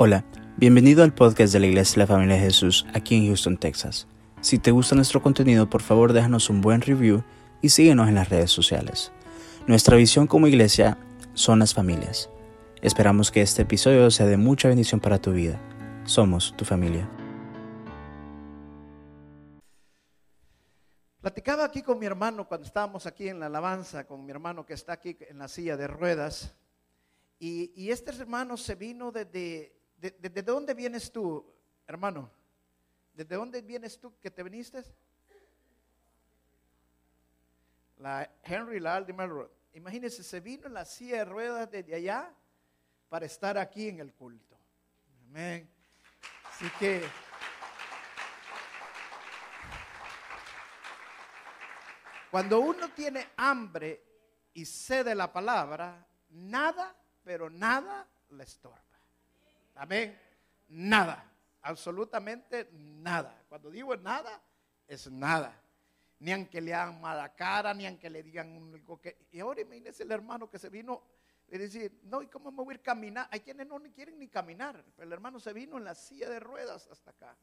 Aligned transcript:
Hola, 0.00 0.24
bienvenido 0.56 1.02
al 1.02 1.12
podcast 1.12 1.52
de 1.52 1.58
la 1.58 1.66
Iglesia 1.66 1.94
de 1.94 1.98
la 1.98 2.06
Familia 2.06 2.36
de 2.36 2.42
Jesús 2.42 2.86
aquí 2.94 3.16
en 3.16 3.26
Houston, 3.26 3.56
Texas. 3.56 4.06
Si 4.40 4.60
te 4.60 4.70
gusta 4.70 4.94
nuestro 4.94 5.20
contenido, 5.20 5.68
por 5.68 5.82
favor 5.82 6.12
déjanos 6.12 6.50
un 6.50 6.60
buen 6.60 6.82
review 6.82 7.24
y 7.62 7.70
síguenos 7.70 8.06
en 8.06 8.14
las 8.14 8.28
redes 8.28 8.52
sociales. 8.52 9.10
Nuestra 9.66 9.96
visión 9.96 10.28
como 10.28 10.46
iglesia 10.46 10.98
son 11.34 11.58
las 11.58 11.74
familias. 11.74 12.30
Esperamos 12.80 13.32
que 13.32 13.42
este 13.42 13.62
episodio 13.62 14.08
sea 14.12 14.26
de 14.26 14.36
mucha 14.36 14.68
bendición 14.68 15.00
para 15.00 15.20
tu 15.20 15.32
vida. 15.32 15.60
Somos 16.04 16.56
tu 16.56 16.64
familia. 16.64 17.10
Platicaba 21.20 21.64
aquí 21.64 21.82
con 21.82 21.98
mi 21.98 22.06
hermano 22.06 22.46
cuando 22.46 22.68
estábamos 22.68 23.04
aquí 23.04 23.28
en 23.28 23.40
la 23.40 23.46
alabanza, 23.46 24.06
con 24.06 24.24
mi 24.24 24.30
hermano 24.30 24.64
que 24.64 24.74
está 24.74 24.92
aquí 24.92 25.18
en 25.28 25.38
la 25.38 25.48
silla 25.48 25.76
de 25.76 25.88
ruedas. 25.88 26.54
Y, 27.40 27.72
y 27.74 27.90
este 27.90 28.12
hermano 28.12 28.56
se 28.56 28.76
vino 28.76 29.10
desde 29.10 29.77
¿De, 29.98 30.42
dónde 30.42 30.74
vienes 30.74 31.10
tú, 31.10 31.44
hermano? 31.86 32.30
¿Desde 33.14 33.34
dónde 33.34 33.60
vienes 33.62 33.98
tú 33.98 34.16
que 34.20 34.30
te 34.30 34.44
viniste? 34.44 34.84
La 37.96 38.30
Henry 38.44 38.78
la 38.78 38.94
Aldimer 38.94 39.28
Road. 39.28 39.50
Imagínense, 39.72 40.22
se 40.22 40.38
vino 40.38 40.68
en 40.68 40.74
la 40.74 40.84
silla 40.84 41.18
de 41.18 41.24
ruedas 41.24 41.70
desde 41.70 41.96
allá 41.96 42.32
para 43.08 43.26
estar 43.26 43.58
aquí 43.58 43.88
en 43.88 43.98
el 43.98 44.12
culto. 44.12 44.56
Amén. 45.24 45.68
Así 46.44 46.70
que 46.78 47.02
cuando 52.30 52.60
uno 52.60 52.88
tiene 52.90 53.30
hambre 53.36 54.00
y 54.54 54.64
sed 54.64 55.06
de 55.06 55.16
la 55.16 55.32
palabra, 55.32 56.06
nada, 56.28 56.94
pero 57.24 57.50
nada 57.50 58.08
le 58.30 58.44
estorba. 58.44 58.87
Amén. 59.78 60.18
Nada. 60.68 61.24
Absolutamente 61.62 62.68
nada. 62.72 63.42
Cuando 63.48 63.70
digo 63.70 63.96
nada, 63.96 64.40
es 64.86 65.10
nada. 65.10 65.60
Ni 66.20 66.32
aunque 66.32 66.60
le 66.60 66.74
hagan 66.74 67.00
mala 67.00 67.34
cara, 67.34 67.72
ni 67.74 67.86
aunque 67.86 68.10
le 68.10 68.22
digan 68.22 68.48
un 68.50 69.00
que. 69.00 69.26
Y 69.30 69.40
ahora 69.40 69.60
imagínese 69.60 70.02
el 70.02 70.12
hermano 70.12 70.50
que 70.50 70.58
se 70.58 70.68
vino 70.68 71.02
decir, 71.56 72.00
no, 72.04 72.20
¿y 72.20 72.26
cómo 72.26 72.50
me 72.50 72.58
voy 72.58 72.72
a 72.72 72.74
ir 72.74 72.80
a 72.80 72.82
caminar? 72.82 73.28
Hay 73.30 73.40
quienes 73.40 73.66
no 73.66 73.80
quieren 73.94 74.18
ni 74.18 74.28
caminar. 74.28 74.84
Pero 74.96 75.06
el 75.06 75.12
hermano 75.12 75.40
se 75.40 75.52
vino 75.52 75.78
en 75.78 75.84
la 75.84 75.94
silla 75.94 76.28
de 76.28 76.40
ruedas 76.40 76.88
hasta 76.90 77.10
acá. 77.10 77.36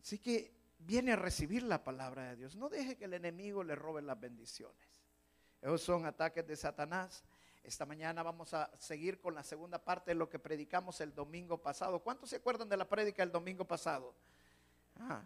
Así 0.00 0.18
que 0.18 0.52
viene 0.78 1.12
a 1.12 1.16
recibir 1.16 1.62
la 1.62 1.84
palabra 1.84 2.30
de 2.30 2.36
Dios. 2.36 2.56
No 2.56 2.68
deje 2.68 2.96
que 2.96 3.04
el 3.04 3.14
enemigo 3.14 3.62
le 3.62 3.76
robe 3.76 4.02
las 4.02 4.18
bendiciones. 4.18 5.04
Esos 5.60 5.82
son 5.82 6.06
ataques 6.06 6.46
de 6.46 6.56
Satanás. 6.56 7.22
Esta 7.62 7.84
mañana 7.84 8.22
vamos 8.22 8.54
a 8.54 8.70
seguir 8.78 9.20
con 9.20 9.34
la 9.34 9.42
segunda 9.42 9.78
parte 9.78 10.12
de 10.12 10.14
lo 10.14 10.28
que 10.28 10.38
predicamos 10.38 11.00
el 11.00 11.14
domingo 11.14 11.58
pasado. 11.58 12.00
¿Cuántos 12.00 12.30
se 12.30 12.36
acuerdan 12.36 12.68
de 12.68 12.76
la 12.76 12.88
prédica 12.88 13.22
del 13.22 13.30
domingo 13.30 13.64
pasado? 13.64 14.14
Ah, 14.98 15.22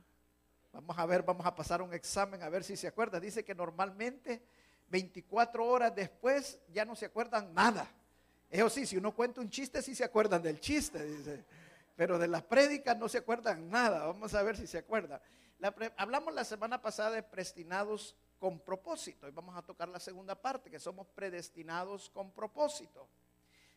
vamos 0.72 0.98
a 0.98 1.06
ver, 1.06 1.22
vamos 1.22 1.46
a 1.46 1.54
pasar 1.54 1.80
un 1.80 1.94
examen 1.94 2.42
a 2.42 2.48
ver 2.48 2.64
si 2.64 2.76
se 2.76 2.88
acuerdan. 2.88 3.22
Dice 3.22 3.44
que 3.44 3.54
normalmente 3.54 4.42
24 4.88 5.64
horas 5.64 5.94
después 5.94 6.60
ya 6.72 6.84
no 6.84 6.96
se 6.96 7.06
acuerdan 7.06 7.54
nada. 7.54 7.88
Eso 8.50 8.68
sí, 8.68 8.86
si 8.86 8.96
uno 8.96 9.14
cuenta 9.14 9.40
un 9.40 9.48
chiste, 9.48 9.80
sí 9.80 9.94
se 9.94 10.04
acuerdan 10.04 10.42
del 10.42 10.60
chiste, 10.60 11.04
dice. 11.04 11.44
Pero 11.96 12.18
de 12.18 12.28
las 12.28 12.42
prédicas 12.42 12.96
no 12.98 13.08
se 13.08 13.18
acuerdan 13.18 13.70
nada. 13.70 14.06
Vamos 14.06 14.34
a 14.34 14.42
ver 14.42 14.56
si 14.56 14.66
se 14.66 14.78
acuerdan. 14.78 15.20
hablamos 15.96 16.34
la 16.34 16.44
semana 16.44 16.82
pasada 16.82 17.12
de 17.12 17.22
prestinados 17.22 18.16
con 18.44 18.60
propósito. 18.60 19.26
Y 19.26 19.30
vamos 19.30 19.56
a 19.56 19.62
tocar 19.62 19.88
la 19.88 19.98
segunda 19.98 20.34
parte, 20.34 20.70
que 20.70 20.78
somos 20.78 21.06
predestinados 21.06 22.10
con 22.10 22.30
propósito. 22.30 23.08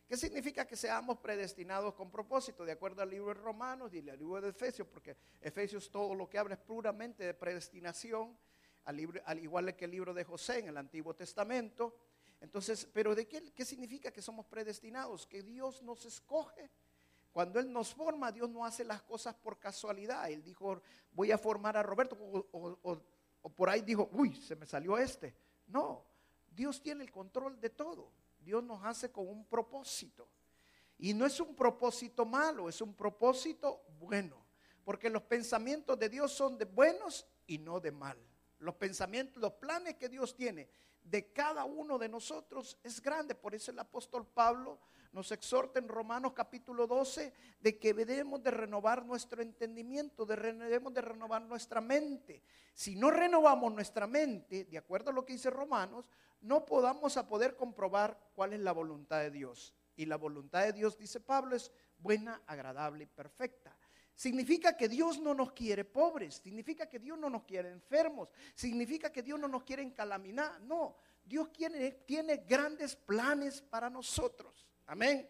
¿Qué 0.06 0.14
significa 0.14 0.66
que 0.66 0.76
seamos 0.76 1.16
predestinados 1.20 1.94
con 1.94 2.10
propósito? 2.10 2.66
De 2.66 2.72
acuerdo 2.72 3.00
al 3.00 3.08
libro 3.08 3.28
de 3.28 3.40
Romanos 3.40 3.94
y 3.94 4.06
al 4.10 4.18
libro 4.18 4.42
de 4.42 4.50
Efesios, 4.50 4.86
porque 4.86 5.16
Efesios 5.40 5.90
todo 5.90 6.14
lo 6.14 6.28
que 6.28 6.36
habla 6.36 6.56
es 6.56 6.60
puramente 6.60 7.24
de 7.24 7.32
predestinación, 7.32 8.36
al, 8.84 9.00
igual 9.38 9.74
que 9.74 9.86
el 9.86 9.90
libro 9.90 10.12
de 10.12 10.24
José 10.24 10.58
en 10.58 10.68
el 10.68 10.76
Antiguo 10.76 11.14
Testamento. 11.14 11.96
Entonces, 12.38 12.86
pero 12.92 13.14
¿de 13.14 13.26
qué, 13.26 13.50
qué 13.54 13.64
significa 13.64 14.10
que 14.10 14.20
somos 14.20 14.44
predestinados? 14.44 15.26
Que 15.26 15.42
Dios 15.42 15.82
nos 15.82 16.04
escoge. 16.04 16.68
Cuando 17.32 17.58
Él 17.58 17.72
nos 17.72 17.94
forma, 17.94 18.30
Dios 18.32 18.50
no 18.50 18.66
hace 18.66 18.84
las 18.84 19.00
cosas 19.00 19.34
por 19.34 19.58
casualidad. 19.58 20.30
Él 20.30 20.42
dijo, 20.42 20.82
voy 21.12 21.32
a 21.32 21.38
formar 21.38 21.78
a 21.78 21.82
Roberto 21.82 22.18
o 22.20 23.02
por 23.50 23.68
ahí 23.70 23.82
dijo, 23.82 24.08
uy, 24.12 24.34
se 24.34 24.56
me 24.56 24.66
salió 24.66 24.98
este. 24.98 25.34
No, 25.66 26.04
Dios 26.50 26.82
tiene 26.82 27.04
el 27.04 27.10
control 27.10 27.60
de 27.60 27.70
todo. 27.70 28.10
Dios 28.40 28.62
nos 28.62 28.84
hace 28.84 29.10
con 29.10 29.28
un 29.28 29.44
propósito. 29.44 30.28
Y 30.98 31.14
no 31.14 31.26
es 31.26 31.38
un 31.40 31.54
propósito 31.54 32.24
malo, 32.24 32.68
es 32.68 32.80
un 32.80 32.94
propósito 32.94 33.82
bueno. 33.98 34.44
Porque 34.84 35.10
los 35.10 35.22
pensamientos 35.22 35.98
de 35.98 36.08
Dios 36.08 36.32
son 36.32 36.58
de 36.58 36.64
buenos 36.64 37.26
y 37.46 37.58
no 37.58 37.78
de 37.78 37.92
mal. 37.92 38.18
Los 38.58 38.74
pensamientos, 38.74 39.40
los 39.40 39.52
planes 39.52 39.94
que 39.94 40.08
Dios 40.08 40.34
tiene 40.34 40.68
de 41.02 41.32
cada 41.32 41.64
uno 41.64 41.98
de 41.98 42.08
nosotros 42.08 42.78
es 42.82 43.00
grande. 43.00 43.34
Por 43.34 43.54
eso 43.54 43.70
el 43.70 43.78
apóstol 43.78 44.26
Pablo 44.26 44.78
nos 45.12 45.32
exhorta 45.32 45.78
en 45.78 45.88
Romanos 45.88 46.32
capítulo 46.34 46.86
12 46.86 47.32
de 47.60 47.78
que 47.78 47.94
debemos 47.94 48.42
de 48.42 48.50
renovar 48.50 49.04
nuestro 49.04 49.42
entendimiento, 49.42 50.26
debemos 50.26 50.92
de 50.94 51.00
renovar 51.00 51.42
nuestra 51.42 51.80
mente. 51.80 52.42
Si 52.74 52.94
no 52.94 53.10
renovamos 53.10 53.72
nuestra 53.72 54.06
mente, 54.06 54.64
de 54.64 54.78
acuerdo 54.78 55.10
a 55.10 55.12
lo 55.12 55.24
que 55.24 55.32
dice 55.32 55.50
Romanos, 55.50 56.04
no 56.40 56.64
podamos 56.64 57.16
a 57.16 57.26
poder 57.26 57.56
comprobar 57.56 58.30
cuál 58.34 58.52
es 58.52 58.60
la 58.60 58.72
voluntad 58.72 59.20
de 59.20 59.30
Dios. 59.30 59.74
Y 59.96 60.06
la 60.06 60.16
voluntad 60.16 60.62
de 60.62 60.72
Dios, 60.72 60.96
dice 60.96 61.18
Pablo, 61.18 61.56
es 61.56 61.72
buena, 61.98 62.40
agradable 62.46 63.04
y 63.04 63.06
perfecta. 63.06 63.76
Significa 64.14 64.76
que 64.76 64.88
Dios 64.88 65.18
no 65.18 65.34
nos 65.34 65.52
quiere 65.52 65.84
pobres, 65.84 66.36
significa 66.36 66.88
que 66.88 66.98
Dios 66.98 67.18
no 67.18 67.28
nos 67.28 67.42
quiere 67.44 67.70
enfermos, 67.70 68.32
significa 68.54 69.10
que 69.10 69.22
Dios 69.22 69.38
no 69.38 69.48
nos 69.48 69.64
quiere 69.64 69.82
encalaminar. 69.82 70.60
No, 70.60 70.96
Dios 71.24 71.50
tiene 71.52 72.36
grandes 72.48 72.94
planes 72.94 73.60
para 73.62 73.90
nosotros. 73.90 74.67
Amén. 74.88 75.28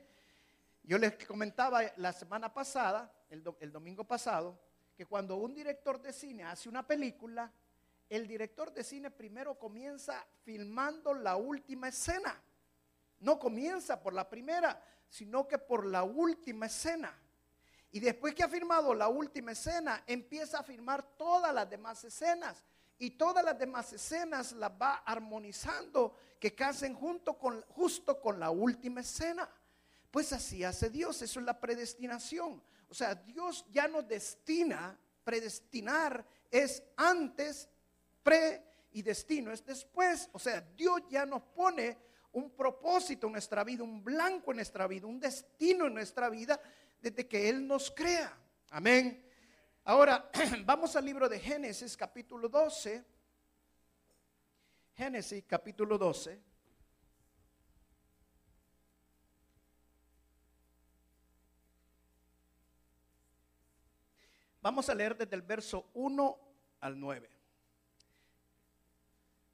Yo 0.84 0.98
les 0.98 1.26
comentaba 1.26 1.82
la 1.96 2.12
semana 2.12 2.54
pasada, 2.54 3.12
el, 3.28 3.42
domingo 3.72 4.04
pasado, 4.04 4.56
que 4.96 5.04
cuando 5.04 5.34
un 5.34 5.52
director 5.52 6.00
de 6.00 6.12
cine 6.12 6.44
hace 6.44 6.68
una 6.68 6.86
película, 6.86 7.52
el 8.08 8.28
director 8.28 8.72
de 8.72 8.84
cine 8.84 9.10
primero 9.10 9.58
comienza 9.58 10.24
filmando 10.44 11.12
la 11.12 11.34
última 11.34 11.88
escena. 11.88 12.40
No 13.18 13.36
comienza 13.36 14.00
por 14.00 14.12
la 14.12 14.30
primera, 14.30 14.80
sino 15.08 15.48
que 15.48 15.58
por 15.58 15.84
la 15.84 16.04
última 16.04 16.66
escena. 16.66 17.12
Y 17.90 17.98
después 17.98 18.36
que 18.36 18.44
ha 18.44 18.48
filmado 18.48 18.94
la 18.94 19.08
última 19.08 19.50
escena, 19.50 20.04
empieza 20.06 20.60
a 20.60 20.62
filmar 20.62 21.02
todas 21.16 21.52
las 21.52 21.68
demás 21.68 22.04
escenas. 22.04 22.64
Y 22.98 23.10
todas 23.10 23.44
las 23.44 23.58
demás 23.58 23.92
escenas 23.92 24.52
las 24.52 24.70
va 24.70 24.96
armonizando 25.06 26.16
que 26.40 26.54
casen 26.54 26.94
junto 26.94 27.38
con, 27.38 27.62
justo 27.68 28.20
con 28.20 28.40
la 28.40 28.50
última 28.50 29.00
escena. 29.00 29.48
Pues 30.10 30.32
así 30.32 30.64
hace 30.64 30.90
Dios, 30.90 31.20
eso 31.22 31.40
es 31.40 31.46
la 31.46 31.60
predestinación. 31.60 32.62
O 32.88 32.94
sea, 32.94 33.14
Dios 33.14 33.66
ya 33.70 33.86
nos 33.86 34.08
destina, 34.08 34.98
predestinar 35.22 36.24
es 36.50 36.82
antes, 36.96 37.68
pre 38.22 38.64
y 38.92 39.02
destino 39.02 39.52
es 39.52 39.64
después. 39.64 40.28
O 40.32 40.38
sea, 40.38 40.60
Dios 40.60 41.02
ya 41.08 41.26
nos 41.26 41.42
pone 41.42 41.96
un 42.32 42.50
propósito 42.50 43.26
en 43.26 43.34
nuestra 43.34 43.64
vida, 43.64 43.84
un 43.84 44.02
blanco 44.02 44.50
en 44.50 44.56
nuestra 44.56 44.86
vida, 44.86 45.06
un 45.06 45.20
destino 45.20 45.86
en 45.86 45.94
nuestra 45.94 46.28
vida 46.30 46.60
desde 47.00 47.26
que 47.26 47.48
Él 47.48 47.66
nos 47.66 47.90
crea. 47.90 48.36
Amén. 48.70 49.27
Ahora, 49.88 50.30
vamos 50.66 50.94
al 50.96 51.04
libro 51.06 51.30
de 51.30 51.40
Génesis 51.40 51.96
capítulo 51.96 52.46
12. 52.46 53.02
Génesis 54.94 55.44
capítulo 55.46 55.96
12. 55.96 56.38
Vamos 64.60 64.90
a 64.90 64.94
leer 64.94 65.16
desde 65.16 65.34
el 65.34 65.40
verso 65.40 65.88
1 65.94 66.38
al 66.80 67.00
9. 67.00 67.30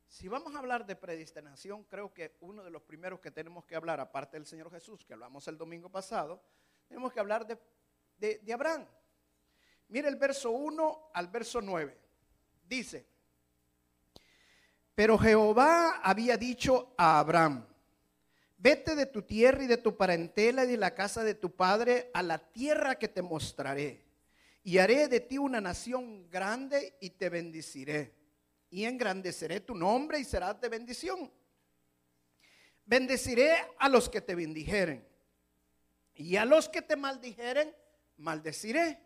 Si 0.09 0.27
vamos 0.27 0.53
a 0.57 0.59
hablar 0.59 0.85
de 0.85 0.97
predestinación, 0.97 1.85
creo 1.85 2.13
que 2.13 2.37
uno 2.41 2.65
de 2.65 2.71
los 2.71 2.83
primeros 2.83 3.21
que 3.21 3.31
tenemos 3.31 3.65
que 3.67 3.77
hablar, 3.77 4.01
aparte 4.01 4.37
del 4.37 4.47
Señor 4.47 4.69
Jesús, 4.73 5.05
que 5.05 5.13
hablamos 5.13 5.47
el 5.47 5.57
domingo 5.57 5.89
pasado, 5.91 6.43
tenemos 6.89 7.13
que 7.13 7.21
hablar 7.21 7.47
de, 7.47 7.57
de, 8.19 8.39
de 8.41 8.53
Abraham. 8.53 8.85
Mire 9.95 10.09
el 10.09 10.17
verso 10.17 10.51
1 10.51 11.11
al 11.15 11.29
verso 11.29 11.61
9. 11.61 11.97
Dice, 12.67 13.07
pero 14.93 15.17
Jehová 15.17 16.01
había 16.03 16.37
dicho 16.37 16.97
a 16.99 17.21
Abraham, 17.21 17.65
vete 18.59 18.97
de 18.97 19.07
tu 19.07 19.23
tierra 19.23 19.63
y 19.63 19.69
de 19.69 19.77
tu 19.77 19.97
parentela 19.97 20.65
y 20.65 20.67
de 20.73 20.79
la 20.79 20.97
casa 20.97 21.23
de 21.23 21.37
tu 21.37 21.55
padre 21.55 22.11
a 22.13 22.25
la 22.25 22.39
tierra 22.39 22.97
que 22.97 23.07
te 23.07 23.23
mostraré. 23.23 24.05
Y 24.65 24.79
haré 24.79 25.07
de 25.07 25.21
ti 25.21 25.39
una 25.39 25.61
nación 25.61 26.29
grande 26.29 26.97
y 27.01 27.11
te 27.11 27.29
bendeciré. 27.29 28.17
Y 28.71 28.87
engrandeceré 28.87 29.61
tu 29.61 29.77
nombre 29.77 30.19
y 30.19 30.25
serás 30.25 30.61
de 30.61 30.71
bendición. 30.71 31.31
Bendeciré 32.85 33.55
a 33.79 33.89
los 33.89 34.09
que 34.09 34.21
te 34.21 34.35
bendijeren. 34.35 35.07
Y 36.17 36.35
a 36.35 36.45
los 36.45 36.69
que 36.69 36.83
te 36.83 36.97
maldijeren, 36.97 37.73
maldeciré 38.17 38.99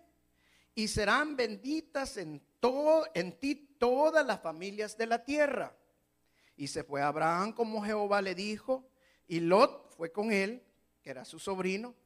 y 0.78 0.86
serán 0.86 1.34
benditas 1.34 2.19
en, 2.19 2.40
todo, 2.60 3.04
en 3.12 3.32
ti 3.32 3.56
todas 3.80 4.25
las 4.25 4.40
familias 4.40 4.96
de 4.96 5.06
la 5.06 5.25
tierra. 5.25 5.75
Y 6.56 6.69
se 6.69 6.84
fue 6.84 7.02
Abraham 7.02 7.52
como 7.52 7.82
Jehová 7.82 8.22
le 8.22 8.36
dijo, 8.36 8.88
y 9.26 9.40
Lot 9.40 9.90
fue 9.96 10.12
con 10.12 10.30
él, 10.30 10.62
que 11.02 11.10
era 11.10 11.25
su 11.25 11.40
sobrino, 11.40 11.96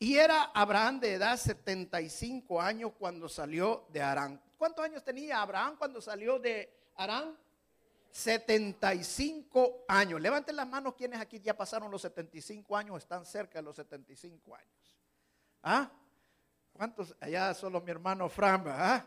y 0.00 0.16
era 0.16 0.42
Abraham 0.54 0.98
de 0.98 1.12
edad 1.12 1.36
75 1.36 2.60
años 2.60 2.94
cuando 2.98 3.28
salió 3.28 3.86
de 3.92 4.02
Arán. 4.02 4.42
¿Cuántos 4.58 4.84
años 4.84 5.04
tenía 5.04 5.40
Abraham 5.40 5.76
cuando 5.78 6.00
salió 6.00 6.40
de 6.40 6.68
Arán? 6.96 7.38
75 8.10 9.84
años. 9.86 10.20
Levanten 10.20 10.56
las 10.56 10.66
manos 10.66 10.96
quienes 10.96 11.20
aquí 11.20 11.38
ya 11.38 11.56
pasaron 11.56 11.92
los 11.92 12.02
75 12.02 12.76
años, 12.76 12.98
están 12.98 13.24
cerca 13.24 13.60
de 13.60 13.62
los 13.62 13.76
75 13.76 14.52
años. 14.52 14.96
¿Ah? 15.62 15.92
¿Cuántos? 16.76 17.16
Allá 17.20 17.54
solo 17.54 17.80
mi 17.80 17.90
hermano 17.90 18.28
Fran, 18.28 18.64
¿ah? 18.68 19.06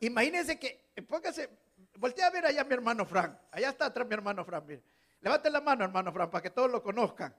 Imagínense 0.00 0.58
que, 0.58 0.90
póngase, 1.06 1.50
voltea 1.96 2.28
a 2.28 2.30
ver 2.30 2.46
allá 2.46 2.64
mi 2.64 2.72
hermano 2.72 3.04
Fran. 3.04 3.38
Allá 3.50 3.68
está 3.68 3.86
atrás 3.86 4.06
mi 4.06 4.14
hermano 4.14 4.44
Fran. 4.44 4.66
Mire. 4.66 4.82
Levanten 5.20 5.52
la 5.52 5.60
mano, 5.60 5.84
hermano 5.84 6.12
Fran, 6.12 6.30
para 6.30 6.42
que 6.42 6.50
todos 6.50 6.70
lo 6.70 6.82
conozcan. 6.82 7.34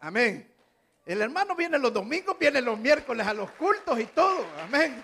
Amén. 0.00 0.54
El 1.06 1.22
hermano 1.22 1.56
viene 1.56 1.78
los 1.78 1.92
domingos, 1.92 2.38
viene 2.38 2.60
los 2.60 2.78
miércoles 2.78 3.26
a 3.26 3.32
los 3.32 3.50
cultos 3.52 3.98
y 3.98 4.04
todo. 4.06 4.46
Amén. 4.62 5.02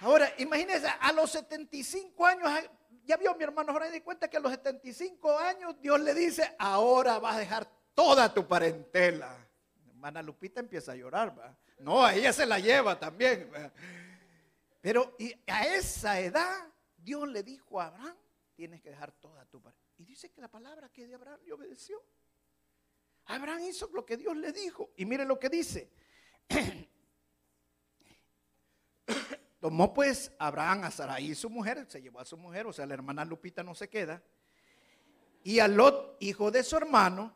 Ahora, 0.00 0.32
imagínense, 0.38 0.88
a 1.00 1.12
los 1.12 1.30
75 1.30 2.26
años, 2.26 2.50
ya 3.04 3.18
vio 3.18 3.34
mi 3.34 3.44
hermano 3.44 3.74
Fran, 3.74 3.92
di 3.92 4.00
cuenta 4.00 4.28
que 4.28 4.38
a 4.38 4.40
los 4.40 4.50
75 4.52 5.38
años 5.38 5.78
Dios 5.80 6.00
le 6.00 6.14
dice, 6.14 6.56
ahora 6.58 7.18
vas 7.18 7.36
a 7.36 7.40
dejar 7.40 7.68
toda 7.94 8.32
tu 8.32 8.46
parentela. 8.48 9.47
Hermana 9.98 10.22
Lupita 10.22 10.60
empieza 10.60 10.92
a 10.92 10.94
llorar. 10.94 11.58
No, 11.80 12.04
a 12.04 12.14
ella 12.14 12.32
se 12.32 12.46
la 12.46 12.60
lleva 12.60 13.00
también. 13.00 13.50
Pero 14.80 15.16
a 15.48 15.66
esa 15.66 16.20
edad, 16.20 16.72
Dios 16.96 17.28
le 17.28 17.42
dijo 17.42 17.80
a 17.80 17.88
Abraham, 17.88 18.16
tienes 18.54 18.80
que 18.80 18.90
dejar 18.90 19.10
toda 19.10 19.44
tu 19.46 19.60
parentela. 19.60 19.92
Y 19.96 20.04
dice 20.04 20.30
que 20.30 20.40
la 20.40 20.46
palabra 20.46 20.88
que 20.88 21.04
de 21.04 21.16
Abraham 21.16 21.40
le 21.44 21.52
obedeció. 21.52 22.00
Abraham 23.24 23.64
hizo 23.64 23.90
lo 23.92 24.06
que 24.06 24.16
Dios 24.16 24.36
le 24.36 24.52
dijo. 24.52 24.92
Y 24.94 25.04
mire 25.04 25.24
lo 25.24 25.36
que 25.36 25.48
dice. 25.48 25.90
Tomó 29.60 29.92
pues 29.92 30.30
Abraham 30.38 30.84
a 30.84 30.92
Sarai, 30.92 31.34
su 31.34 31.50
mujer, 31.50 31.86
se 31.88 32.00
llevó 32.00 32.20
a 32.20 32.24
su 32.24 32.36
mujer, 32.36 32.68
o 32.68 32.72
sea, 32.72 32.86
la 32.86 32.94
hermana 32.94 33.24
Lupita 33.24 33.64
no 33.64 33.74
se 33.74 33.90
queda. 33.90 34.22
Y 35.42 35.58
a 35.58 35.66
Lot, 35.66 36.18
hijo 36.20 36.52
de 36.52 36.62
su 36.62 36.76
hermano, 36.76 37.34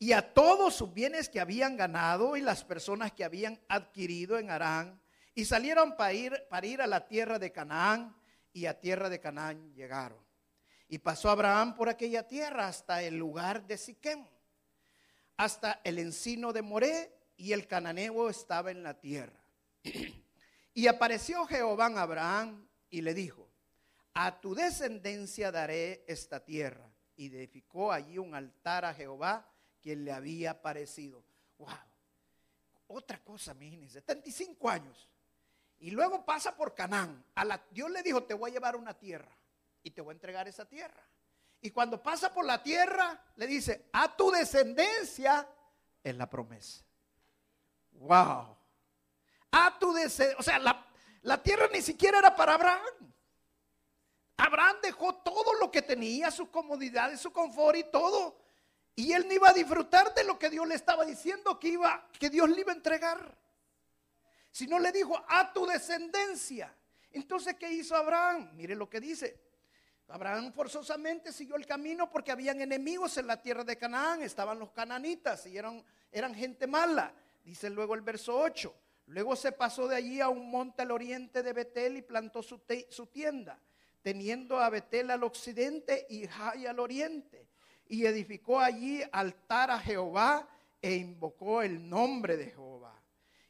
y 0.00 0.10
a 0.12 0.34
todos 0.34 0.74
sus 0.74 0.92
bienes 0.92 1.28
que 1.28 1.38
habían 1.38 1.76
ganado 1.76 2.36
y 2.36 2.40
las 2.40 2.64
personas 2.64 3.12
que 3.12 3.22
habían 3.22 3.60
adquirido 3.68 4.36
en 4.36 4.50
Arán, 4.50 5.00
y 5.32 5.44
salieron 5.44 5.96
para 5.96 6.12
ir, 6.12 6.46
para 6.50 6.66
ir 6.66 6.82
a 6.82 6.88
la 6.88 7.06
tierra 7.06 7.38
de 7.38 7.52
Canaán, 7.52 8.16
y 8.52 8.66
a 8.66 8.80
tierra 8.80 9.08
de 9.08 9.20
Canaán 9.20 9.72
llegaron. 9.74 10.18
Y 10.88 10.98
pasó 10.98 11.30
Abraham 11.30 11.76
por 11.76 11.88
aquella 11.88 12.26
tierra 12.26 12.66
hasta 12.66 13.00
el 13.04 13.16
lugar 13.16 13.64
de 13.64 13.78
Siquem 13.78 14.26
hasta 15.40 15.80
el 15.84 15.98
encino 15.98 16.52
de 16.52 16.60
Moré 16.60 17.10
y 17.34 17.52
el 17.52 17.66
cananeo 17.66 18.28
estaba 18.28 18.70
en 18.70 18.82
la 18.82 19.00
tierra. 19.00 19.42
y 20.74 20.86
apareció 20.86 21.46
Jehová 21.46 21.86
a 21.86 22.02
Abraham 22.02 22.68
y 22.90 23.00
le 23.00 23.14
dijo, 23.14 23.48
a 24.12 24.38
tu 24.38 24.54
descendencia 24.54 25.50
daré 25.50 26.04
esta 26.06 26.44
tierra. 26.44 26.86
Y 27.16 27.34
edificó 27.34 27.90
allí 27.90 28.18
un 28.18 28.34
altar 28.34 28.84
a 28.84 28.92
Jehová, 28.92 29.49
quien 29.80 30.04
le 30.04 30.12
había 30.12 30.60
parecido. 30.60 31.22
Wow. 31.58 31.68
Otra 32.88 33.22
cosa, 33.22 33.52
imagínense, 33.52 34.00
75 34.00 34.68
años. 34.68 35.08
Y 35.78 35.90
luego 35.90 36.24
pasa 36.24 36.56
por 36.56 36.74
Canaán. 36.74 37.24
A 37.34 37.44
la, 37.44 37.62
Dios 37.70 37.90
le 37.90 38.02
dijo, 38.02 38.24
te 38.24 38.34
voy 38.34 38.50
a 38.50 38.54
llevar 38.54 38.76
una 38.76 38.94
tierra 38.94 39.30
y 39.82 39.90
te 39.90 40.00
voy 40.00 40.12
a 40.12 40.14
entregar 40.14 40.48
esa 40.48 40.64
tierra. 40.66 41.02
Y 41.60 41.70
cuando 41.70 42.02
pasa 42.02 42.32
por 42.32 42.44
la 42.44 42.62
tierra, 42.62 43.22
le 43.36 43.46
dice, 43.46 43.88
a 43.92 44.16
tu 44.16 44.30
descendencia 44.30 45.48
es 46.02 46.16
la 46.16 46.28
promesa. 46.28 46.84
Wow. 47.92 48.56
A 49.52 49.78
tu 49.78 49.92
descendencia, 49.92 50.38
o 50.38 50.42
sea, 50.42 50.58
la, 50.58 50.86
la 51.22 51.42
tierra 51.42 51.68
ni 51.72 51.82
siquiera 51.82 52.18
era 52.18 52.34
para 52.34 52.54
Abraham. 52.54 53.14
Abraham 54.36 54.76
dejó 54.82 55.16
todo 55.16 55.54
lo 55.60 55.70
que 55.70 55.82
tenía, 55.82 56.30
su 56.30 56.50
comodidad, 56.50 57.14
su 57.18 57.30
confort 57.30 57.76
y 57.76 57.84
todo. 57.84 58.39
Y 58.94 59.12
él 59.12 59.26
no 59.26 59.34
iba 59.34 59.48
a 59.50 59.54
disfrutar 59.54 60.12
de 60.14 60.24
lo 60.24 60.38
que 60.38 60.50
Dios 60.50 60.66
le 60.66 60.74
estaba 60.74 61.04
diciendo 61.04 61.58
que 61.58 61.68
iba, 61.68 62.08
que 62.18 62.28
Dios 62.28 62.50
le 62.50 62.60
iba 62.60 62.72
a 62.72 62.76
entregar. 62.76 63.38
Sino 64.50 64.78
le 64.78 64.92
dijo, 64.92 65.22
a 65.28 65.52
tu 65.52 65.64
descendencia. 65.64 66.74
Entonces, 67.12 67.54
¿qué 67.54 67.70
hizo 67.70 67.96
Abraham? 67.96 68.50
Mire 68.54 68.74
lo 68.74 68.88
que 68.88 69.00
dice. 69.00 69.40
Abraham 70.08 70.52
forzosamente 70.52 71.32
siguió 71.32 71.56
el 71.56 71.66
camino 71.66 72.10
porque 72.10 72.32
habían 72.32 72.60
enemigos 72.60 73.16
en 73.16 73.28
la 73.28 73.40
tierra 73.40 73.62
de 73.62 73.78
Canaán, 73.78 74.22
estaban 74.22 74.58
los 74.58 74.72
cananitas 74.72 75.46
y 75.46 75.56
eran, 75.56 75.84
eran 76.10 76.34
gente 76.34 76.66
mala. 76.66 77.14
Dice 77.44 77.70
luego 77.70 77.94
el 77.94 78.02
verso 78.02 78.36
8. 78.36 78.74
Luego 79.06 79.34
se 79.34 79.52
pasó 79.52 79.88
de 79.88 79.96
allí 79.96 80.20
a 80.20 80.28
un 80.28 80.50
monte 80.50 80.82
al 80.82 80.90
oriente 80.90 81.42
de 81.42 81.52
Betel 81.52 81.96
y 81.96 82.02
plantó 82.02 82.42
su, 82.42 82.60
su 82.90 83.06
tienda, 83.06 83.58
teniendo 84.02 84.58
a 84.58 84.68
Betel 84.70 85.10
al 85.10 85.24
occidente 85.24 86.06
y 86.08 86.26
Jai 86.26 86.66
al 86.66 86.78
oriente. 86.78 87.48
Y 87.90 88.06
edificó 88.06 88.58
allí 88.58 89.02
altar 89.12 89.70
a 89.70 89.78
Jehová 89.78 90.48
e 90.80 90.94
invocó 90.94 91.60
el 91.60 91.90
nombre 91.90 92.38
de 92.38 92.46
Jehová. 92.46 92.98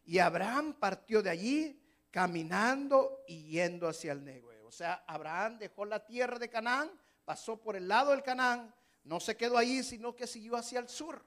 Y 0.04 0.18
Abraham 0.18 0.74
partió 0.74 1.22
de 1.22 1.30
allí 1.30 1.80
caminando 2.10 3.22
y 3.28 3.44
yendo 3.50 3.86
hacia 3.86 4.10
el 4.10 4.24
negro. 4.24 4.50
O 4.66 4.72
sea, 4.72 5.04
Abraham 5.08 5.58
dejó 5.58 5.84
la 5.84 6.06
tierra 6.06 6.38
de 6.38 6.48
Canaán, 6.48 6.90
pasó 7.24 7.60
por 7.60 7.74
el 7.74 7.88
lado 7.88 8.12
del 8.12 8.22
Canaán, 8.22 8.72
no 9.02 9.18
se 9.18 9.36
quedó 9.36 9.58
ahí, 9.58 9.82
sino 9.82 10.14
que 10.14 10.28
siguió 10.28 10.56
hacia 10.56 10.78
el 10.78 10.88
sur. 10.88 11.24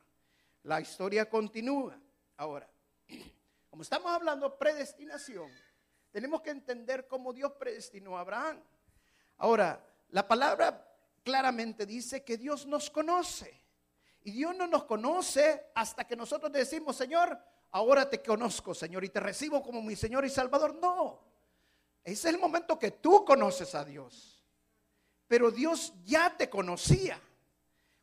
La 0.63 0.79
historia 0.79 1.29
continúa. 1.29 1.99
Ahora, 2.37 2.69
como 3.69 3.83
estamos 3.83 4.09
hablando 4.09 4.57
predestinación, 4.57 5.51
tenemos 6.09 6.41
que 6.41 6.51
entender 6.51 7.05
cómo 7.05 7.33
Dios 7.33 7.51
predestinó 7.59 8.17
a 8.17 8.21
Abraham. 8.21 8.61
Ahora, 9.39 9.85
la 10.07 10.25
palabra 10.25 10.92
claramente 11.23 11.85
dice 11.85 12.23
que 12.23 12.37
Dios 12.37 12.65
nos 12.65 12.89
conoce. 12.89 13.61
Y 14.23 14.31
Dios 14.31 14.55
no 14.55 14.67
nos 14.67 14.85
conoce 14.85 15.71
hasta 15.75 16.05
que 16.05 16.15
nosotros 16.15 16.51
decimos, 16.51 16.95
Señor, 16.95 17.37
ahora 17.71 18.09
te 18.09 18.21
conozco, 18.21 18.73
Señor, 18.73 19.03
y 19.03 19.09
te 19.09 19.19
recibo 19.19 19.61
como 19.61 19.81
mi 19.81 19.95
Señor 19.95 20.23
y 20.25 20.29
Salvador. 20.29 20.75
No. 20.75 21.19
Ese 22.03 22.29
es 22.29 22.33
el 22.33 22.39
momento 22.39 22.77
que 22.77 22.91
tú 22.91 23.25
conoces 23.25 23.75
a 23.75 23.83
Dios. 23.83 24.41
Pero 25.27 25.51
Dios 25.51 25.93
ya 26.03 26.35
te 26.35 26.49
conocía. 26.49 27.19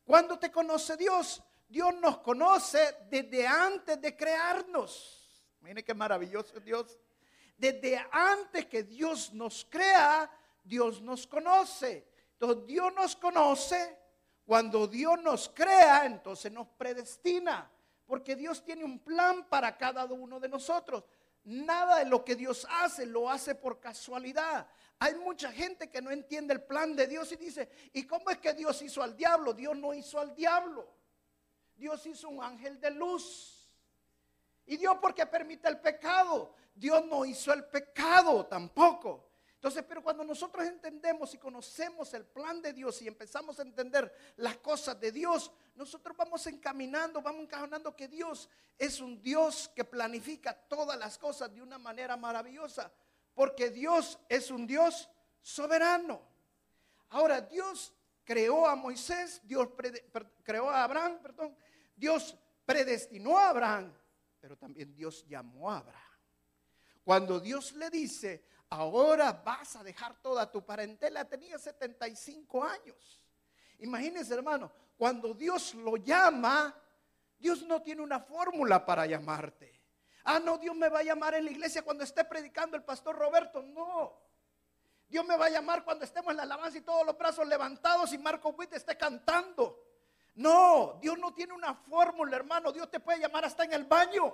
¿Cuándo 0.03 0.37
te 0.37 0.51
conoce 0.51 0.97
Dios? 0.97 1.41
Dios 1.69 1.95
nos 1.95 2.17
conoce 2.19 2.97
desde 3.09 3.47
antes 3.47 4.01
de 4.01 4.15
crearnos. 4.15 5.45
Mire 5.61 5.83
qué 5.83 5.93
maravilloso 5.93 6.59
Dios. 6.59 6.99
Desde 7.57 8.05
antes 8.11 8.65
que 8.65 8.83
Dios 8.83 9.31
nos 9.33 9.65
crea, 9.69 10.29
Dios 10.63 11.01
nos 11.01 11.25
conoce. 11.27 12.10
Dios 12.47 12.93
nos 12.93 13.15
conoce. 13.15 13.97
Cuando 14.45 14.87
Dios 14.87 15.21
nos 15.21 15.49
crea, 15.49 16.05
entonces 16.05 16.51
nos 16.51 16.67
predestina. 16.67 17.69
Porque 18.05 18.35
Dios 18.35 18.63
tiene 18.65 18.83
un 18.83 18.99
plan 18.99 19.47
para 19.47 19.77
cada 19.77 20.03
uno 20.05 20.39
de 20.39 20.49
nosotros. 20.49 21.03
Nada 21.43 21.99
de 21.99 22.05
lo 22.05 22.23
que 22.23 22.35
Dios 22.35 22.67
hace 22.69 23.05
lo 23.05 23.29
hace 23.29 23.55
por 23.55 23.79
casualidad. 23.79 24.67
Hay 24.99 25.15
mucha 25.15 25.51
gente 25.51 25.89
que 25.89 26.01
no 26.01 26.11
entiende 26.11 26.53
el 26.53 26.61
plan 26.61 26.95
de 26.95 27.07
Dios 27.07 27.31
y 27.31 27.35
dice, 27.35 27.69
¿y 27.93 28.05
cómo 28.05 28.29
es 28.29 28.37
que 28.37 28.53
Dios 28.53 28.81
hizo 28.81 29.01
al 29.01 29.15
diablo? 29.15 29.53
Dios 29.53 29.75
no 29.75 29.93
hizo 29.93 30.19
al 30.19 30.35
diablo. 30.35 30.87
Dios 31.75 32.05
hizo 32.05 32.29
un 32.29 32.43
ángel 32.43 32.79
de 32.79 32.91
luz. 32.91 33.67
¿Y 34.67 34.77
Dios 34.77 34.97
por 34.99 35.15
qué 35.15 35.25
permite 35.25 35.67
el 35.67 35.79
pecado? 35.79 36.53
Dios 36.75 37.03
no 37.05 37.25
hizo 37.25 37.51
el 37.51 37.65
pecado 37.65 38.45
tampoco. 38.45 39.30
Entonces, 39.61 39.85
pero 39.87 40.01
cuando 40.01 40.23
nosotros 40.23 40.65
entendemos 40.65 41.35
y 41.35 41.37
conocemos 41.37 42.11
el 42.15 42.25
plan 42.25 42.63
de 42.63 42.73
Dios 42.73 42.99
y 43.03 43.07
empezamos 43.07 43.59
a 43.59 43.61
entender 43.61 44.11
las 44.37 44.57
cosas 44.57 44.99
de 44.99 45.11
Dios, 45.11 45.51
nosotros 45.75 46.17
vamos 46.17 46.47
encaminando, 46.47 47.21
vamos 47.21 47.43
encaminando 47.43 47.95
que 47.95 48.07
Dios 48.07 48.49
es 48.75 48.99
un 48.99 49.21
Dios 49.21 49.69
que 49.75 49.83
planifica 49.83 50.51
todas 50.55 50.97
las 50.97 51.19
cosas 51.19 51.53
de 51.53 51.61
una 51.61 51.77
manera 51.77 52.17
maravillosa, 52.17 52.91
porque 53.35 53.69
Dios 53.69 54.17
es 54.27 54.49
un 54.49 54.65
Dios 54.65 55.07
soberano. 55.43 56.23
Ahora, 57.09 57.39
Dios 57.39 57.93
creó 58.23 58.65
a 58.65 58.75
Moisés, 58.75 59.41
Dios 59.43 59.67
creó 60.41 60.71
a 60.71 60.85
Abraham, 60.85 61.19
perdón, 61.21 61.55
Dios 61.95 62.35
predestinó 62.65 63.37
a 63.37 63.49
Abraham, 63.49 63.93
pero 64.39 64.57
también 64.57 64.91
Dios 64.95 65.23
llamó 65.27 65.69
a 65.69 65.77
Abraham. 65.77 66.17
Cuando 67.03 67.39
Dios 67.39 67.73
le 67.73 67.91
dice, 67.91 68.43
ahora 68.71 69.33
vas 69.45 69.75
a 69.75 69.83
dejar 69.83 70.15
toda 70.21 70.49
tu 70.49 70.65
parentela. 70.65 71.25
Tenía 71.25 71.59
75 71.59 72.63
años. 72.63 73.21
Imagínense, 73.79 74.33
hermano, 74.33 74.71
cuando 74.97 75.33
Dios 75.33 75.75
lo 75.75 75.97
llama, 75.97 76.75
Dios 77.37 77.63
no 77.63 77.81
tiene 77.81 78.01
una 78.01 78.19
fórmula 78.19 78.85
para 78.85 79.05
llamarte. 79.05 79.79
Ah, 80.23 80.39
no, 80.39 80.57
Dios 80.57 80.75
me 80.75 80.87
va 80.87 80.99
a 80.99 81.03
llamar 81.03 81.35
en 81.35 81.45
la 81.45 81.51
iglesia 81.51 81.81
cuando 81.81 82.03
esté 82.03 82.23
predicando 82.23 82.77
el 82.77 82.83
pastor 82.83 83.15
Roberto. 83.15 83.61
No. 83.61 84.13
Dios 85.09 85.25
me 85.25 85.35
va 85.35 85.47
a 85.47 85.49
llamar 85.49 85.83
cuando 85.83 86.05
estemos 86.05 86.31
en 86.31 86.37
la 86.37 86.43
alabanza 86.43 86.77
y 86.77 86.81
todos 86.81 87.05
los 87.05 87.17
brazos 87.17 87.45
levantados 87.45 88.13
y 88.13 88.17
Marco 88.17 88.49
Witt 88.49 88.73
esté 88.73 88.95
cantando. 88.95 89.83
No, 90.35 90.97
Dios 91.01 91.17
no 91.17 91.33
tiene 91.33 91.53
una 91.53 91.73
fórmula, 91.73 92.37
hermano. 92.37 92.71
Dios 92.71 92.89
te 92.89 93.01
puede 93.01 93.19
llamar 93.19 93.43
hasta 93.43 93.65
en 93.65 93.73
el 93.73 93.83
baño. 93.83 94.33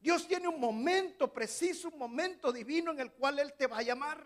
Dios 0.00 0.26
tiene 0.28 0.48
un 0.48 0.60
momento 0.60 1.32
preciso, 1.32 1.88
un 1.88 1.98
momento 1.98 2.52
divino 2.52 2.92
en 2.92 3.00
el 3.00 3.12
cual 3.12 3.38
Él 3.38 3.52
te 3.54 3.66
va 3.66 3.78
a 3.78 3.82
llamar. 3.82 4.24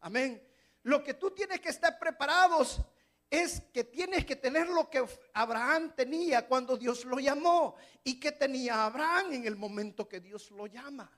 Amén. 0.00 0.42
Lo 0.82 1.02
que 1.02 1.14
tú 1.14 1.30
tienes 1.32 1.60
que 1.60 1.68
estar 1.68 1.98
preparados 1.98 2.80
es 3.28 3.60
que 3.72 3.84
tienes 3.84 4.24
que 4.24 4.36
tener 4.36 4.68
lo 4.68 4.88
que 4.88 5.04
Abraham 5.34 5.92
tenía 5.94 6.46
cuando 6.46 6.76
Dios 6.76 7.04
lo 7.04 7.18
llamó 7.18 7.76
y 8.02 8.18
que 8.18 8.32
tenía 8.32 8.84
Abraham 8.84 9.32
en 9.32 9.46
el 9.46 9.56
momento 9.56 10.08
que 10.08 10.20
Dios 10.20 10.50
lo 10.50 10.66
llama. 10.66 11.10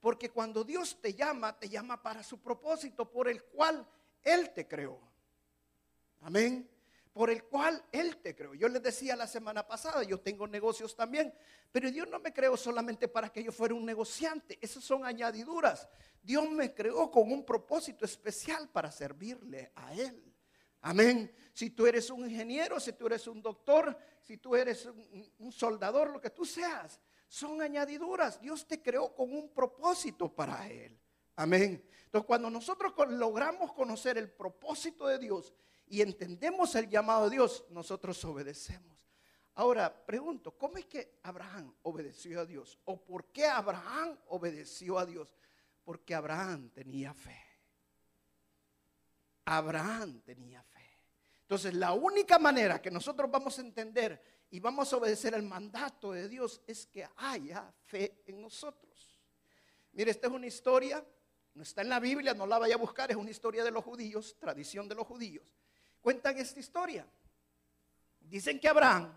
Porque 0.00 0.30
cuando 0.30 0.62
Dios 0.62 1.00
te 1.00 1.14
llama, 1.14 1.58
te 1.58 1.68
llama 1.68 2.00
para 2.02 2.22
su 2.22 2.40
propósito 2.40 3.10
por 3.10 3.28
el 3.28 3.42
cual 3.42 3.86
Él 4.22 4.50
te 4.54 4.66
creó. 4.68 5.00
Amén 6.20 6.77
por 7.18 7.30
el 7.30 7.42
cual 7.42 7.84
Él 7.90 8.18
te 8.18 8.36
creó. 8.36 8.54
Yo 8.54 8.68
les 8.68 8.80
decía 8.80 9.16
la 9.16 9.26
semana 9.26 9.66
pasada, 9.66 10.04
yo 10.04 10.20
tengo 10.20 10.46
negocios 10.46 10.94
también, 10.94 11.34
pero 11.72 11.90
Dios 11.90 12.08
no 12.08 12.20
me 12.20 12.32
creó 12.32 12.56
solamente 12.56 13.08
para 13.08 13.28
que 13.28 13.42
yo 13.42 13.50
fuera 13.50 13.74
un 13.74 13.84
negociante, 13.84 14.56
esas 14.60 14.84
son 14.84 15.04
añadiduras. 15.04 15.88
Dios 16.22 16.48
me 16.48 16.72
creó 16.72 17.10
con 17.10 17.32
un 17.32 17.44
propósito 17.44 18.04
especial 18.04 18.68
para 18.68 18.92
servirle 18.92 19.72
a 19.74 19.92
Él. 19.94 20.32
Amén. 20.82 21.34
Si 21.52 21.70
tú 21.70 21.88
eres 21.88 22.08
un 22.08 22.20
ingeniero, 22.20 22.78
si 22.78 22.92
tú 22.92 23.06
eres 23.06 23.26
un 23.26 23.42
doctor, 23.42 23.98
si 24.22 24.36
tú 24.36 24.54
eres 24.54 24.86
un, 24.86 25.50
soldador, 25.50 26.10
lo 26.10 26.20
que 26.20 26.30
tú 26.30 26.44
seas, 26.44 27.00
son 27.26 27.60
añadiduras. 27.60 28.40
Dios 28.40 28.64
te 28.64 28.80
creó 28.80 29.12
con 29.12 29.32
un 29.32 29.52
propósito 29.52 30.32
para 30.32 30.68
Él. 30.68 30.96
Amén. 31.34 31.84
Entonces, 32.04 32.26
cuando 32.28 32.48
nosotros 32.48 32.92
logramos 33.08 33.72
conocer 33.72 34.18
el 34.18 34.30
propósito 34.30 35.08
de 35.08 35.18
Dios, 35.18 35.52
y 35.90 36.02
entendemos 36.02 36.74
el 36.74 36.88
llamado 36.88 37.24
de 37.24 37.36
Dios, 37.36 37.64
nosotros 37.70 38.22
obedecemos. 38.24 38.96
Ahora, 39.54 39.92
pregunto, 40.06 40.52
¿cómo 40.56 40.76
es 40.76 40.86
que 40.86 41.18
Abraham 41.22 41.74
obedeció 41.82 42.40
a 42.40 42.46
Dios? 42.46 42.78
¿O 42.84 43.02
por 43.02 43.26
qué 43.32 43.46
Abraham 43.46 44.16
obedeció 44.28 44.98
a 44.98 45.06
Dios? 45.06 45.36
Porque 45.82 46.14
Abraham 46.14 46.70
tenía 46.70 47.12
fe. 47.12 47.36
Abraham 49.46 50.20
tenía 50.20 50.62
fe. 50.62 50.84
Entonces, 51.40 51.74
la 51.74 51.92
única 51.92 52.38
manera 52.38 52.80
que 52.80 52.90
nosotros 52.90 53.30
vamos 53.30 53.58
a 53.58 53.62
entender 53.62 54.22
y 54.50 54.60
vamos 54.60 54.92
a 54.92 54.98
obedecer 54.98 55.34
el 55.34 55.42
mandato 55.42 56.12
de 56.12 56.28
Dios 56.28 56.60
es 56.66 56.86
que 56.86 57.08
haya 57.16 57.72
fe 57.86 58.22
en 58.26 58.40
nosotros. 58.40 59.18
Mire, 59.92 60.10
esta 60.10 60.28
es 60.28 60.32
una 60.32 60.46
historia, 60.46 61.04
no 61.54 61.62
está 61.62 61.82
en 61.82 61.88
la 61.88 61.98
Biblia, 61.98 62.34
no 62.34 62.46
la 62.46 62.58
vaya 62.58 62.74
a 62.76 62.78
buscar, 62.78 63.10
es 63.10 63.16
una 63.16 63.30
historia 63.30 63.64
de 63.64 63.70
los 63.70 63.82
judíos, 63.82 64.36
tradición 64.38 64.88
de 64.88 64.94
los 64.94 65.06
judíos 65.06 65.58
cuentan 66.00 66.38
esta 66.38 66.60
historia. 66.60 67.06
Dicen 68.20 68.60
que 68.60 68.68
Abraham, 68.68 69.12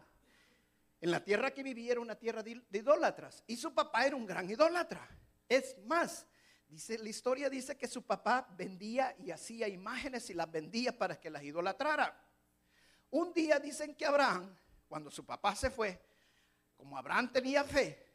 en 1.00 1.12
la 1.12 1.24
tierra 1.24 1.52
que 1.52 1.64
vivía, 1.64 1.94
era 1.94 2.02
una 2.02 2.16
tierra 2.16 2.44
de 2.44 2.62
idólatras 2.72 3.44
y 3.48 3.58
su 3.58 3.74
papá 3.74 4.06
era 4.06 4.16
un 4.16 4.26
gran 4.26 4.50
idólatra. 4.50 5.08
Es 5.50 5.78
más, 5.86 6.26
dice 6.68 6.98
la 6.98 7.10
historia 7.10 7.50
dice 7.50 7.78
que 7.78 7.88
su 7.88 8.04
papá 8.04 8.48
vendía 8.58 9.16
y 9.20 9.32
hacía 9.32 9.68
imágenes 9.68 10.30
y 10.30 10.34
las 10.34 10.50
vendía 10.50 10.98
para 10.98 11.20
que 11.20 11.30
las 11.30 11.44
idolatrara. 11.44 12.18
Un 13.10 13.34
día 13.34 13.60
dicen 13.60 13.96
que 13.96 14.06
Abraham, 14.06 14.56
cuando 14.88 15.12
su 15.12 15.26
papá 15.26 15.56
se 15.56 15.70
fue, 15.70 16.02
como 16.78 16.98
Abraham 16.98 17.32
tenía 17.32 17.64
fe, 17.64 18.12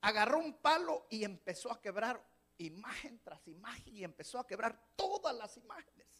agarró 0.00 0.38
un 0.38 0.54
palo 0.54 1.06
y 1.10 1.24
empezó 1.24 1.70
a 1.70 1.80
quebrar 1.80 2.20
imagen 2.58 3.20
tras 3.22 3.46
imagen 3.48 3.96
y 3.96 4.04
empezó 4.04 4.38
a 4.38 4.46
quebrar 4.46 4.92
todas 4.96 5.34
las 5.34 5.56
imágenes. 5.56 6.19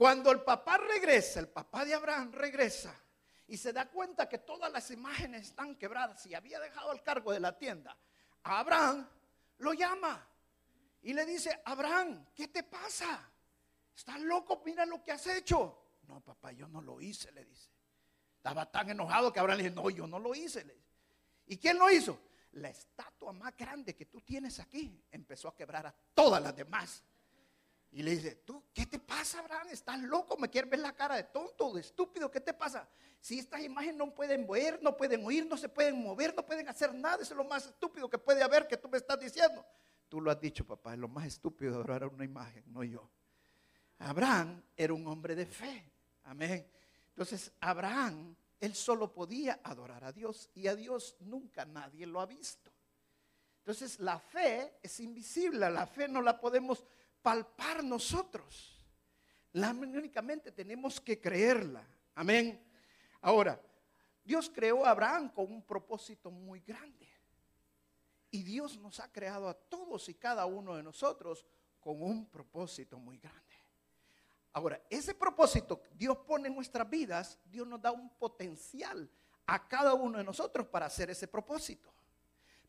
Cuando 0.00 0.30
el 0.30 0.40
papá 0.40 0.78
regresa, 0.78 1.40
el 1.40 1.48
papá 1.48 1.84
de 1.84 1.92
Abraham 1.92 2.32
regresa 2.32 2.98
y 3.46 3.58
se 3.58 3.70
da 3.70 3.90
cuenta 3.90 4.26
que 4.26 4.38
todas 4.38 4.72
las 4.72 4.90
imágenes 4.90 5.48
están 5.48 5.76
quebradas 5.76 6.24
y 6.24 6.34
había 6.34 6.58
dejado 6.58 6.92
el 6.92 7.02
cargo 7.02 7.32
de 7.32 7.40
la 7.40 7.58
tienda, 7.58 7.94
Abraham 8.44 9.06
lo 9.58 9.74
llama 9.74 10.26
y 11.02 11.12
le 11.12 11.26
dice, 11.26 11.60
Abraham, 11.66 12.28
¿qué 12.34 12.48
te 12.48 12.62
pasa? 12.62 13.30
¿Estás 13.94 14.18
loco? 14.22 14.62
Mira 14.64 14.86
lo 14.86 15.04
que 15.04 15.12
has 15.12 15.26
hecho. 15.26 15.98
No, 16.08 16.22
papá, 16.22 16.50
yo 16.52 16.66
no 16.66 16.80
lo 16.80 16.98
hice, 16.98 17.30
le 17.32 17.44
dice. 17.44 17.68
Estaba 18.36 18.70
tan 18.70 18.88
enojado 18.88 19.30
que 19.30 19.40
Abraham 19.40 19.58
le 19.58 19.64
dice, 19.64 19.76
no, 19.76 19.90
yo 19.90 20.06
no 20.06 20.18
lo 20.18 20.34
hice. 20.34 20.64
¿Y 21.44 21.58
quién 21.58 21.78
lo 21.78 21.90
hizo? 21.90 22.18
La 22.52 22.70
estatua 22.70 23.34
más 23.34 23.54
grande 23.54 23.94
que 23.94 24.06
tú 24.06 24.22
tienes 24.22 24.60
aquí 24.60 25.04
empezó 25.10 25.48
a 25.48 25.54
quebrar 25.54 25.88
a 25.88 25.94
todas 26.14 26.42
las 26.42 26.56
demás. 26.56 27.04
Y 27.92 28.02
le 28.02 28.12
dice, 28.12 28.36
¿tú 28.36 28.62
qué 28.72 28.86
te 28.86 28.98
pasa, 29.00 29.40
Abraham? 29.40 29.68
¿Estás 29.70 29.98
loco? 30.00 30.36
¿Me 30.36 30.48
quieres 30.48 30.70
ver 30.70 30.80
la 30.80 30.92
cara 30.92 31.16
de 31.16 31.24
tonto, 31.24 31.72
de 31.72 31.80
estúpido? 31.80 32.30
¿Qué 32.30 32.40
te 32.40 32.54
pasa? 32.54 32.88
Si 33.20 33.38
estas 33.38 33.62
imágenes 33.62 33.96
no 33.96 34.14
pueden 34.14 34.46
ver, 34.46 34.80
no 34.82 34.96
pueden 34.96 35.24
oír, 35.24 35.44
no 35.46 35.56
se 35.56 35.68
pueden 35.68 36.00
mover, 36.00 36.34
no 36.34 36.46
pueden 36.46 36.68
hacer 36.68 36.94
nada, 36.94 37.16
eso 37.16 37.34
es 37.34 37.36
lo 37.36 37.44
más 37.44 37.66
estúpido 37.66 38.08
que 38.08 38.18
puede 38.18 38.42
haber 38.42 38.68
que 38.68 38.76
tú 38.76 38.88
me 38.88 38.96
estás 38.96 39.18
diciendo. 39.18 39.64
Tú 40.08 40.20
lo 40.20 40.30
has 40.30 40.40
dicho, 40.40 40.64
papá, 40.64 40.94
es 40.94 40.98
lo 40.98 41.08
más 41.08 41.26
estúpido 41.26 41.72
de 41.72 41.76
adorar 41.78 42.06
una 42.06 42.24
imagen, 42.24 42.64
no 42.68 42.84
yo. 42.84 43.10
Abraham 43.98 44.62
era 44.76 44.94
un 44.94 45.06
hombre 45.06 45.34
de 45.34 45.46
fe. 45.46 45.84
Amén. 46.24 46.66
Entonces, 47.08 47.52
Abraham, 47.60 48.34
él 48.60 48.74
solo 48.74 49.12
podía 49.12 49.60
adorar 49.62 50.04
a 50.04 50.12
Dios 50.12 50.48
y 50.54 50.68
a 50.68 50.76
Dios 50.76 51.16
nunca 51.20 51.64
nadie 51.64 52.06
lo 52.06 52.20
ha 52.20 52.26
visto. 52.26 52.70
Entonces, 53.58 54.00
la 54.00 54.18
fe 54.18 54.78
es 54.82 55.00
invisible, 55.00 55.70
la 55.70 55.86
fe 55.86 56.08
no 56.08 56.22
la 56.22 56.40
podemos 56.40 56.84
palpar 57.22 57.82
nosotros. 57.82 58.76
La, 59.52 59.70
únicamente 59.70 60.52
tenemos 60.52 61.00
que 61.00 61.20
creerla. 61.20 61.86
Amén. 62.14 62.62
Ahora, 63.20 63.60
Dios 64.24 64.50
creó 64.54 64.84
a 64.84 64.90
Abraham 64.90 65.30
con 65.30 65.52
un 65.52 65.62
propósito 65.62 66.30
muy 66.30 66.60
grande. 66.60 67.08
Y 68.30 68.42
Dios 68.42 68.78
nos 68.78 69.00
ha 69.00 69.10
creado 69.10 69.48
a 69.48 69.54
todos 69.54 70.08
y 70.08 70.14
cada 70.14 70.46
uno 70.46 70.76
de 70.76 70.82
nosotros 70.82 71.44
con 71.80 72.02
un 72.02 72.26
propósito 72.26 72.98
muy 72.98 73.18
grande. 73.18 73.40
Ahora, 74.52 74.80
ese 74.88 75.14
propósito 75.14 75.80
Dios 75.94 76.18
pone 76.18 76.48
en 76.48 76.54
nuestras 76.54 76.88
vidas, 76.88 77.38
Dios 77.44 77.66
nos 77.66 77.80
da 77.80 77.92
un 77.92 78.10
potencial 78.10 79.10
a 79.46 79.66
cada 79.66 79.94
uno 79.94 80.18
de 80.18 80.24
nosotros 80.24 80.66
para 80.68 80.86
hacer 80.86 81.10
ese 81.10 81.26
propósito. 81.26 81.92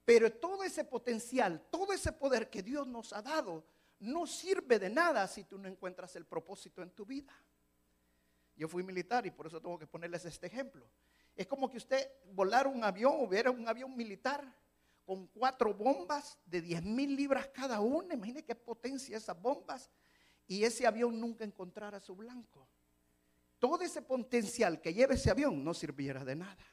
Pero 0.03 0.31
todo 0.31 0.63
ese 0.63 0.83
potencial, 0.83 1.67
todo 1.69 1.93
ese 1.93 2.11
poder 2.11 2.49
que 2.49 2.63
Dios 2.63 2.87
nos 2.87 3.13
ha 3.13 3.21
dado, 3.21 3.63
no 4.01 4.25
sirve 4.25 4.79
de 4.79 4.89
nada 4.89 5.27
si 5.27 5.43
tú 5.43 5.57
no 5.57 5.67
encuentras 5.67 6.15
el 6.15 6.25
propósito 6.25 6.81
en 6.81 6.91
tu 6.91 7.05
vida. 7.05 7.33
Yo 8.55 8.67
fui 8.67 8.83
militar 8.83 9.25
y 9.25 9.31
por 9.31 9.47
eso 9.47 9.61
tengo 9.61 9.77
que 9.77 9.87
ponerles 9.87 10.25
este 10.25 10.47
ejemplo. 10.47 10.85
Es 11.35 11.47
como 11.47 11.69
que 11.69 11.77
usted 11.77 12.07
volara 12.33 12.67
un 12.67 12.83
avión, 12.83 13.15
hubiera 13.19 13.49
un 13.49 13.67
avión 13.67 13.95
militar 13.95 14.43
con 15.05 15.27
cuatro 15.27 15.73
bombas 15.73 16.37
de 16.45 16.61
10 16.61 16.83
mil 16.83 17.15
libras 17.15 17.47
cada 17.47 17.79
una. 17.79 18.13
Imagine 18.13 18.43
qué 18.43 18.55
potencia 18.55 19.17
esas 19.17 19.39
bombas. 19.39 19.89
Y 20.47 20.63
ese 20.63 20.85
avión 20.85 21.19
nunca 21.19 21.43
encontrara 21.43 21.99
su 21.99 22.15
blanco. 22.15 22.67
Todo 23.59 23.83
ese 23.83 24.01
potencial 24.01 24.81
que 24.81 24.93
lleva 24.93 25.13
ese 25.13 25.29
avión 25.29 25.63
no 25.63 25.73
sirviera 25.73 26.25
de 26.25 26.35
nada. 26.35 26.65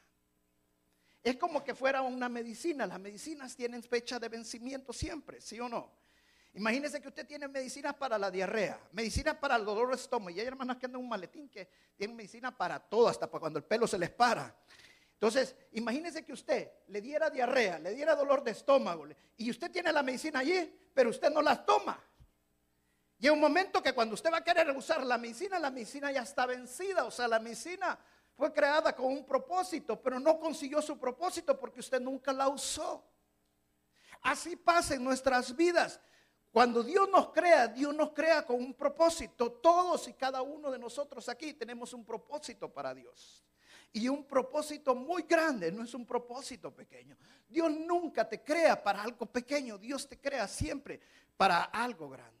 Es 1.23 1.37
como 1.37 1.63
que 1.63 1.75
fuera 1.75 2.01
una 2.01 2.27
medicina. 2.27 2.87
Las 2.87 2.99
medicinas 2.99 3.55
tienen 3.55 3.83
fecha 3.83 4.19
de 4.19 4.29
vencimiento 4.29 4.91
siempre, 4.91 5.39
¿sí 5.41 5.59
o 5.59 5.69
no? 5.69 5.98
Imagínese 6.53 7.01
que 7.01 7.07
usted 7.07 7.27
tiene 7.27 7.47
medicinas 7.47 7.93
para 7.95 8.17
la 8.17 8.31
diarrea, 8.31 8.79
medicinas 8.91 9.35
para 9.37 9.55
el 9.55 9.65
dolor 9.65 9.89
de 9.89 9.95
estómago. 9.95 10.31
Y 10.31 10.39
hay 10.39 10.47
hermanas 10.47 10.77
que 10.77 10.87
andan 10.87 10.99
en 10.99 11.05
un 11.05 11.09
maletín 11.09 11.47
que 11.49 11.69
tienen 11.95 12.15
medicina 12.15 12.55
para 12.55 12.79
todo, 12.79 13.07
hasta 13.07 13.29
para 13.29 13.39
cuando 13.39 13.59
el 13.59 13.65
pelo 13.65 13.87
se 13.87 13.97
les 13.97 14.09
para. 14.09 14.55
Entonces, 15.13 15.55
imagínese 15.73 16.25
que 16.25 16.33
usted 16.33 16.71
le 16.87 17.01
diera 17.01 17.29
diarrea, 17.29 17.77
le 17.77 17.93
diera 17.93 18.15
dolor 18.15 18.43
de 18.43 18.51
estómago, 18.51 19.05
y 19.37 19.51
usted 19.51 19.69
tiene 19.69 19.91
la 19.91 20.01
medicina 20.01 20.39
allí, 20.39 20.73
pero 20.93 21.09
usted 21.09 21.29
no 21.29 21.41
las 21.41 21.65
toma. 21.65 22.01
Y 23.19 23.27
en 23.27 23.33
un 23.33 23.41
momento 23.41 23.83
que 23.83 23.93
cuando 23.93 24.15
usted 24.15 24.31
va 24.31 24.37
a 24.37 24.43
querer 24.43 24.71
usar 24.71 25.05
la 25.05 25.17
medicina, 25.17 25.59
la 25.59 25.69
medicina 25.69 26.09
ya 26.09 26.21
está 26.21 26.45
vencida. 26.45 27.03
O 27.03 27.11
sea, 27.11 27.27
la 27.27 27.39
medicina 27.39 27.99
fue 28.33 28.53
creada 28.53 28.95
con 28.95 29.07
un 29.07 29.25
propósito, 29.25 30.01
pero 30.01 30.21
no 30.21 30.39
consiguió 30.39 30.81
su 30.81 30.97
propósito 30.97 31.59
porque 31.59 31.81
usted 31.81 31.99
nunca 31.99 32.31
la 32.31 32.47
usó. 32.47 33.03
Así 34.21 34.55
pasa 34.55 34.95
en 34.95 35.03
nuestras 35.03 35.53
vidas. 35.53 35.99
Cuando 36.51 36.83
Dios 36.83 37.07
nos 37.09 37.29
crea, 37.29 37.67
Dios 37.67 37.93
nos 37.93 38.11
crea 38.11 38.45
con 38.45 38.57
un 38.57 38.73
propósito. 38.73 39.51
Todos 39.51 40.07
y 40.07 40.13
cada 40.13 40.41
uno 40.41 40.71
de 40.71 40.79
nosotros 40.79 41.29
aquí 41.29 41.53
tenemos 41.53 41.93
un 41.93 42.03
propósito 42.03 42.71
para 42.73 42.93
Dios. 42.93 43.43
Y 43.91 44.07
un 44.07 44.23
propósito 44.25 44.93
muy 44.93 45.23
grande, 45.23 45.71
no 45.71 45.83
es 45.83 45.93
un 45.93 46.05
propósito 46.05 46.73
pequeño. 46.73 47.17
Dios 47.47 47.71
nunca 47.71 48.27
te 48.27 48.43
crea 48.43 48.81
para 48.81 49.01
algo 49.01 49.25
pequeño, 49.25 49.77
Dios 49.77 50.07
te 50.07 50.19
crea 50.19 50.47
siempre 50.47 50.99
para 51.37 51.63
algo 51.63 52.09
grande. 52.09 52.37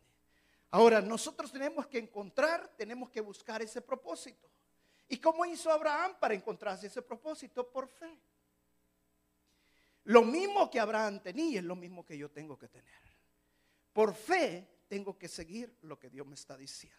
Ahora, 0.71 1.01
nosotros 1.01 1.51
tenemos 1.51 1.87
que 1.87 1.97
encontrar, 1.97 2.67
tenemos 2.77 3.09
que 3.09 3.21
buscar 3.21 3.61
ese 3.61 3.81
propósito. 3.81 4.47
¿Y 5.07 5.17
cómo 5.17 5.43
hizo 5.45 5.71
Abraham 5.71 6.17
para 6.19 6.35
encontrarse 6.35 6.85
ese 6.85 7.01
propósito? 7.01 7.67
Por 7.67 7.87
fe. 7.87 8.15
Lo 10.03 10.21
mismo 10.21 10.69
que 10.69 10.79
Abraham 10.79 11.19
tenía 11.19 11.59
es 11.59 11.65
lo 11.65 11.75
mismo 11.75 12.05
que 12.05 12.15
yo 12.15 12.29
tengo 12.29 12.57
que 12.57 12.67
tener. 12.67 13.08
Por 13.93 14.13
fe 14.13 14.67
tengo 14.87 15.17
que 15.17 15.27
seguir 15.27 15.77
lo 15.81 15.99
que 15.99 16.09
Dios 16.09 16.25
me 16.25 16.35
está 16.35 16.57
diciendo. 16.57 16.97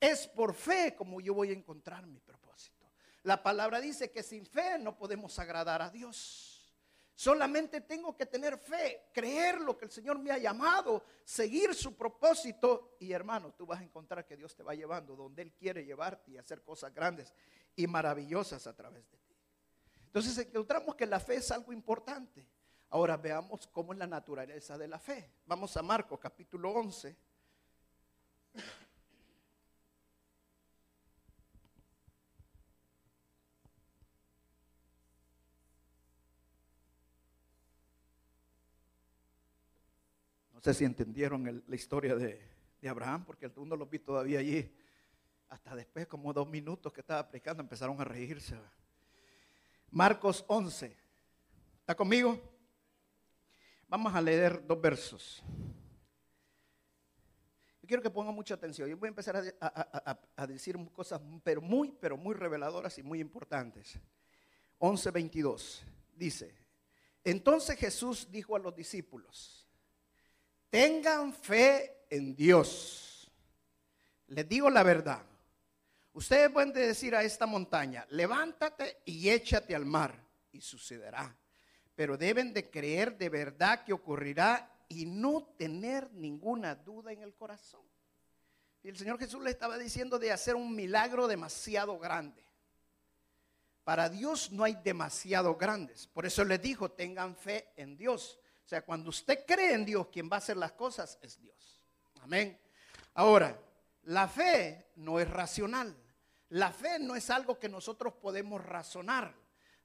Es 0.00 0.26
por 0.26 0.54
fe 0.54 0.94
como 0.96 1.20
yo 1.20 1.34
voy 1.34 1.50
a 1.50 1.54
encontrar 1.54 2.06
mi 2.06 2.20
propósito. 2.20 2.90
La 3.22 3.42
palabra 3.42 3.80
dice 3.80 4.10
que 4.10 4.22
sin 4.22 4.44
fe 4.44 4.78
no 4.78 4.96
podemos 4.96 5.38
agradar 5.38 5.80
a 5.80 5.90
Dios. 5.90 6.54
Solamente 7.16 7.80
tengo 7.80 8.16
que 8.16 8.26
tener 8.26 8.58
fe, 8.58 9.08
creer 9.12 9.60
lo 9.60 9.78
que 9.78 9.84
el 9.84 9.90
Señor 9.90 10.18
me 10.18 10.32
ha 10.32 10.38
llamado, 10.38 11.04
seguir 11.24 11.74
su 11.74 11.94
propósito. 11.96 12.96
Y 12.98 13.12
hermano, 13.12 13.54
tú 13.54 13.66
vas 13.66 13.80
a 13.80 13.84
encontrar 13.84 14.26
que 14.26 14.36
Dios 14.36 14.54
te 14.56 14.64
va 14.64 14.74
llevando 14.74 15.14
donde 15.14 15.42
Él 15.42 15.52
quiere 15.52 15.84
llevarte 15.84 16.32
y 16.32 16.38
hacer 16.38 16.62
cosas 16.62 16.92
grandes 16.92 17.32
y 17.76 17.86
maravillosas 17.86 18.66
a 18.66 18.74
través 18.74 19.08
de 19.10 19.18
ti. 19.18 19.36
Entonces 20.06 20.36
encontramos 20.38 20.96
que 20.96 21.06
la 21.06 21.20
fe 21.20 21.36
es 21.36 21.50
algo 21.50 21.72
importante. 21.72 22.46
Ahora 22.94 23.16
veamos 23.16 23.66
cómo 23.66 23.92
es 23.92 23.98
la 23.98 24.06
naturaleza 24.06 24.78
de 24.78 24.86
la 24.86 25.00
fe. 25.00 25.28
Vamos 25.46 25.76
a 25.76 25.82
Marcos 25.82 26.16
capítulo 26.20 26.70
11. 26.70 27.16
No 40.52 40.60
sé 40.60 40.72
si 40.72 40.84
entendieron 40.84 41.64
la 41.66 41.74
historia 41.74 42.14
de, 42.14 42.40
Abraham, 42.88 43.24
porque 43.24 43.50
uno 43.56 43.74
lo 43.74 43.86
vi 43.86 43.98
todavía 43.98 44.38
allí. 44.38 44.72
Hasta 45.48 45.74
después, 45.74 46.06
como 46.06 46.32
dos 46.32 46.48
minutos 46.48 46.92
que 46.92 47.00
estaba 47.00 47.18
aplicando, 47.18 47.60
empezaron 47.60 48.00
a 48.00 48.04
reírse. 48.04 48.56
Marcos 49.90 50.44
11. 50.46 50.96
¿Está 51.80 51.96
conmigo? 51.96 52.53
Vamos 53.88 54.14
a 54.14 54.20
leer 54.20 54.66
dos 54.66 54.80
versos. 54.80 55.42
Yo 57.84 57.88
quiero 57.88 58.02
que 58.02 58.10
pongan 58.10 58.34
mucha 58.34 58.54
atención. 58.54 58.88
Yo 58.88 58.96
voy 58.96 59.08
a 59.08 59.10
empezar 59.10 59.36
a, 59.36 60.46
decir 60.46 60.78
cosas 60.92 61.20
pero 61.42 61.60
muy, 61.60 61.92
pero 62.00 62.16
muy 62.16 62.34
reveladoras 62.34 62.98
y 62.98 63.02
muy 63.02 63.20
importantes. 63.20 63.98
11.22 64.78 65.82
dice, 66.14 66.54
entonces 67.22 67.78
Jesús 67.78 68.28
dijo 68.30 68.56
a 68.56 68.58
los 68.58 68.74
discípulos, 68.74 69.66
tengan 70.70 71.32
fe 71.32 72.06
en 72.08 72.34
Dios. 72.34 73.30
Les 74.28 74.48
digo 74.48 74.70
la 74.70 74.82
verdad. 74.82 75.22
Ustedes 76.14 76.50
pueden 76.50 76.72
decir 76.72 77.14
a 77.14 77.22
esta 77.22 77.44
montaña, 77.44 78.06
levántate 78.10 79.02
y 79.04 79.28
échate 79.28 79.74
al 79.74 79.84
mar, 79.84 80.14
y 80.52 80.60
sucederá. 80.60 81.36
Pero 81.94 82.16
deben 82.16 82.52
de 82.52 82.70
creer 82.70 83.16
de 83.16 83.28
verdad 83.28 83.84
que 83.84 83.92
ocurrirá 83.92 84.70
y 84.88 85.06
no 85.06 85.44
tener 85.56 86.10
ninguna 86.12 86.74
duda 86.74 87.12
en 87.12 87.22
el 87.22 87.34
corazón. 87.34 87.82
Y 88.82 88.88
el 88.88 88.96
Señor 88.96 89.18
Jesús 89.18 89.42
le 89.42 89.50
estaba 89.50 89.78
diciendo 89.78 90.18
de 90.18 90.30
hacer 90.30 90.54
un 90.54 90.74
milagro 90.74 91.26
demasiado 91.26 91.98
grande. 91.98 92.44
Para 93.82 94.08
Dios 94.08 94.50
no 94.50 94.64
hay 94.64 94.74
demasiado 94.76 95.56
grandes. 95.56 96.06
Por 96.06 96.26
eso 96.26 96.44
le 96.44 96.58
dijo, 96.58 96.90
tengan 96.90 97.36
fe 97.36 97.72
en 97.76 97.96
Dios. 97.96 98.38
O 98.64 98.68
sea, 98.68 98.82
cuando 98.82 99.10
usted 99.10 99.44
cree 99.46 99.74
en 99.74 99.84
Dios, 99.84 100.08
quien 100.08 100.28
va 100.30 100.36
a 100.36 100.38
hacer 100.38 100.56
las 100.56 100.72
cosas 100.72 101.18
es 101.22 101.38
Dios. 101.38 101.82
Amén. 102.22 102.58
Ahora, 103.14 103.58
la 104.04 104.26
fe 104.26 104.90
no 104.96 105.20
es 105.20 105.28
racional. 105.28 105.94
La 106.50 106.72
fe 106.72 106.98
no 106.98 107.14
es 107.14 107.30
algo 107.30 107.58
que 107.58 107.68
nosotros 107.68 108.14
podemos 108.14 108.64
razonar. 108.64 109.34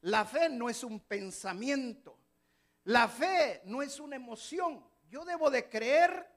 La 0.02 0.26
fe 0.26 0.50
no 0.50 0.70
es 0.70 0.84
un 0.84 1.00
pensamiento. 1.02 2.18
La 2.86 3.08
fe 3.08 3.62
no 3.66 3.82
es 3.82 4.00
una 4.00 4.16
emoción. 4.16 4.84
Yo 5.10 5.26
debo 5.26 5.50
de 5.50 5.70
creer, 5.70 6.28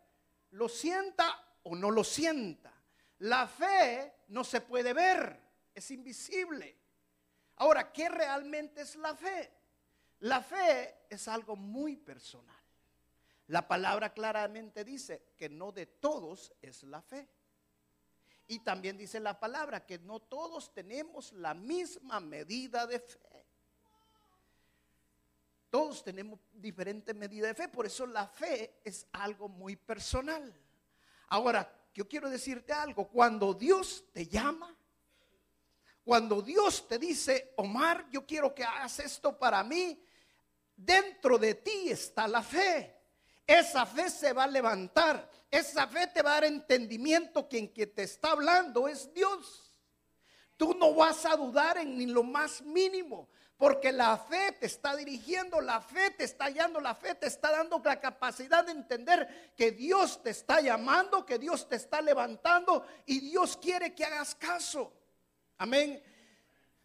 lo 0.51 0.69
sienta 0.69 1.57
o 1.63 1.77
no 1.77 1.91
lo 1.91 2.03
sienta. 2.03 2.73
La 3.19 3.47
fe 3.47 4.15
no 4.29 4.43
se 4.43 4.61
puede 4.61 4.93
ver, 4.93 5.41
es 5.75 5.91
invisible. 5.91 6.77
Ahora, 7.57 7.93
¿qué 7.93 8.09
realmente 8.09 8.81
es 8.81 8.97
la 8.97 9.15
fe? 9.15 9.53
La 10.21 10.43
fe 10.43 11.07
es 11.09 11.29
algo 11.29 11.55
muy 11.55 11.97
personal. 11.97 12.57
La 13.49 13.67
palabra 13.69 14.13
claramente 14.13 14.85
dice 14.85 15.35
que 15.37 15.49
no 15.49 15.73
de 15.73 15.87
todos 15.87 16.53
es 16.63 16.83
la 16.85 17.03
fe. 17.03 17.29
Y 18.49 18.61
también 18.61 18.97
dice 18.97 19.21
la 19.21 19.39
palabra 19.39 19.87
que 19.87 19.99
no 19.99 20.21
todos 20.21 20.73
tenemos 20.75 21.33
la 21.33 21.55
misma 21.55 22.21
medida 22.21 22.87
de 22.87 23.01
fe. 23.01 23.19
Todos 25.73 26.05
tenemos 26.05 26.39
diferente 26.53 27.15
medida 27.15 27.47
de 27.47 27.55
fe, 27.55 27.67
por 27.67 27.87
eso 27.87 28.07
la 28.07 28.27
fe 28.27 28.83
es 28.85 29.07
algo 29.11 29.49
muy 29.49 29.75
personal. 29.75 30.55
Ahora, 31.29 31.67
yo 31.95 32.07
quiero 32.07 32.29
decirte 32.29 32.75
algo, 32.75 33.09
cuando 33.09 33.55
Dios 33.55 34.05
te 34.13 34.27
llama, 34.27 34.77
cuando 36.05 36.43
Dios 36.43 36.87
te 36.87 36.99
dice, 36.99 37.55
Omar, 37.57 38.07
yo 38.11 38.27
quiero 38.27 38.55
que 38.55 38.63
hagas 38.63 38.99
esto 38.99 39.39
para 39.39 39.65
mí, 39.65 39.99
dentro 40.77 41.39
de 41.39 41.55
ti 41.55 41.89
está 41.89 42.29
la 42.29 42.43
fe. 42.43 42.95
Esa 43.47 43.87
fe 43.87 44.11
se 44.11 44.35
va 44.35 44.45
a 44.45 44.49
levantar. 44.49 45.27
Esa 45.51 45.87
fe 45.87 46.07
te 46.09 46.21
va 46.21 46.33
a 46.33 46.35
dar 46.35 46.45
entendimiento 46.45 47.49
que 47.49 47.57
en 47.57 47.73
que 47.73 47.87
te 47.87 48.03
está 48.03 48.33
hablando 48.33 48.89
es 48.89 49.11
Dios. 49.15 49.75
Tú 50.59 50.75
no 50.75 50.93
vas 50.93 51.25
a 51.25 51.35
dudar 51.35 51.79
en 51.79 51.97
ni 51.97 52.05
lo 52.05 52.23
más 52.23 52.61
mínimo, 52.61 53.31
porque 53.57 53.93
la 53.93 54.17
fe 54.17 54.53
te 54.53 54.67
está 54.67 54.97
dirigiendo, 54.97 55.61
la 55.61 55.81
fe 55.81 56.11
te 56.11 56.25
está 56.25 56.47
hallando, 56.47 56.81
la 56.81 56.95
fe 56.95 57.15
te 57.15 57.27
está 57.27 57.53
dando 57.53 57.81
la 57.85 58.01
capacidad 58.01 58.65
de 58.65 58.73
entender 58.73 59.53
que 59.57 59.71
Dios 59.71 60.23
te 60.23 60.31
está 60.31 60.61
llamando, 60.61 61.25
que 61.25 61.39
Dios 61.39 61.69
te 61.69 61.77
está 61.77 62.01
levantando 62.01 62.85
y 63.07 63.21
Dios 63.21 63.57
quiere 63.57 63.95
que 63.95 64.05
hagas 64.05 64.35
caso. 64.35 64.93
Amén. 65.59 66.03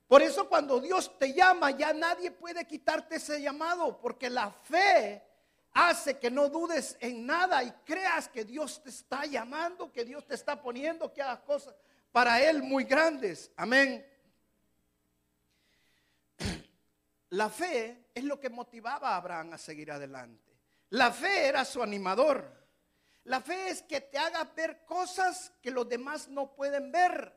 Por 0.08 0.22
eso 0.22 0.48
cuando 0.48 0.80
Dios 0.80 1.18
te 1.18 1.34
llama, 1.34 1.72
ya 1.72 1.94
nadie 1.94 2.32
puede 2.32 2.66
quitarte 2.66 3.16
ese 3.16 3.42
llamado, 3.42 4.00
porque 4.00 4.30
la 4.30 4.52
fe 4.52 5.24
hace 5.74 6.18
que 6.18 6.32
no 6.32 6.50
dudes 6.50 6.96
en 7.00 7.26
nada 7.26 7.64
y 7.64 7.72
creas 7.86 8.30
que 8.30 8.46
Dios 8.46 8.82
te 8.82 8.90
está 8.90 9.26
llamando, 9.26 9.92
que 9.92 10.06
Dios 10.06 10.26
te 10.26 10.36
está 10.36 10.62
poniendo, 10.62 11.12
que 11.14 11.22
hagas 11.22 11.40
cosas 11.40 11.76
para 12.12 12.42
Él 12.42 12.64
muy 12.64 12.84
grandes. 12.84 13.52
Amén. 13.58 14.06
La 17.30 17.50
fe 17.50 18.10
es 18.14 18.24
lo 18.24 18.40
que 18.40 18.50
motivaba 18.50 19.10
a 19.10 19.18
Abraham 19.18 19.54
a 19.54 19.58
seguir 19.58 19.92
adelante. 19.92 20.58
La 20.90 21.12
fe 21.12 21.48
era 21.48 21.66
su 21.66 21.84
animador. 21.84 22.56
La 23.26 23.42
fe 23.42 23.70
es 23.70 23.82
que 23.82 24.00
te 24.00 24.18
haga 24.18 24.46
ver 24.56 24.86
cosas 24.86 25.52
que 25.62 25.72
los 25.72 25.90
demás 25.90 26.30
no 26.30 26.54
pueden 26.54 26.92
ver. 26.92 27.34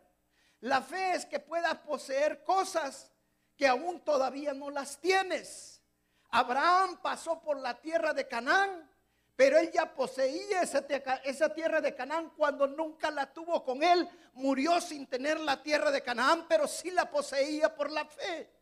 La 0.60 0.80
fe 0.82 1.14
es 1.14 1.26
que 1.26 1.40
puedas 1.40 1.74
poseer 1.78 2.44
cosas 2.44 3.10
que 3.56 3.66
aún 3.66 4.00
todavía 4.04 4.54
no 4.54 4.70
las 4.70 5.00
tienes. 5.00 5.82
Abraham 6.30 7.00
pasó 7.02 7.40
por 7.42 7.58
la 7.58 7.80
tierra 7.80 8.12
de 8.12 8.28
Canaán, 8.28 8.88
pero 9.34 9.58
él 9.58 9.72
ya 9.72 9.92
poseía 9.92 10.62
esa, 10.62 11.54
tierra 11.54 11.80
de 11.80 11.94
Canaán 11.94 12.30
cuando 12.36 12.68
nunca 12.68 13.10
la 13.10 13.32
tuvo 13.32 13.64
con 13.64 13.82
él. 13.82 14.08
Murió 14.34 14.80
sin 14.80 15.08
tener 15.08 15.40
la 15.40 15.60
tierra 15.60 15.90
de 15.90 16.02
Canaán, 16.02 16.46
pero 16.48 16.68
sí 16.68 16.90
la 16.90 17.10
poseía 17.10 17.74
por 17.74 17.90
la 17.90 18.04
fe. 18.04 18.59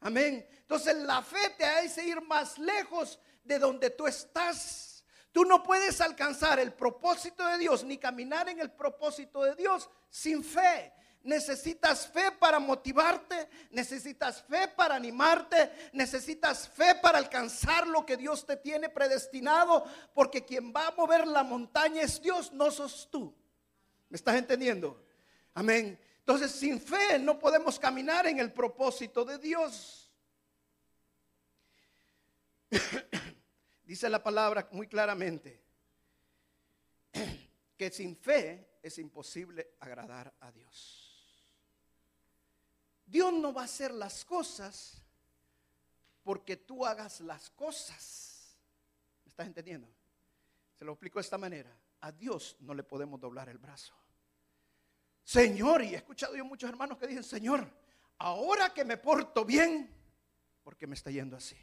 Amén. 0.00 0.46
Entonces 0.50 0.96
la 0.96 1.22
fe 1.22 1.50
te 1.58 1.64
hace 1.64 2.04
ir 2.04 2.20
más 2.22 2.58
lejos 2.58 3.18
de 3.44 3.58
donde 3.58 3.90
tú 3.90 4.06
estás. 4.06 5.04
Tú 5.32 5.44
no 5.44 5.62
puedes 5.62 6.00
alcanzar 6.00 6.58
el 6.58 6.72
propósito 6.72 7.46
de 7.46 7.58
Dios 7.58 7.84
ni 7.84 7.98
caminar 7.98 8.48
en 8.48 8.60
el 8.60 8.70
propósito 8.70 9.44
de 9.44 9.54
Dios 9.54 9.88
sin 10.08 10.42
fe. 10.42 10.92
Necesitas 11.22 12.08
fe 12.08 12.32
para 12.32 12.58
motivarte, 12.58 13.48
necesitas 13.70 14.42
fe 14.42 14.68
para 14.68 14.94
animarte, 14.94 15.90
necesitas 15.92 16.66
fe 16.66 16.94
para 16.94 17.18
alcanzar 17.18 17.86
lo 17.86 18.06
que 18.06 18.16
Dios 18.16 18.46
te 18.46 18.56
tiene 18.56 18.88
predestinado, 18.88 19.84
porque 20.14 20.46
quien 20.46 20.72
va 20.72 20.88
a 20.88 20.92
mover 20.92 21.26
la 21.26 21.42
montaña 21.42 22.02
es 22.02 22.22
Dios, 22.22 22.52
no 22.52 22.70
sos 22.70 23.08
tú. 23.10 23.34
¿Me 24.08 24.16
estás 24.16 24.36
entendiendo? 24.36 25.06
Amén. 25.52 26.00
Entonces, 26.20 26.52
sin 26.52 26.80
fe 26.80 27.18
no 27.18 27.38
podemos 27.38 27.78
caminar 27.78 28.26
en 28.26 28.38
el 28.38 28.52
propósito 28.52 29.24
de 29.24 29.38
Dios. 29.38 30.10
Dice 33.84 34.08
la 34.08 34.22
palabra 34.22 34.68
muy 34.70 34.86
claramente 34.86 35.60
que 37.76 37.90
sin 37.90 38.16
fe 38.16 38.78
es 38.82 38.98
imposible 38.98 39.74
agradar 39.80 40.32
a 40.40 40.52
Dios. 40.52 41.10
Dios 43.06 43.32
no 43.32 43.52
va 43.52 43.62
a 43.62 43.64
hacer 43.64 43.92
las 43.92 44.24
cosas 44.24 45.02
porque 46.22 46.56
tú 46.56 46.86
hagas 46.86 47.20
las 47.22 47.50
cosas. 47.50 48.56
¿Me 49.24 49.30
estás 49.30 49.46
entendiendo? 49.46 49.88
Se 50.78 50.84
lo 50.84 50.92
explico 50.92 51.18
de 51.18 51.22
esta 51.22 51.38
manera. 51.38 51.76
A 52.02 52.12
Dios 52.12 52.56
no 52.60 52.72
le 52.72 52.82
podemos 52.82 53.20
doblar 53.20 53.48
el 53.48 53.58
brazo. 53.58 53.99
Señor, 55.30 55.84
y 55.84 55.94
he 55.94 55.96
escuchado 55.96 56.34
yo 56.34 56.44
muchos 56.44 56.68
hermanos 56.68 56.98
que 56.98 57.06
dicen, 57.06 57.22
Señor, 57.22 57.72
ahora 58.18 58.74
que 58.74 58.84
me 58.84 58.96
porto 58.96 59.44
bien, 59.44 59.88
porque 60.64 60.88
me 60.88 60.96
está 60.96 61.12
yendo 61.12 61.36
así. 61.36 61.56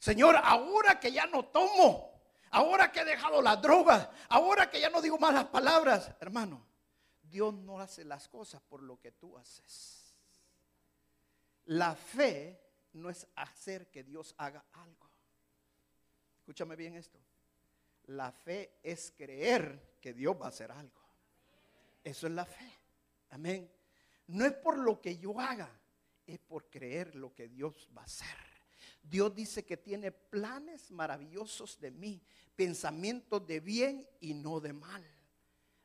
Señor, 0.00 0.34
ahora 0.42 0.98
que 0.98 1.12
ya 1.12 1.28
no 1.28 1.44
tomo, 1.44 2.20
ahora 2.50 2.90
que 2.90 3.02
he 3.02 3.04
dejado 3.04 3.40
las 3.40 3.62
drogas, 3.62 4.08
ahora 4.30 4.68
que 4.68 4.80
ya 4.80 4.90
no 4.90 5.00
digo 5.00 5.16
malas 5.16 5.44
palabras, 5.44 6.10
hermano, 6.18 6.66
Dios 7.22 7.54
no 7.54 7.78
hace 7.78 8.04
las 8.04 8.26
cosas 8.26 8.60
por 8.62 8.82
lo 8.82 8.98
que 8.98 9.12
tú 9.12 9.38
haces. 9.38 10.16
La 11.66 11.94
fe 11.94 12.60
no 12.94 13.10
es 13.10 13.28
hacer 13.36 13.92
que 13.92 14.02
Dios 14.02 14.34
haga 14.38 14.64
algo. 14.72 15.08
Escúchame 16.38 16.74
bien 16.74 16.96
esto. 16.96 17.20
La 18.06 18.32
fe 18.32 18.80
es 18.82 19.14
creer 19.16 19.98
que 20.00 20.12
Dios 20.12 20.34
va 20.34 20.46
a 20.46 20.48
hacer 20.48 20.72
algo. 20.72 21.03
Eso 22.04 22.26
es 22.26 22.32
la 22.34 22.44
fe. 22.44 22.70
Amén. 23.30 23.68
No 24.28 24.44
es 24.44 24.52
por 24.52 24.78
lo 24.78 25.00
que 25.00 25.16
yo 25.16 25.40
haga, 25.40 25.70
es 26.26 26.38
por 26.38 26.70
creer 26.70 27.14
lo 27.16 27.34
que 27.34 27.48
Dios 27.48 27.88
va 27.96 28.02
a 28.02 28.04
hacer. 28.04 28.54
Dios 29.02 29.34
dice 29.34 29.64
que 29.64 29.76
tiene 29.76 30.12
planes 30.12 30.90
maravillosos 30.90 31.78
de 31.80 31.90
mí, 31.90 32.22
pensamientos 32.54 33.46
de 33.46 33.60
bien 33.60 34.08
y 34.20 34.34
no 34.34 34.60
de 34.60 34.72
mal. 34.72 35.04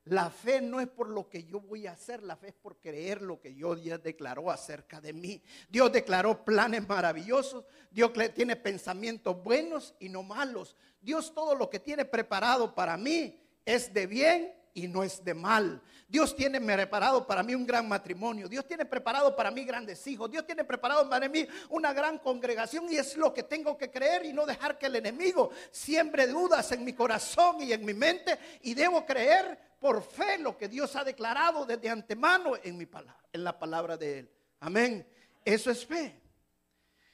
La 0.06 0.30
fe 0.30 0.62
no 0.62 0.80
es 0.80 0.88
por 0.88 1.10
lo 1.10 1.30
que 1.30 1.44
yo 1.44 1.60
voy 1.60 1.86
a 1.86 1.92
hacer, 1.92 2.24
la 2.24 2.36
fe 2.36 2.48
es 2.48 2.54
por 2.54 2.80
creer 2.80 3.22
lo 3.22 3.40
que 3.40 3.50
Dios 3.50 3.84
ya 3.84 3.98
declaró 3.98 4.50
acerca 4.50 5.00
de 5.02 5.14
mí. 5.14 5.42
Dios 5.70 5.92
declaró 5.92 6.44
planes 6.44 6.88
maravillosos, 6.88 7.66
Dios 7.92 8.12
tiene 8.34 8.56
pensamientos 8.56 9.44
buenos 9.44 9.94
y 10.00 10.10
no 10.10 10.24
malos. 10.24 10.76
Dios 11.02 11.34
todo 11.34 11.54
lo 11.54 11.70
que 11.70 11.80
tiene 11.80 12.06
preparado 12.06 12.74
para 12.74 12.98
mí 12.98 13.40
es 13.66 13.94
de 13.94 14.08
bien 14.08 14.59
y 14.74 14.88
no 14.88 15.04
es 15.04 15.24
de 15.24 15.34
mal. 15.34 15.82
Dios 16.08 16.36
tiene 16.36 16.60
preparado 16.60 17.28
para 17.28 17.44
mí 17.44 17.54
un 17.54 17.68
gran 17.68 17.88
matrimonio. 17.88 18.48
Dios 18.48 18.66
tiene 18.68 18.86
preparado 18.86 19.36
para 19.36 19.52
mí 19.52 19.64
grandes 19.64 20.06
hijos. 20.08 20.32
Dios 20.32 20.46
tiene 20.46 20.64
preparado 20.64 21.08
para 21.10 21.30
mí 21.30 21.48
una 21.70 21.94
gran 21.94 22.18
congregación 22.18 22.92
y 22.92 22.98
es 22.98 23.16
lo 23.16 23.34
que 23.34 23.44
tengo 23.44 23.78
que 23.78 23.92
creer 23.92 24.26
y 24.26 24.34
no 24.34 24.46
dejar 24.46 24.78
que 24.78 24.88
el 24.88 24.96
enemigo 24.96 25.52
siembre 25.72 26.28
dudas 26.28 26.72
en 26.72 26.84
mi 26.84 26.94
corazón 26.94 27.62
y 27.62 27.74
en 27.74 27.86
mi 27.86 27.94
mente 27.94 28.40
y 28.64 28.74
debo 28.74 29.06
creer 29.06 29.58
por 29.80 30.02
fe 30.02 30.40
lo 30.40 30.58
que 30.58 30.68
Dios 30.68 30.96
ha 30.96 31.04
declarado 31.04 31.66
desde 31.66 31.90
antemano 31.90 32.54
en, 32.62 32.78
mi 32.78 32.86
palabra, 32.86 33.24
en 33.32 33.44
la 33.44 33.58
palabra 33.58 33.96
de 33.96 34.20
Él. 34.20 34.32
Amén. 34.60 35.08
Eso 35.46 35.70
es 35.72 35.86
fe. 35.86 36.20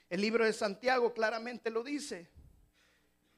El 0.10 0.22
libro 0.22 0.46
de 0.46 0.54
Santiago 0.54 1.13
claramente 1.13 1.70
lo 1.70 1.84
dice, 1.84 2.30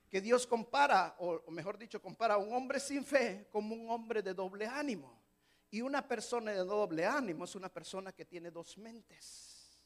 que 0.09 0.21
Dios 0.21 0.47
compara, 0.47 1.15
o 1.19 1.51
mejor 1.51 1.77
dicho, 1.77 2.01
compara 2.01 2.35
a 2.35 2.37
un 2.37 2.53
hombre 2.53 2.79
sin 2.79 3.03
fe 3.03 3.47
como 3.51 3.75
un 3.75 3.89
hombre 3.89 4.21
de 4.21 4.33
doble 4.33 4.65
ánimo. 4.65 5.21
Y 5.69 5.81
una 5.81 6.07
persona 6.07 6.51
de 6.51 6.59
doble 6.59 7.05
ánimo 7.05 7.43
es 7.43 7.55
una 7.55 7.69
persona 7.69 8.11
que 8.13 8.25
tiene 8.25 8.51
dos 8.51 8.77
mentes. 8.77 9.81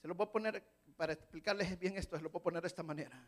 Se 0.00 0.08
lo 0.08 0.14
voy 0.14 0.26
a 0.26 0.32
poner, 0.32 0.64
para 0.96 1.12
explicarles 1.12 1.78
bien 1.78 1.96
esto, 1.96 2.16
se 2.16 2.22
lo 2.22 2.30
voy 2.30 2.40
a 2.40 2.42
poner 2.42 2.62
de 2.62 2.68
esta 2.68 2.82
manera. 2.82 3.18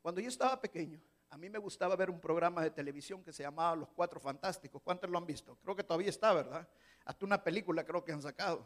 Cuando 0.00 0.20
yo 0.20 0.28
estaba 0.28 0.60
pequeño, 0.60 1.00
a 1.30 1.36
mí 1.36 1.50
me 1.50 1.58
gustaba 1.58 1.96
ver 1.96 2.08
un 2.08 2.20
programa 2.20 2.62
de 2.62 2.70
televisión 2.70 3.22
que 3.22 3.32
se 3.32 3.42
llamaba 3.42 3.76
Los 3.76 3.90
Cuatro 3.90 4.18
Fantásticos. 4.20 4.80
¿Cuántos 4.82 5.10
lo 5.10 5.18
han 5.18 5.26
visto? 5.26 5.58
Creo 5.62 5.76
que 5.76 5.84
todavía 5.84 6.08
está, 6.08 6.32
¿verdad? 6.32 6.66
Hasta 7.04 7.24
una 7.26 7.42
película 7.42 7.84
creo 7.84 8.04
que 8.04 8.12
han 8.12 8.22
sacado. 8.22 8.64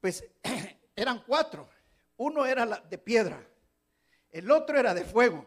Pues 0.00 0.24
eran 0.96 1.22
cuatro. 1.24 1.68
Uno 2.16 2.46
era 2.46 2.64
de 2.64 2.98
piedra, 2.98 3.44
el 4.38 4.50
otro 4.50 4.78
era 4.78 4.92
de 4.92 5.04
fuego, 5.04 5.46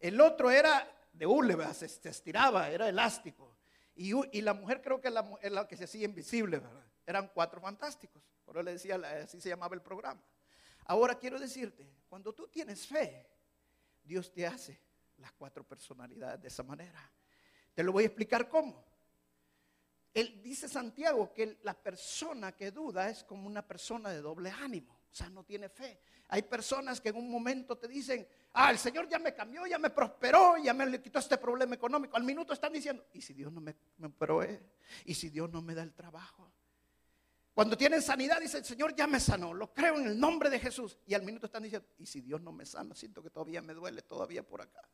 el 0.00 0.20
otro 0.20 0.50
era 0.50 0.84
de 1.12 1.26
hule, 1.26 1.56
se, 1.74 1.86
estiraba, 2.08 2.68
era 2.68 2.88
elástico. 2.88 3.56
Y, 3.94 4.40
la 4.42 4.52
mujer 4.52 4.82
creo 4.82 5.00
que 5.00 5.08
es 5.08 5.52
la, 5.52 5.68
que 5.68 5.76
se 5.76 5.84
hacía 5.84 6.04
invisible, 6.04 6.58
¿verdad? 6.58 6.84
Eran 7.06 7.30
cuatro 7.32 7.60
fantásticos. 7.60 8.22
Por 8.44 8.62
le 8.62 8.72
decía, 8.72 8.96
así 9.22 9.40
se 9.40 9.48
llamaba 9.48 9.76
el 9.76 9.80
programa. 9.80 10.20
Ahora 10.86 11.16
quiero 11.16 11.38
decirte, 11.38 11.88
cuando 12.08 12.32
tú 12.32 12.48
tienes 12.48 12.86
fe, 12.86 13.26
Dios 14.02 14.32
te 14.32 14.44
hace 14.44 14.80
las 15.18 15.32
cuatro 15.32 15.62
personalidades 15.62 16.42
de 16.42 16.48
esa 16.48 16.64
manera. 16.64 17.00
Te 17.74 17.84
lo 17.84 17.92
voy 17.92 18.04
a 18.04 18.06
explicar 18.06 18.48
cómo. 18.48 18.84
Él 20.12 20.42
dice 20.42 20.68
Santiago 20.68 21.32
que 21.32 21.58
la 21.62 21.74
persona 21.74 22.52
que 22.52 22.72
duda 22.72 23.08
es 23.08 23.22
como 23.22 23.46
una 23.46 23.66
persona 23.66 24.10
de 24.10 24.20
doble 24.20 24.50
ánimo, 24.50 24.95
sea, 25.16 25.30
no 25.30 25.44
tiene 25.44 25.68
fe. 25.68 25.98
Hay 26.28 26.42
personas 26.42 27.00
que 27.00 27.08
en 27.08 27.16
un 27.16 27.30
momento 27.30 27.78
te 27.78 27.88
dicen, 27.88 28.26
ah, 28.52 28.70
el 28.70 28.78
Señor 28.78 29.08
ya 29.08 29.18
me 29.18 29.34
cambió, 29.34 29.66
ya 29.66 29.78
me 29.78 29.90
prosperó, 29.90 30.56
ya 30.58 30.74
me 30.74 31.00
quitó 31.00 31.18
este 31.18 31.38
problema 31.38 31.74
económico. 31.74 32.16
Al 32.16 32.24
minuto 32.24 32.52
están 32.52 32.72
diciendo, 32.72 33.06
¿y 33.12 33.22
si 33.22 33.32
Dios 33.32 33.52
no 33.52 33.60
me, 33.60 33.74
me 33.98 34.10
provee? 34.10 34.60
¿Y 35.04 35.14
si 35.14 35.30
Dios 35.30 35.50
no 35.50 35.62
me 35.62 35.74
da 35.74 35.82
el 35.82 35.94
trabajo? 35.94 36.52
Cuando 37.54 37.74
tienen 37.74 38.02
sanidad, 38.02 38.38
dice 38.38 38.58
el 38.58 38.66
Señor 38.66 38.94
ya 38.94 39.06
me 39.06 39.18
sanó, 39.18 39.54
lo 39.54 39.72
creo 39.72 39.98
en 39.98 40.06
el 40.08 40.20
nombre 40.20 40.50
de 40.50 40.58
Jesús. 40.58 40.98
Y 41.06 41.14
al 41.14 41.22
minuto 41.22 41.46
están 41.46 41.62
diciendo, 41.62 41.88
¿y 41.96 42.04
si 42.04 42.20
Dios 42.20 42.42
no 42.42 42.52
me 42.52 42.66
sana? 42.66 42.94
Siento 42.94 43.22
que 43.22 43.30
todavía 43.30 43.62
me 43.62 43.72
duele, 43.72 44.02
todavía 44.02 44.46
por 44.46 44.60
acá. 44.60 44.86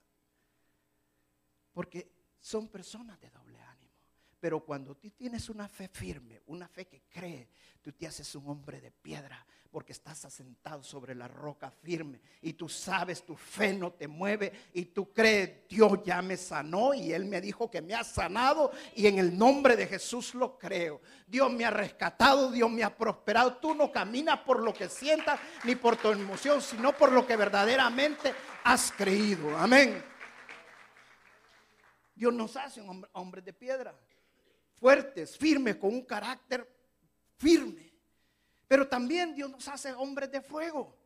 Porque 1.73 2.13
son 2.39 2.69
personas 2.69 3.21
de 3.21 3.31
doble 3.31 3.61
ánimo. 3.61 3.91
Pero 4.39 4.65
cuando 4.65 4.97
tú 4.97 5.11
tienes 5.11 5.49
una 5.49 5.69
fe 5.69 5.89
firme, 5.89 6.43
una 6.47 6.69
fe 6.69 6.87
que 6.87 7.03
cree, 7.09 7.49
tú 7.81 7.93
te 7.93 8.07
haces 8.07 8.33
un 8.37 8.49
hombre 8.49 8.81
de 8.81 8.93
piedra, 8.93 9.45
porque 9.73 9.93
estás 9.93 10.23
asentado 10.27 10.85
sobre 10.85 11.15
la 11.15 11.27
roca 11.27 11.71
firme 11.71 12.21
y 12.43 12.53
tú 12.53 12.69
sabes, 12.69 13.25
tu 13.25 13.35
fe 13.35 13.73
no 13.73 13.91
te 13.91 14.07
mueve 14.07 14.53
y 14.75 14.85
tú 14.85 15.11
crees, 15.15 15.67
Dios 15.67 16.01
ya 16.05 16.21
me 16.21 16.37
sanó 16.37 16.93
y 16.93 17.11
Él 17.11 17.25
me 17.25 17.41
dijo 17.41 17.71
que 17.71 17.81
me 17.81 17.95
ha 17.95 18.05
sanado 18.05 18.71
y 18.95 19.07
en 19.07 19.19
el 19.19 19.37
nombre 19.37 19.75
de 19.75 19.87
Jesús 19.87 20.35
lo 20.35 20.59
creo. 20.59 21.01
Dios 21.27 21.51
me 21.51 21.65
ha 21.65 21.71
rescatado, 21.71 22.53
Dios 22.53 22.71
me 22.71 22.85
ha 22.85 22.95
prosperado. 22.95 23.57
Tú 23.57 23.75
no 23.75 23.91
caminas 23.91 24.41
por 24.41 24.63
lo 24.63 24.75
que 24.75 24.91
sientas 24.91 25.41
ni 25.65 25.75
por 25.75 25.97
tu 25.97 26.09
emoción, 26.09 26.61
sino 26.61 26.93
por 26.93 27.11
lo 27.11 27.27
que 27.27 27.35
verdaderamente 27.35 28.35
has 28.65 28.93
creído. 28.93 29.57
Amén. 29.57 30.05
Dios 32.15 32.35
nos 32.35 32.55
hace 32.57 32.85
hombres 33.13 33.43
de 33.43 33.55
piedra, 33.55 33.99
fuertes, 34.75 35.37
firmes, 35.39 35.77
con 35.77 35.95
un 35.95 36.03
carácter 36.03 36.71
firme. 37.39 37.92
Pero 38.73 38.89
también 38.89 39.35
Dios 39.35 39.51
nos 39.51 39.69
hace 39.69 39.93
hombres 39.93 40.31
de 40.31 40.41
fuego. 40.41 40.97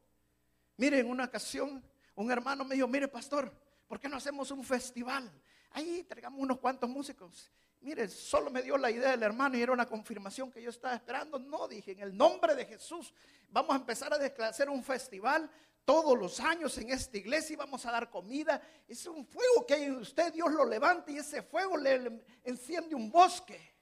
Mire, 0.77 1.01
en 1.01 1.11
una 1.11 1.25
ocasión 1.25 1.83
un 2.15 2.31
hermano 2.31 2.65
me 2.65 2.77
dijo, 2.77 2.87
mire 2.87 3.09
pastor, 3.09 3.53
¿por 3.89 3.99
qué 3.99 4.09
no 4.09 4.19
hacemos 4.19 4.53
un 4.53 4.63
festival? 4.63 5.29
Ahí 5.73 6.05
traigamos 6.05 6.39
unos 6.39 6.61
cuantos 6.61 6.89
músicos. 6.89 7.51
Mire, 7.81 8.07
solo 8.07 8.53
me 8.53 8.63
dio 8.63 8.79
la 8.79 8.89
idea 8.89 9.11
del 9.11 9.25
hermano 9.25 9.59
y 9.59 9.63
era 9.63 9.73
una 9.73 9.85
confirmación 9.85 10.49
que 10.53 10.63
yo 10.63 10.71
estaba 10.71 10.95
esperando. 10.95 11.41
No, 11.41 11.67
dije, 11.67 11.91
en 11.91 11.99
el 12.03 12.17
nombre 12.17 12.55
de 12.55 12.67
Jesús 12.67 13.13
vamos 13.49 13.73
a 13.75 13.79
empezar 13.81 14.15
a 14.15 14.47
hacer 14.47 14.71
un 14.71 14.85
festival 14.85 15.51
todos 15.85 16.17
los 16.17 16.39
años 16.39 16.79
en 16.79 16.91
esta 16.91 17.17
iglesia 17.17 17.55
y 17.55 17.57
vamos 17.57 17.85
a 17.85 17.91
dar 17.91 18.09
comida. 18.09 18.63
Es 18.87 19.07
un 19.07 19.27
fuego 19.27 19.67
que 19.67 19.75
hay 19.75 19.83
en 19.87 19.97
usted, 19.97 20.33
Dios 20.33 20.53
lo 20.53 20.65
levanta 20.65 21.11
y 21.11 21.19
ese 21.19 21.43
fuego 21.43 21.77
le 21.77 22.23
enciende 22.45 22.95
un 22.95 23.11
bosque. 23.11 23.75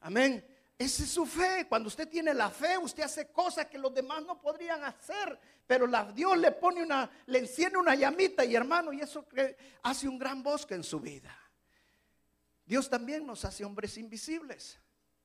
Amén. 0.00 0.49
Esa 0.80 1.02
es 1.02 1.10
su 1.10 1.26
fe. 1.26 1.66
Cuando 1.68 1.88
usted 1.88 2.08
tiene 2.08 2.32
la 2.32 2.48
fe, 2.48 2.78
usted 2.78 3.02
hace 3.02 3.30
cosas 3.30 3.66
que 3.66 3.76
los 3.76 3.92
demás 3.92 4.22
no 4.22 4.40
podrían 4.40 4.82
hacer. 4.82 5.38
Pero 5.66 5.86
la, 5.86 6.10
Dios 6.10 6.38
le 6.38 6.52
pone 6.52 6.82
una, 6.82 7.10
le 7.26 7.40
enciende 7.40 7.76
una 7.76 7.94
llamita 7.94 8.46
y 8.46 8.54
hermano, 8.54 8.90
y 8.90 9.02
eso 9.02 9.26
hace 9.82 10.08
un 10.08 10.18
gran 10.18 10.42
bosque 10.42 10.74
en 10.74 10.82
su 10.82 10.98
vida. 10.98 11.38
Dios 12.64 12.88
también 12.88 13.26
nos 13.26 13.44
hace 13.44 13.62
hombres 13.62 13.98
invisibles. 13.98 14.78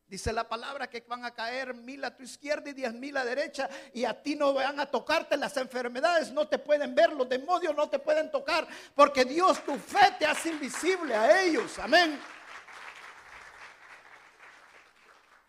Dice 0.06 0.34
la 0.34 0.46
palabra 0.46 0.90
que 0.90 1.00
van 1.08 1.24
a 1.24 1.34
caer 1.34 1.74
mil 1.74 2.04
a 2.04 2.14
tu 2.14 2.24
izquierda 2.24 2.70
y 2.70 2.74
diez 2.74 2.94
mil 2.94 3.16
a 3.16 3.24
derecha 3.24 3.70
y 3.94 4.04
a 4.04 4.22
ti 4.22 4.36
no 4.36 4.54
van 4.54 4.78
a 4.82 4.86
tocarte 4.86 5.38
las 5.38 5.56
enfermedades, 5.56 6.34
no 6.34 6.50
te 6.50 6.60
pueden 6.60 6.94
ver, 6.94 7.14
los 7.14 7.30
demonios 7.30 7.74
no 7.74 7.88
te 7.88 7.98
pueden 7.98 8.30
tocar, 8.30 8.68
porque 8.94 9.24
Dios 9.24 9.64
tu 9.64 9.78
fe 9.78 10.16
te 10.20 10.26
hace 10.26 10.50
invisible 10.50 11.16
a 11.16 11.42
ellos. 11.44 11.80
Amén. 11.80 12.20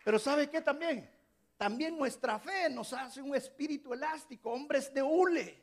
Pero 0.07 0.19
¿sabe 0.19 0.49
qué 0.49 0.61
también? 0.61 1.05
También 1.57 1.97
nuestra 1.97 2.39
fe 2.39 2.69
nos 2.69 2.93
hace 2.93 3.21
un 3.21 3.35
espíritu 3.35 3.93
elástico, 3.93 4.53
hombres 4.53 4.93
de 4.93 5.03
hule. 5.03 5.61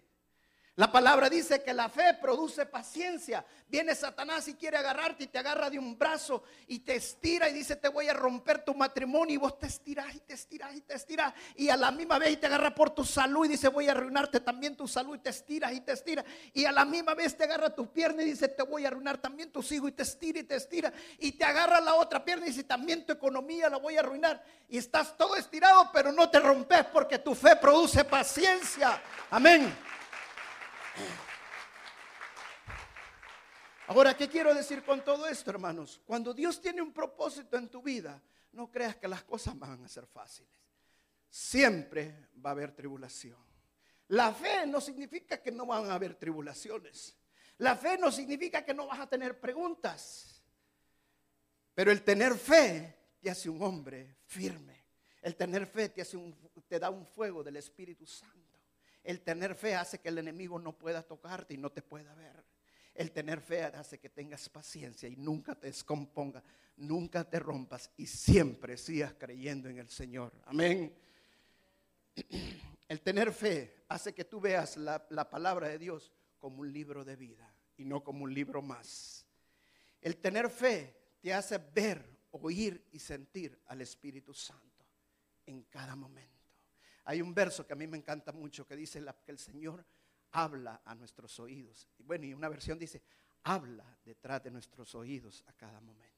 La 0.76 0.90
palabra 0.90 1.30
dice 1.30 1.62
que 1.62 1.72
la 1.72 1.88
fe 1.88 2.14
produce 2.20 2.66
paciencia. 2.66 3.44
Viene 3.68 3.94
Satanás 3.94 4.48
y 4.48 4.54
quiere 4.54 4.76
agarrarte 4.76 5.22
y 5.22 5.26
te 5.28 5.38
agarra 5.38 5.70
de 5.70 5.78
un 5.78 5.96
brazo 5.96 6.42
y 6.66 6.80
te 6.80 6.96
estira 6.96 7.48
y 7.48 7.52
dice 7.52 7.76
te 7.76 7.88
voy 7.88 8.08
a 8.08 8.12
romper 8.12 8.64
tu 8.64 8.74
matrimonio 8.74 9.34
y 9.34 9.38
vos 9.38 9.56
te 9.56 9.68
estiras 9.68 10.12
y 10.12 10.18
te 10.18 10.34
estiras 10.34 10.74
y 10.74 10.80
te 10.80 10.94
estiras 10.94 11.32
y 11.54 11.68
a 11.68 11.76
la 11.76 11.92
misma 11.92 12.18
vez 12.18 12.40
te 12.40 12.46
agarra 12.46 12.74
por 12.74 12.90
tu 12.90 13.04
salud 13.04 13.44
y 13.44 13.50
dice 13.50 13.68
voy 13.68 13.88
a 13.88 13.92
arruinarte 13.92 14.40
también 14.40 14.76
tu 14.76 14.88
salud 14.88 15.14
y 15.14 15.20
te 15.20 15.30
estiras 15.30 15.72
y 15.72 15.80
te 15.80 15.92
estiras 15.92 16.24
y 16.52 16.64
a 16.64 16.72
la 16.72 16.84
misma 16.84 17.14
vez 17.14 17.36
te 17.36 17.44
agarra 17.44 17.72
tu 17.72 17.92
pierna 17.92 18.22
y 18.22 18.26
dice 18.26 18.48
te 18.48 18.62
voy 18.64 18.84
a 18.84 18.88
arruinar 18.88 19.18
también 19.18 19.52
tus 19.52 19.70
hijos 19.70 19.90
y 19.90 19.92
te 19.92 20.02
estira 20.02 20.40
y 20.40 20.44
te 20.44 20.56
estira. 20.56 20.92
Y 21.18 21.32
te 21.32 21.44
agarra 21.44 21.80
la 21.80 21.94
otra 21.94 22.24
pierna 22.24 22.46
y 22.46 22.48
dice 22.48 22.64
también 22.64 23.06
tu 23.06 23.12
economía 23.12 23.68
la 23.70 23.76
voy 23.76 23.96
a 23.96 24.00
arruinar 24.00 24.42
y 24.68 24.78
estás 24.78 25.16
todo 25.16 25.36
estirado 25.36 25.90
pero 25.92 26.10
no 26.10 26.28
te 26.30 26.40
rompes 26.40 26.84
porque 26.92 27.18
tu 27.18 27.32
fe 27.36 27.54
produce 27.54 28.04
paciencia. 28.04 29.00
Amén. 29.30 29.93
Ahora, 33.86 34.16
¿qué 34.16 34.28
quiero 34.28 34.54
decir 34.54 34.82
con 34.82 35.04
todo 35.04 35.26
esto, 35.26 35.50
hermanos? 35.50 36.00
Cuando 36.06 36.32
Dios 36.32 36.60
tiene 36.60 36.80
un 36.80 36.92
propósito 36.92 37.58
en 37.58 37.68
tu 37.68 37.82
vida, 37.82 38.20
no 38.52 38.70
creas 38.70 38.96
que 38.96 39.08
las 39.08 39.22
cosas 39.24 39.58
van 39.58 39.84
a 39.84 39.88
ser 39.88 40.06
fáciles. 40.06 40.58
Siempre 41.28 42.28
va 42.44 42.50
a 42.50 42.52
haber 42.52 42.72
tribulación. 42.72 43.38
La 44.08 44.32
fe 44.32 44.66
no 44.66 44.80
significa 44.80 45.42
que 45.42 45.50
no 45.50 45.66
van 45.66 45.90
a 45.90 45.94
haber 45.94 46.14
tribulaciones. 46.14 47.16
La 47.58 47.76
fe 47.76 47.98
no 47.98 48.10
significa 48.10 48.64
que 48.64 48.74
no 48.74 48.86
vas 48.86 49.00
a 49.00 49.08
tener 49.08 49.38
preguntas. 49.38 50.42
Pero 51.74 51.90
el 51.90 52.02
tener 52.02 52.34
fe 52.36 53.16
te 53.20 53.30
hace 53.30 53.50
un 53.50 53.62
hombre 53.62 54.16
firme. 54.26 54.84
El 55.20 55.36
tener 55.36 55.66
fe 55.66 55.88
te, 55.88 56.02
hace 56.02 56.16
un, 56.16 56.36
te 56.68 56.78
da 56.78 56.90
un 56.90 57.06
fuego 57.06 57.42
del 57.42 57.56
Espíritu 57.56 58.06
Santo. 58.06 58.43
El 59.04 59.20
tener 59.20 59.54
fe 59.54 59.74
hace 59.74 60.00
que 60.00 60.08
el 60.08 60.18
enemigo 60.18 60.58
no 60.58 60.76
pueda 60.76 61.02
tocarte 61.02 61.52
y 61.54 61.58
no 61.58 61.70
te 61.70 61.82
pueda 61.82 62.14
ver. 62.14 62.42
El 62.94 63.12
tener 63.12 63.40
fe 63.40 63.64
hace 63.64 63.98
que 63.98 64.08
tengas 64.08 64.48
paciencia 64.48 65.08
y 65.08 65.16
nunca 65.16 65.54
te 65.54 65.66
descomponga, 65.66 66.42
nunca 66.76 67.28
te 67.28 67.38
rompas 67.38 67.90
y 67.98 68.06
siempre 68.06 68.78
sigas 68.78 69.14
creyendo 69.14 69.68
en 69.68 69.78
el 69.78 69.88
Señor. 69.88 70.32
Amén. 70.46 70.96
El 72.88 73.00
tener 73.02 73.32
fe 73.32 73.84
hace 73.88 74.14
que 74.14 74.24
tú 74.24 74.40
veas 74.40 74.76
la, 74.76 75.06
la 75.10 75.28
palabra 75.28 75.68
de 75.68 75.78
Dios 75.78 76.12
como 76.38 76.60
un 76.60 76.72
libro 76.72 77.04
de 77.04 77.16
vida 77.16 77.54
y 77.76 77.84
no 77.84 78.02
como 78.02 78.24
un 78.24 78.32
libro 78.32 78.62
más. 78.62 79.26
El 80.00 80.16
tener 80.18 80.48
fe 80.48 81.16
te 81.20 81.34
hace 81.34 81.58
ver, 81.58 82.06
oír 82.30 82.88
y 82.92 82.98
sentir 83.00 83.60
al 83.66 83.80
Espíritu 83.80 84.32
Santo 84.32 84.86
en 85.46 85.64
cada 85.64 85.96
momento. 85.96 86.33
Hay 87.04 87.20
un 87.20 87.34
verso 87.34 87.66
que 87.66 87.72
a 87.72 87.76
mí 87.76 87.86
me 87.86 87.98
encanta 87.98 88.32
mucho 88.32 88.66
que 88.66 88.76
dice 88.76 89.04
que 89.24 89.32
el 89.32 89.38
Señor 89.38 89.84
habla 90.32 90.82
a 90.84 90.94
nuestros 90.94 91.38
oídos. 91.38 91.88
Y 91.98 92.02
bueno, 92.02 92.24
y 92.24 92.34
una 92.34 92.48
versión 92.48 92.78
dice, 92.78 93.02
habla 93.44 93.98
detrás 94.04 94.42
de 94.42 94.50
nuestros 94.50 94.94
oídos 94.94 95.44
a 95.46 95.52
cada 95.52 95.80
momento. 95.80 96.14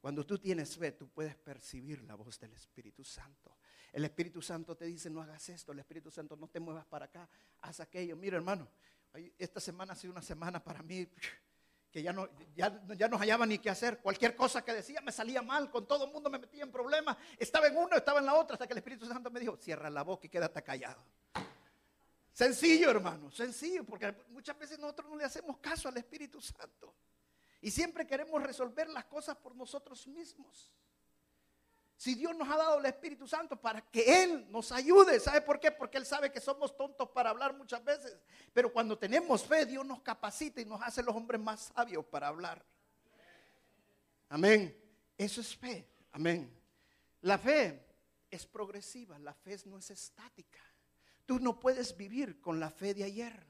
Cuando 0.00 0.24
tú 0.24 0.38
tienes 0.38 0.76
fe, 0.76 0.92
tú 0.92 1.08
puedes 1.08 1.34
percibir 1.34 2.02
la 2.04 2.14
voz 2.14 2.38
del 2.38 2.52
Espíritu 2.52 3.02
Santo. 3.02 3.56
El 3.92 4.04
Espíritu 4.04 4.40
Santo 4.40 4.76
te 4.76 4.84
dice, 4.84 5.10
no 5.10 5.20
hagas 5.20 5.48
esto. 5.48 5.72
El 5.72 5.80
Espíritu 5.80 6.10
Santo, 6.10 6.36
no 6.36 6.48
te 6.48 6.60
muevas 6.60 6.86
para 6.86 7.06
acá, 7.06 7.28
haz 7.62 7.80
aquello. 7.80 8.14
Mira, 8.16 8.36
hermano, 8.36 8.68
esta 9.36 9.58
semana 9.58 9.94
ha 9.94 9.96
sido 9.96 10.12
una 10.12 10.22
semana 10.22 10.62
para 10.62 10.82
mí 10.82 11.08
que 11.96 12.02
ya 12.02 12.12
no, 12.12 12.28
ya, 12.54 12.78
ya 12.94 13.08
no 13.08 13.16
hallaba 13.16 13.46
ni 13.46 13.56
qué 13.56 13.70
hacer. 13.70 14.00
Cualquier 14.00 14.36
cosa 14.36 14.62
que 14.62 14.74
decía 14.74 15.00
me 15.00 15.10
salía 15.10 15.40
mal, 15.40 15.70
con 15.70 15.86
todo 15.86 16.04
el 16.04 16.12
mundo 16.12 16.28
me 16.28 16.38
metía 16.38 16.62
en 16.62 16.70
problemas. 16.70 17.16
Estaba 17.38 17.68
en 17.68 17.74
uno, 17.78 17.96
estaba 17.96 18.18
en 18.18 18.26
la 18.26 18.34
otra, 18.34 18.52
hasta 18.52 18.66
que 18.66 18.74
el 18.74 18.78
Espíritu 18.80 19.06
Santo 19.06 19.30
me 19.30 19.40
dijo, 19.40 19.56
cierra 19.56 19.88
la 19.88 20.02
boca 20.02 20.26
y 20.26 20.28
quédate 20.28 20.62
callado. 20.62 21.02
Sencillo, 22.34 22.90
hermano, 22.90 23.30
sencillo, 23.30 23.82
porque 23.82 24.14
muchas 24.28 24.58
veces 24.58 24.78
nosotros 24.78 25.08
no 25.08 25.16
le 25.16 25.24
hacemos 25.24 25.56
caso 25.56 25.88
al 25.88 25.96
Espíritu 25.96 26.38
Santo. 26.38 26.94
Y 27.62 27.70
siempre 27.70 28.06
queremos 28.06 28.42
resolver 28.42 28.90
las 28.90 29.06
cosas 29.06 29.34
por 29.38 29.56
nosotros 29.56 30.06
mismos. 30.06 30.70
Si 31.96 32.14
Dios 32.14 32.36
nos 32.36 32.48
ha 32.50 32.56
dado 32.56 32.78
el 32.78 32.86
Espíritu 32.86 33.26
Santo 33.26 33.58
para 33.58 33.80
que 33.80 34.22
Él 34.22 34.46
nos 34.50 34.70
ayude, 34.70 35.18
¿sabe 35.18 35.40
por 35.40 35.58
qué? 35.58 35.70
Porque 35.70 35.96
Él 35.96 36.04
sabe 36.04 36.30
que 36.30 36.40
somos 36.40 36.76
tontos 36.76 37.08
para 37.08 37.30
hablar 37.30 37.54
muchas 37.54 37.82
veces. 37.82 38.18
Pero 38.52 38.70
cuando 38.70 38.98
tenemos 38.98 39.44
fe, 39.44 39.64
Dios 39.64 39.84
nos 39.84 40.02
capacita 40.02 40.60
y 40.60 40.66
nos 40.66 40.82
hace 40.82 41.02
los 41.02 41.14
hombres 41.14 41.40
más 41.40 41.72
sabios 41.74 42.04
para 42.04 42.28
hablar. 42.28 42.62
Amén. 44.28 44.76
Eso 45.16 45.40
es 45.40 45.56
fe. 45.56 45.88
Amén. 46.12 46.52
La 47.22 47.38
fe 47.38 47.82
es 48.30 48.46
progresiva, 48.46 49.18
la 49.18 49.32
fe 49.32 49.56
no 49.64 49.78
es 49.78 49.90
estática. 49.90 50.60
Tú 51.24 51.40
no 51.40 51.58
puedes 51.58 51.96
vivir 51.96 52.40
con 52.40 52.60
la 52.60 52.70
fe 52.70 52.94
de 52.94 53.04
ayer. 53.04 53.46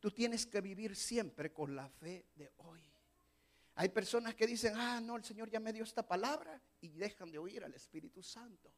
Tú 0.00 0.10
tienes 0.10 0.46
que 0.46 0.60
vivir 0.62 0.96
siempre 0.96 1.52
con 1.52 1.76
la 1.76 1.88
fe 1.88 2.26
de 2.34 2.50
hoy. 2.56 2.82
Hay 3.80 3.88
personas 3.88 4.34
que 4.34 4.46
dicen, 4.46 4.74
ah, 4.76 5.00
no, 5.00 5.16
el 5.16 5.24
Señor 5.24 5.48
ya 5.48 5.58
me 5.58 5.72
dio 5.72 5.84
esta 5.84 6.06
palabra 6.06 6.60
y 6.82 6.90
dejan 6.90 7.32
de 7.32 7.38
oír 7.38 7.64
al 7.64 7.72
Espíritu 7.72 8.22
Santo. 8.22 8.70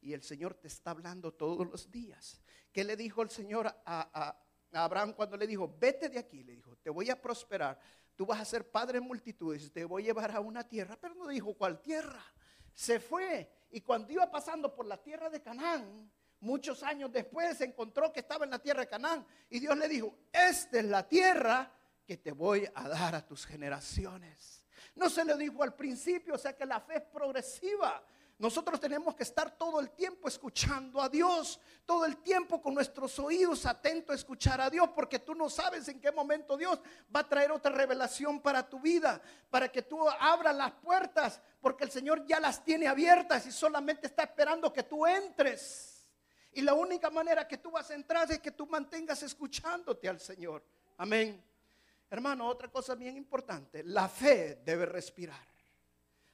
Y 0.00 0.14
el 0.14 0.22
Señor 0.22 0.54
te 0.54 0.68
está 0.68 0.92
hablando 0.92 1.34
todos 1.34 1.68
los 1.68 1.90
días. 1.90 2.40
¿Qué 2.72 2.82
le 2.82 2.96
dijo 2.96 3.20
el 3.20 3.28
Señor 3.28 3.66
a, 3.84 4.34
Abraham 4.72 5.12
cuando 5.12 5.36
le 5.36 5.46
dijo, 5.46 5.76
vete 5.78 6.08
de 6.08 6.18
aquí? 6.18 6.42
Le 6.42 6.54
dijo, 6.54 6.74
te 6.76 6.88
voy 6.88 7.10
a 7.10 7.20
prosperar, 7.20 7.78
tú 8.14 8.24
vas 8.24 8.40
a 8.40 8.46
ser 8.46 8.70
padre 8.70 8.96
en 8.96 9.04
multitudes, 9.04 9.70
te 9.70 9.84
voy 9.84 10.04
a 10.04 10.06
llevar 10.06 10.30
a 10.30 10.40
una 10.40 10.66
tierra, 10.66 10.96
pero 10.98 11.14
no 11.14 11.28
dijo 11.28 11.52
cuál 11.52 11.82
tierra. 11.82 12.24
Se 12.72 12.98
fue 12.98 13.66
y 13.72 13.82
cuando 13.82 14.10
iba 14.10 14.30
pasando 14.30 14.74
por 14.74 14.86
la 14.86 14.96
tierra 14.96 15.28
de 15.28 15.42
Canaán, 15.42 16.10
Muchos 16.40 16.82
años 16.82 17.10
después 17.10 17.56
se 17.56 17.64
encontró 17.64 18.12
que 18.12 18.20
estaba 18.20 18.44
en 18.44 18.50
la 18.50 18.58
tierra 18.58 18.80
de 18.82 18.88
Canaán 18.88 19.26
y 19.48 19.58
Dios 19.58 19.76
le 19.76 19.88
dijo, 19.88 20.14
esta 20.30 20.78
es 20.78 20.84
la 20.84 21.08
tierra 21.08 21.72
que 22.06 22.16
te 22.16 22.32
voy 22.32 22.68
a 22.74 22.88
dar 22.88 23.14
a 23.14 23.26
tus 23.26 23.44
generaciones. 23.44 24.64
No 24.94 25.10
se 25.10 25.24
le 25.24 25.36
dijo 25.36 25.62
al 25.62 25.74
principio, 25.74 26.34
o 26.34 26.38
sea 26.38 26.56
que 26.56 26.64
la 26.64 26.80
fe 26.80 26.96
es 26.96 27.02
progresiva. 27.02 28.02
Nosotros 28.38 28.78
tenemos 28.78 29.14
que 29.14 29.22
estar 29.22 29.56
todo 29.56 29.80
el 29.80 29.90
tiempo 29.92 30.28
escuchando 30.28 31.00
a 31.00 31.08
Dios, 31.08 31.58
todo 31.86 32.04
el 32.04 32.18
tiempo 32.18 32.60
con 32.60 32.74
nuestros 32.74 33.18
oídos 33.18 33.64
atentos 33.64 34.12
a 34.12 34.18
escuchar 34.18 34.60
a 34.60 34.68
Dios, 34.68 34.90
porque 34.94 35.18
tú 35.18 35.34
no 35.34 35.48
sabes 35.48 35.88
en 35.88 36.00
qué 36.00 36.12
momento 36.12 36.54
Dios 36.56 36.78
va 37.14 37.20
a 37.20 37.28
traer 37.28 37.50
otra 37.50 37.72
revelación 37.72 38.40
para 38.40 38.68
tu 38.68 38.78
vida, 38.78 39.22
para 39.48 39.72
que 39.72 39.80
tú 39.82 40.06
abras 40.08 40.54
las 40.54 40.72
puertas, 40.72 41.40
porque 41.62 41.84
el 41.84 41.90
Señor 41.90 42.26
ya 42.26 42.38
las 42.38 42.62
tiene 42.62 42.86
abiertas 42.86 43.46
y 43.46 43.52
solamente 43.52 44.06
está 44.06 44.24
esperando 44.24 44.70
que 44.70 44.82
tú 44.82 45.06
entres. 45.06 46.06
Y 46.52 46.60
la 46.60 46.74
única 46.74 47.08
manera 47.08 47.48
que 47.48 47.56
tú 47.56 47.70
vas 47.70 47.90
a 47.90 47.94
entrar 47.94 48.30
es 48.30 48.40
que 48.40 48.50
tú 48.50 48.66
mantengas 48.66 49.22
escuchándote 49.22 50.10
al 50.10 50.20
Señor. 50.20 50.62
Amén. 50.98 51.42
Hermano, 52.08 52.46
otra 52.46 52.68
cosa 52.68 52.94
bien 52.94 53.16
importante, 53.16 53.82
la 53.82 54.08
fe 54.08 54.62
debe 54.64 54.86
respirar. 54.86 55.46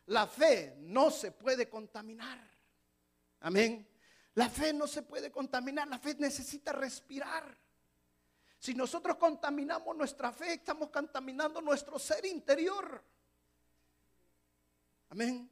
La 0.07 0.27
fe 0.27 0.77
no 0.79 1.11
se 1.11 1.33
puede 1.33 1.69
contaminar. 1.69 2.39
Amén. 3.41 3.89
La 4.35 4.49
fe 4.49 4.73
no 4.73 4.87
se 4.87 5.03
puede 5.03 5.31
contaminar, 5.31 5.89
la 5.89 5.99
fe 5.99 6.15
necesita 6.19 6.73
respirar. 6.73 7.57
Si 8.59 8.75
nosotros 8.75 9.17
contaminamos 9.17 9.97
nuestra 9.97 10.33
fe, 10.33 10.55
estamos 10.55 10.89
contaminando 10.91 11.61
nuestro 11.61 11.99
ser 11.99 12.25
interior. 12.25 13.03
Amén. 15.11 15.51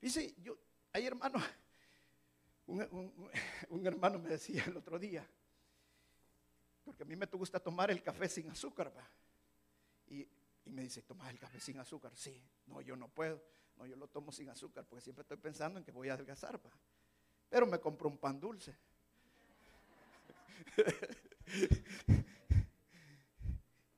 Dice, 0.00 0.34
yo, 0.38 0.56
hay 0.92 1.06
hermanos, 1.06 1.42
un, 2.66 3.86
hermano 3.86 4.18
me 4.18 4.30
decía 4.30 4.64
el 4.66 4.76
otro 4.76 4.98
día, 4.98 5.28
porque 6.84 7.02
a 7.02 7.06
mí 7.06 7.16
me 7.16 7.26
gusta 7.26 7.58
tomar 7.58 7.90
el 7.90 8.02
café 8.02 8.28
sin 8.28 8.50
azúcar, 8.50 8.92
Y, 10.06 10.28
me 10.66 10.82
dice, 10.82 11.02
¿tomas 11.02 11.30
el 11.30 11.38
café 11.38 11.60
sin 11.60 11.78
azúcar? 11.78 12.12
Sí, 12.16 12.42
no, 12.66 12.80
yo 12.80 12.96
no 12.96 13.08
puedo. 13.08 13.42
No, 13.76 13.86
yo 13.86 13.96
lo 13.96 14.08
tomo 14.08 14.30
sin 14.30 14.48
azúcar 14.48 14.86
porque 14.86 15.02
siempre 15.02 15.22
estoy 15.22 15.36
pensando 15.36 15.78
en 15.78 15.84
que 15.84 15.90
voy 15.92 16.08
a 16.08 16.14
adelgazar, 16.14 16.60
Pero 17.48 17.66
me 17.66 17.78
compro 17.80 18.08
un 18.08 18.18
pan 18.18 18.38
dulce. 18.38 18.76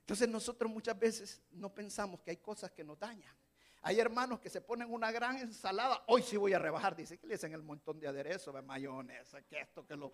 Entonces 0.00 0.28
nosotros 0.28 0.70
muchas 0.70 0.98
veces 0.98 1.42
no 1.50 1.74
pensamos 1.74 2.20
que 2.20 2.30
hay 2.30 2.36
cosas 2.38 2.70
que 2.70 2.84
nos 2.84 2.98
dañan. 2.98 3.34
Hay 3.82 4.00
hermanos 4.00 4.40
que 4.40 4.50
se 4.50 4.60
ponen 4.60 4.92
una 4.92 5.12
gran 5.12 5.36
ensalada. 5.36 6.02
Hoy 6.08 6.22
sí 6.22 6.36
voy 6.36 6.52
a 6.52 6.58
rebajar. 6.58 6.96
Dice 6.96 7.18
que 7.18 7.26
le 7.26 7.34
hacen 7.34 7.52
el 7.52 7.62
montón 7.62 8.00
de 8.00 8.08
aderezo, 8.08 8.50
de 8.52 8.62
mayonesa, 8.62 9.42
que 9.42 9.60
esto, 9.60 9.86
que 9.86 9.96
lo. 9.96 10.10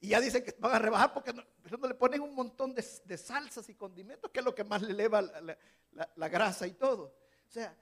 Y 0.00 0.08
ya 0.08 0.20
dicen 0.20 0.44
que 0.44 0.54
van 0.58 0.74
a 0.74 0.78
rebajar 0.78 1.12
porque 1.12 1.32
no, 1.32 1.42
le 1.88 1.94
ponen 1.94 2.20
un 2.20 2.34
montón 2.34 2.74
de, 2.74 2.82
salsas 2.82 3.68
y 3.68 3.74
condimentos, 3.74 4.30
que 4.30 4.38
es 4.38 4.44
lo 4.44 4.54
que 4.54 4.64
más 4.64 4.82
le 4.82 4.92
eleva 4.92 5.22
la, 5.22 6.28
grasa 6.28 6.66
y 6.66 6.72
todo. 6.72 7.16
O 7.46 7.50
sea, 7.50 7.76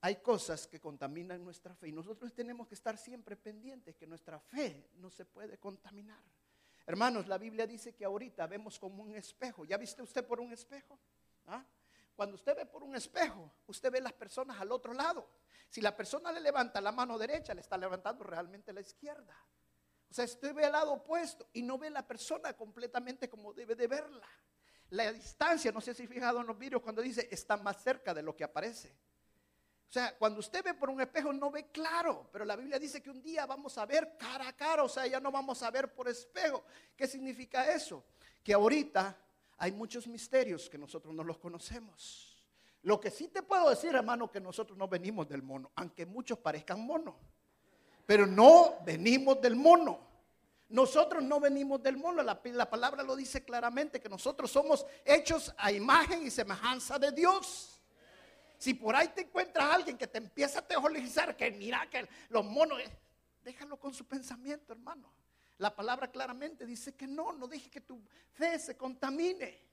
hay 0.00 0.16
cosas 0.16 0.66
que 0.66 0.78
contaminan 0.78 1.42
nuestra 1.42 1.74
fe 1.74 1.88
y 1.88 1.92
nosotros 1.92 2.34
tenemos 2.34 2.68
que 2.68 2.74
estar 2.74 2.98
siempre 2.98 3.36
pendientes 3.36 3.96
que 3.96 4.06
nuestra 4.06 4.38
fe 4.38 4.90
no 4.96 5.10
se 5.10 5.24
puede 5.24 5.58
contaminar. 5.58 6.22
Hermanos, 6.86 7.26
la 7.26 7.38
Biblia 7.38 7.66
dice 7.66 7.94
que 7.94 8.04
ahorita 8.04 8.46
vemos 8.46 8.78
como 8.78 9.02
un 9.02 9.14
espejo. 9.14 9.64
¿Ya 9.64 9.76
viste 9.76 10.02
usted 10.02 10.26
por 10.26 10.40
un 10.40 10.52
espejo? 10.52 10.98
¿Ah? 11.46 11.64
Cuando 12.14 12.34
usted 12.34 12.56
ve 12.56 12.66
por 12.66 12.82
un 12.82 12.96
espejo, 12.96 13.50
usted 13.66 13.90
ve 13.90 14.00
las 14.00 14.12
personas 14.12 14.60
al 14.60 14.72
otro 14.72 14.92
lado. 14.92 15.28
Si 15.68 15.80
la 15.80 15.96
persona 15.96 16.32
le 16.32 16.40
levanta 16.40 16.80
la 16.80 16.92
mano 16.92 17.18
derecha, 17.18 17.54
le 17.54 17.60
está 17.60 17.76
levantando 17.76 18.24
realmente 18.24 18.72
la 18.72 18.80
izquierda. 18.80 19.36
O 20.10 20.14
sea, 20.14 20.24
usted 20.24 20.54
ve 20.54 20.64
al 20.64 20.72
lado 20.72 20.92
opuesto 20.92 21.48
y 21.52 21.62
no 21.62 21.78
ve 21.78 21.90
la 21.90 22.06
persona 22.06 22.54
completamente 22.54 23.28
como 23.28 23.52
debe 23.52 23.74
de 23.74 23.86
verla. 23.86 24.26
La 24.90 25.12
distancia, 25.12 25.70
no 25.70 25.80
sé 25.80 25.92
si 25.92 26.06
fijado 26.06 26.40
en 26.40 26.46
los 26.46 26.58
vídeos 26.58 26.80
cuando 26.80 27.02
dice 27.02 27.28
está 27.30 27.56
más 27.58 27.82
cerca 27.82 28.14
de 28.14 28.22
lo 28.22 28.34
que 28.34 28.44
aparece. 28.44 28.88
O 29.88 29.92
sea, 29.92 30.16
cuando 30.18 30.40
usted 30.40 30.62
ve 30.62 30.74
por 30.74 30.90
un 30.90 31.00
espejo 31.00 31.32
no 31.32 31.50
ve 31.50 31.70
claro, 31.70 32.28
pero 32.30 32.44
la 32.44 32.56
Biblia 32.56 32.78
dice 32.78 33.02
que 33.02 33.10
un 33.10 33.22
día 33.22 33.46
vamos 33.46 33.78
a 33.78 33.86
ver 33.86 34.16
cara 34.18 34.48
a 34.48 34.52
cara, 34.54 34.82
o 34.82 34.88
sea, 34.88 35.06
ya 35.06 35.18
no 35.18 35.30
vamos 35.30 35.62
a 35.62 35.70
ver 35.70 35.94
por 35.94 36.08
espejo. 36.08 36.64
¿Qué 36.94 37.06
significa 37.06 37.70
eso? 37.72 38.04
Que 38.42 38.52
ahorita 38.52 39.16
hay 39.56 39.72
muchos 39.72 40.06
misterios 40.06 40.68
que 40.68 40.76
nosotros 40.76 41.14
no 41.14 41.24
los 41.24 41.38
conocemos. 41.38 42.44
Lo 42.82 43.00
que 43.00 43.10
sí 43.10 43.28
te 43.28 43.42
puedo 43.42 43.70
decir, 43.70 43.94
hermano, 43.94 44.30
que 44.30 44.40
nosotros 44.40 44.76
no 44.78 44.88
venimos 44.88 45.28
del 45.28 45.42
mono, 45.42 45.72
aunque 45.74 46.06
muchos 46.06 46.38
parezcan 46.38 46.80
mono. 46.80 47.18
Pero 48.08 48.26
no 48.26 48.78
venimos 48.86 49.38
del 49.38 49.54
mono. 49.54 50.00
Nosotros 50.70 51.22
no 51.22 51.38
venimos 51.40 51.82
del 51.82 51.98
mono. 51.98 52.22
La, 52.22 52.40
la, 52.42 52.70
palabra 52.70 53.02
lo 53.02 53.14
dice 53.14 53.44
claramente 53.44 54.00
que 54.00 54.08
nosotros 54.08 54.50
somos 54.50 54.86
hechos 55.04 55.52
a 55.58 55.70
imagen 55.70 56.26
y 56.26 56.30
semejanza 56.30 56.98
de 56.98 57.12
Dios. 57.12 57.82
Si 58.56 58.72
por 58.72 58.96
ahí 58.96 59.08
te 59.08 59.20
encuentras 59.20 59.74
alguien 59.74 59.98
que 59.98 60.06
te 60.06 60.16
empieza 60.16 60.60
a 60.60 60.66
teologizar, 60.66 61.36
que 61.36 61.50
mira 61.50 61.86
que 61.90 62.08
los 62.30 62.46
monos, 62.46 62.80
déjalo 63.44 63.78
con 63.78 63.92
su 63.92 64.06
pensamiento, 64.06 64.72
hermano. 64.72 65.12
La 65.58 65.76
palabra 65.76 66.10
claramente 66.10 66.64
dice 66.64 66.94
que 66.94 67.06
no, 67.06 67.34
no 67.34 67.46
deje 67.46 67.68
que 67.68 67.82
tu 67.82 68.00
fe 68.32 68.58
se 68.58 68.74
contamine. 68.74 69.67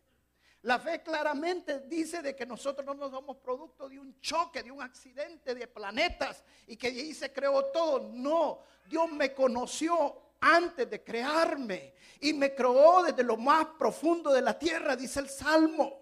La 0.65 0.79
fe 0.79 1.03
claramente 1.03 1.81
dice 1.81 2.23
de 2.23 2.35
que 2.35 2.43
nosotros 2.43 2.83
no 2.83 2.95
nos 2.95 3.11
somos 3.11 3.37
producto 3.37 3.87
de 3.87 3.99
un 3.99 4.19
choque, 4.19 4.63
de 4.63 4.71
un 4.71 4.81
accidente 4.81 5.53
de 5.53 5.67
planetas 5.67 6.43
y 6.65 6.75
que 6.75 6.87
ahí 6.87 7.13
se 7.13 7.31
creó 7.31 7.65
todo. 7.65 7.99
No, 8.11 8.61
Dios 8.87 9.11
me 9.11 9.31
conoció 9.31 10.33
antes 10.41 10.89
de 10.89 11.03
crearme 11.03 11.93
y 12.19 12.33
me 12.33 12.55
creó 12.55 13.03
desde 13.03 13.21
lo 13.21 13.37
más 13.37 13.67
profundo 13.77 14.33
de 14.33 14.41
la 14.41 14.57
tierra, 14.57 14.95
dice 14.95 15.19
el 15.19 15.29
Salmo. 15.29 15.99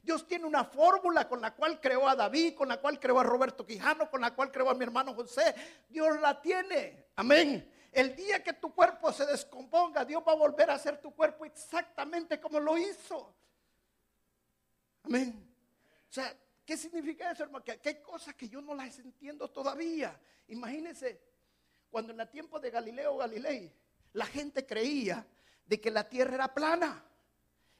Dios 0.00 0.28
tiene 0.28 0.44
una 0.44 0.64
fórmula 0.64 1.26
con 1.26 1.40
la 1.40 1.52
cual 1.52 1.80
creó 1.80 2.08
a 2.08 2.14
David, 2.14 2.54
con 2.54 2.68
la 2.68 2.80
cual 2.80 3.00
creó 3.00 3.18
a 3.18 3.24
Roberto 3.24 3.66
Quijano, 3.66 4.08
con 4.08 4.20
la 4.20 4.32
cual 4.32 4.52
creó 4.52 4.70
a 4.70 4.74
mi 4.74 4.84
hermano 4.84 5.12
José. 5.12 5.56
Dios 5.88 6.20
la 6.20 6.40
tiene. 6.40 7.08
Amén. 7.16 7.68
El 7.90 8.14
día 8.14 8.44
que 8.44 8.52
tu 8.52 8.72
cuerpo 8.72 9.12
se 9.12 9.26
descomponga, 9.26 10.04
Dios 10.04 10.22
va 10.24 10.32
a 10.32 10.36
volver 10.36 10.70
a 10.70 10.74
hacer 10.74 11.00
tu 11.00 11.12
cuerpo 11.12 11.44
exactamente 11.44 12.40
como 12.40 12.60
lo 12.60 12.78
hizo. 12.78 13.34
Amén. 15.04 15.54
O 16.08 16.12
sea, 16.12 16.36
¿qué 16.64 16.76
significa 16.76 17.30
eso, 17.30 17.44
hermano? 17.44 17.64
Que, 17.64 17.78
hay 17.84 18.02
cosas 18.02 18.34
que 18.34 18.48
yo 18.48 18.60
no 18.60 18.74
las 18.74 18.98
entiendo 18.98 19.50
todavía. 19.50 20.18
Imagínense, 20.48 21.20
cuando 21.90 22.12
en 22.12 22.20
el 22.20 22.28
tiempo 22.28 22.58
de 22.58 22.70
Galileo 22.70 23.16
Galilei, 23.18 23.72
la 24.14 24.26
gente 24.26 24.66
creía 24.66 25.26
de 25.66 25.80
que 25.80 25.90
la 25.90 26.08
tierra 26.08 26.34
era 26.34 26.52
plana. 26.52 27.04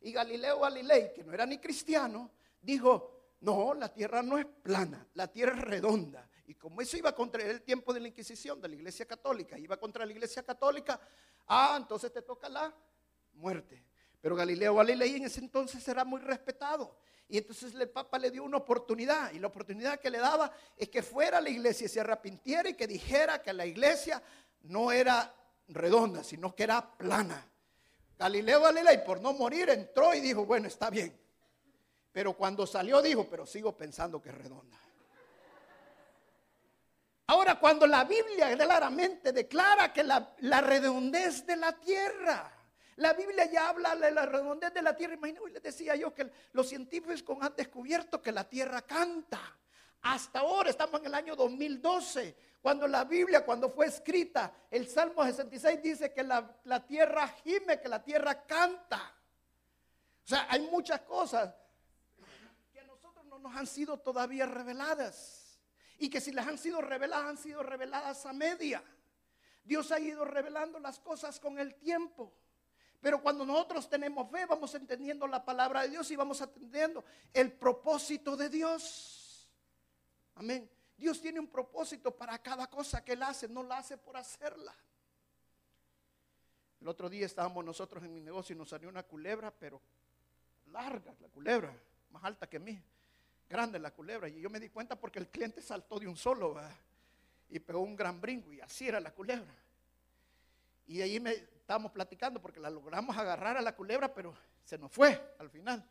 Y 0.01 0.13
Galileo 0.13 0.61
Galilei, 0.61 1.13
que 1.15 1.25
no 1.25 1.33
era 1.33 1.47
ni 1.47 1.59
cristiano, 1.59 2.31
dijo, 2.61 3.37
no, 3.41 3.75
la 3.75 3.93
tierra 3.93 4.23
no 4.23 4.39
es 4.39 4.47
plana, 4.47 5.07
la 5.15 5.29
tierra 5.29 5.55
es 5.57 5.63
redonda. 5.63 6.29
Y 6.47 6.55
como 6.55 6.81
eso 6.81 6.97
iba 6.97 7.15
contra 7.15 7.43
el 7.43 7.63
tiempo 7.63 7.95
de 7.95 8.01
la 8.01 8.09
Inquisición, 8.09 8.61
de 8.61 8.69
la 8.69 8.75
Iglesia 8.75 9.07
Católica, 9.07 9.59
iba 9.59 9.79
contra 9.79 10.05
la 10.05 10.13
Iglesia 10.13 10.43
Católica, 10.43 11.01
ah, 11.47 11.77
entonces 11.81 12.13
te 12.13 12.21
toca 12.21 12.49
la 12.49 12.75
muerte. 13.35 13.85
Pero 14.21 14.37
Galileo 14.37 14.75
Galilei 14.75 15.17
en 15.17 15.25
ese 15.25 15.41
entonces 15.41 15.87
era 15.87 16.05
muy 16.05 16.21
respetado. 16.21 16.99
Y 17.35 17.39
entonces 17.39 17.75
el 17.75 17.91
Papa 17.91 18.17
le 18.17 18.31
dio 18.31 18.45
una 18.45 18.59
oportunidad. 18.59 19.33
Y 19.33 19.41
la 19.41 19.49
oportunidad 19.49 19.99
que 19.99 20.09
le 20.09 20.19
daba 20.19 20.53
es 20.77 20.89
que 20.89 21.03
fuera 21.03 21.39
a 21.39 21.41
la 21.41 21.51
iglesia 21.51 21.87
y 21.87 21.89
se 21.89 21.99
arrepintiera 21.99 22.69
y 22.69 22.75
que 22.75 22.87
dijera 22.87 23.43
que 23.43 23.53
la 23.53 23.67
iglesia 23.67 24.23
no 24.63 24.93
era 24.93 25.35
redonda, 25.67 26.23
sino 26.23 26.55
que 26.55 26.63
era 26.63 26.97
plana. 26.97 27.45
Galileo 28.17 28.61
Galilei, 28.61 29.05
por 29.05 29.21
no 29.21 29.33
morir, 29.33 29.69
entró 29.69 30.15
y 30.15 30.21
dijo, 30.21 30.47
bueno, 30.47 30.69
está 30.69 30.91
bien. 30.91 31.21
Pero 32.13 32.35
cuando 32.35 32.69
salió 32.69 33.03
dijo, 33.03 33.29
pero 33.29 33.45
sigo 33.47 33.77
pensando 33.77 34.23
que 34.23 34.29
es 34.29 34.37
redonda. 34.37 34.79
Ahora, 37.27 37.59
cuando 37.59 37.85
la 37.85 38.05
Biblia 38.05 38.57
claramente 38.57 39.33
declara 39.33 39.93
que 39.93 40.05
la, 40.05 40.37
la 40.39 40.61
redondez 40.61 41.45
de 41.45 41.57
la 41.57 41.73
tierra 41.73 42.64
la 42.97 43.13
Biblia 43.13 43.47
ya 43.51 43.69
habla 43.69 43.97
de 43.97 44.11
la 44.11 44.27
redondez 44.27 44.73
de 44.73 44.83
la 44.83 44.97
tierra. 44.97 45.15
Imagínate, 45.15 45.51
les 45.51 45.63
decía 45.63 45.97
yo 45.97 46.15
que 46.15 46.31
los 46.53 46.69
científicos 46.69 47.37
han 47.41 47.55
descubierto 47.57 48.23
que 48.23 48.33
la 48.33 48.49
tierra 48.49 48.83
canta. 48.83 49.41
Hasta 50.03 50.41
ahora 50.41 50.71
estamos 50.71 51.01
en 51.01 51.07
el 51.07 51.15
año 51.15 51.35
2012, 51.35 52.37
cuando 52.61 52.87
la 52.87 53.05
Biblia, 53.05 53.45
cuando 53.45 53.71
fue 53.71 53.87
escrita, 53.87 54.53
el 54.71 54.87
Salmo 54.87 55.25
66 55.25 55.83
dice 55.83 56.13
que 56.13 56.23
la, 56.23 56.57
la 56.65 56.87
tierra 56.87 57.27
gime, 57.43 57.81
que 57.81 57.89
la 57.89 58.03
tierra 58.03 58.45
canta. 58.45 59.15
O 60.25 60.29
sea, 60.29 60.47
hay 60.51 60.61
muchas 60.69 61.01
cosas 61.01 61.55
que 62.73 62.81
a 62.81 62.85
nosotros 62.85 63.25
no 63.27 63.39
nos 63.39 63.57
han 63.57 63.67
sido 63.67 63.99
todavía 63.99 64.47
reveladas. 64.47 65.59
Y 65.99 66.11
que 66.11 66.21
si 66.21 66.33
las 66.33 66.47
han 66.47 66.59
sido 66.59 66.81
reveladas, 66.81 67.27
han 67.27 67.39
sido 67.39 67.63
reveladas 67.63 68.27
a 68.27 68.33
media. 68.33 68.85
Dios 69.65 69.91
ha 69.91 69.99
ido 69.99 70.25
revelando 70.25 70.79
las 70.79 71.01
cosas 71.01 71.41
con 71.41 71.59
el 71.59 71.75
tiempo. 71.77 72.33
Pero 73.05 73.21
cuando 73.21 73.45
nosotros 73.45 73.87
tenemos 73.87 74.31
fe, 74.31 74.47
vamos 74.47 74.75
entendiendo 74.75 75.27
la 75.27 75.45
palabra 75.45 75.83
de 75.83 75.91
Dios 75.91 76.11
y 76.11 76.17
vamos 76.17 76.41
entendiendo 76.41 77.05
el 77.35 77.53
propósito 77.53 78.35
de 78.35 78.49
Dios. 78.49 79.47
Amén. 80.37 80.71
Dios 80.97 81.21
tiene 81.21 81.39
un 81.39 81.49
propósito 81.49 82.17
para 82.17 82.39
cada 82.39 82.67
cosa 82.67 83.05
que 83.05 83.13
Él 83.13 83.23
hace, 83.23 83.47
no 83.47 83.63
la 83.63 83.77
hace 83.77 83.99
por 83.99 84.17
hacerla. 84.17 84.75
El 86.81 86.89
otro 86.89 87.11
día 87.11 87.27
estábamos 87.27 87.63
nosotros 87.63 88.03
en 88.05 88.15
mi 88.15 88.23
negocio 88.23 88.55
y 88.55 88.59
nos 88.59 88.71
salió 88.71 88.89
una 88.89 89.03
culebra, 89.03 89.51
pero 89.51 89.83
larga 90.69 91.15
la 91.21 91.29
culebra, 91.29 91.79
más 92.09 92.25
alta 92.25 92.49
que 92.49 92.59
mí, 92.59 92.83
grande 93.51 93.79
la 93.79 93.91
culebra. 93.91 94.31
Y 94.31 94.41
yo 94.41 94.49
me 94.49 94.59
di 94.59 94.71
cuenta 94.71 94.99
porque 94.99 95.19
el 95.19 95.29
cliente 95.29 95.61
saltó 95.61 96.01
de 96.01 96.09
un 96.09 96.17
solo 96.17 96.59
y 97.51 97.59
pegó 97.59 97.81
un 97.81 97.97
gran 97.97 98.19
brinco 98.19 98.51
y 98.51 98.63
así 98.63 98.89
era 98.89 98.99
la 98.99 99.11
culebra. 99.13 99.55
Y 100.87 101.03
ahí 101.03 101.21
me 101.21 101.54
estábamos 101.65 101.93
platicando 101.93 102.43
porque 102.43 102.61
la 102.61 102.69
logramos 102.69 103.17
agarrar 103.17 103.57
a 103.57 103.63
la 103.63 103.75
culebra, 103.75 104.13
pero 104.13 104.35
se 104.65 104.77
nos 104.77 104.93
fue 104.93 105.35
al 105.39 105.49
final. 105.49 105.83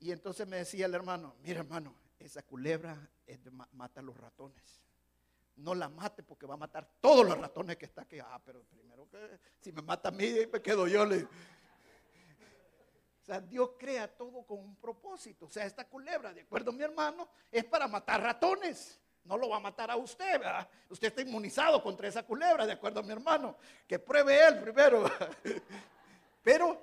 Y 0.00 0.10
entonces 0.10 0.44
me 0.44 0.56
decía 0.56 0.86
el 0.86 0.94
hermano, 0.94 1.36
mira 1.40 1.60
hermano, 1.60 1.94
esa 2.18 2.42
culebra 2.42 2.98
mata 3.74 4.00
a 4.00 4.02
los 4.02 4.16
ratones. 4.16 4.82
No 5.54 5.76
la 5.76 5.88
mate 5.88 6.24
porque 6.24 6.46
va 6.46 6.54
a 6.54 6.56
matar 6.56 6.90
todos 7.00 7.24
los 7.24 7.38
ratones 7.38 7.76
que 7.76 7.84
está 7.84 8.02
aquí. 8.02 8.18
Ah, 8.18 8.42
pero 8.44 8.64
primero 8.64 9.08
que 9.08 9.38
si 9.60 9.70
me 9.70 9.82
mata 9.82 10.08
a 10.08 10.12
mí, 10.12 10.34
me 10.52 10.60
quedo 10.60 10.88
yo. 10.88 11.04
O 11.04 13.24
sea, 13.24 13.40
Dios 13.40 13.70
crea 13.78 14.08
todo 14.08 14.44
con 14.44 14.58
un 14.58 14.74
propósito. 14.74 15.46
O 15.46 15.48
sea, 15.48 15.64
esta 15.64 15.88
culebra, 15.88 16.34
de 16.34 16.40
acuerdo 16.40 16.72
a 16.72 16.74
mi 16.74 16.82
hermano, 16.82 17.28
es 17.52 17.64
para 17.64 17.86
matar 17.86 18.20
ratones. 18.20 19.00
No 19.24 19.36
lo 19.36 19.48
va 19.48 19.56
a 19.56 19.60
matar 19.60 19.90
a 19.90 19.96
usted. 19.96 20.40
Usted 20.88 21.08
está 21.08 21.22
inmunizado 21.22 21.82
contra 21.82 22.08
esa 22.08 22.24
culebra, 22.24 22.66
de 22.66 22.72
acuerdo 22.72 23.00
a 23.00 23.02
mi 23.02 23.12
hermano. 23.12 23.56
Que 23.86 23.98
pruebe 23.98 24.46
él 24.46 24.60
primero. 24.60 25.04
Pero 26.42 26.82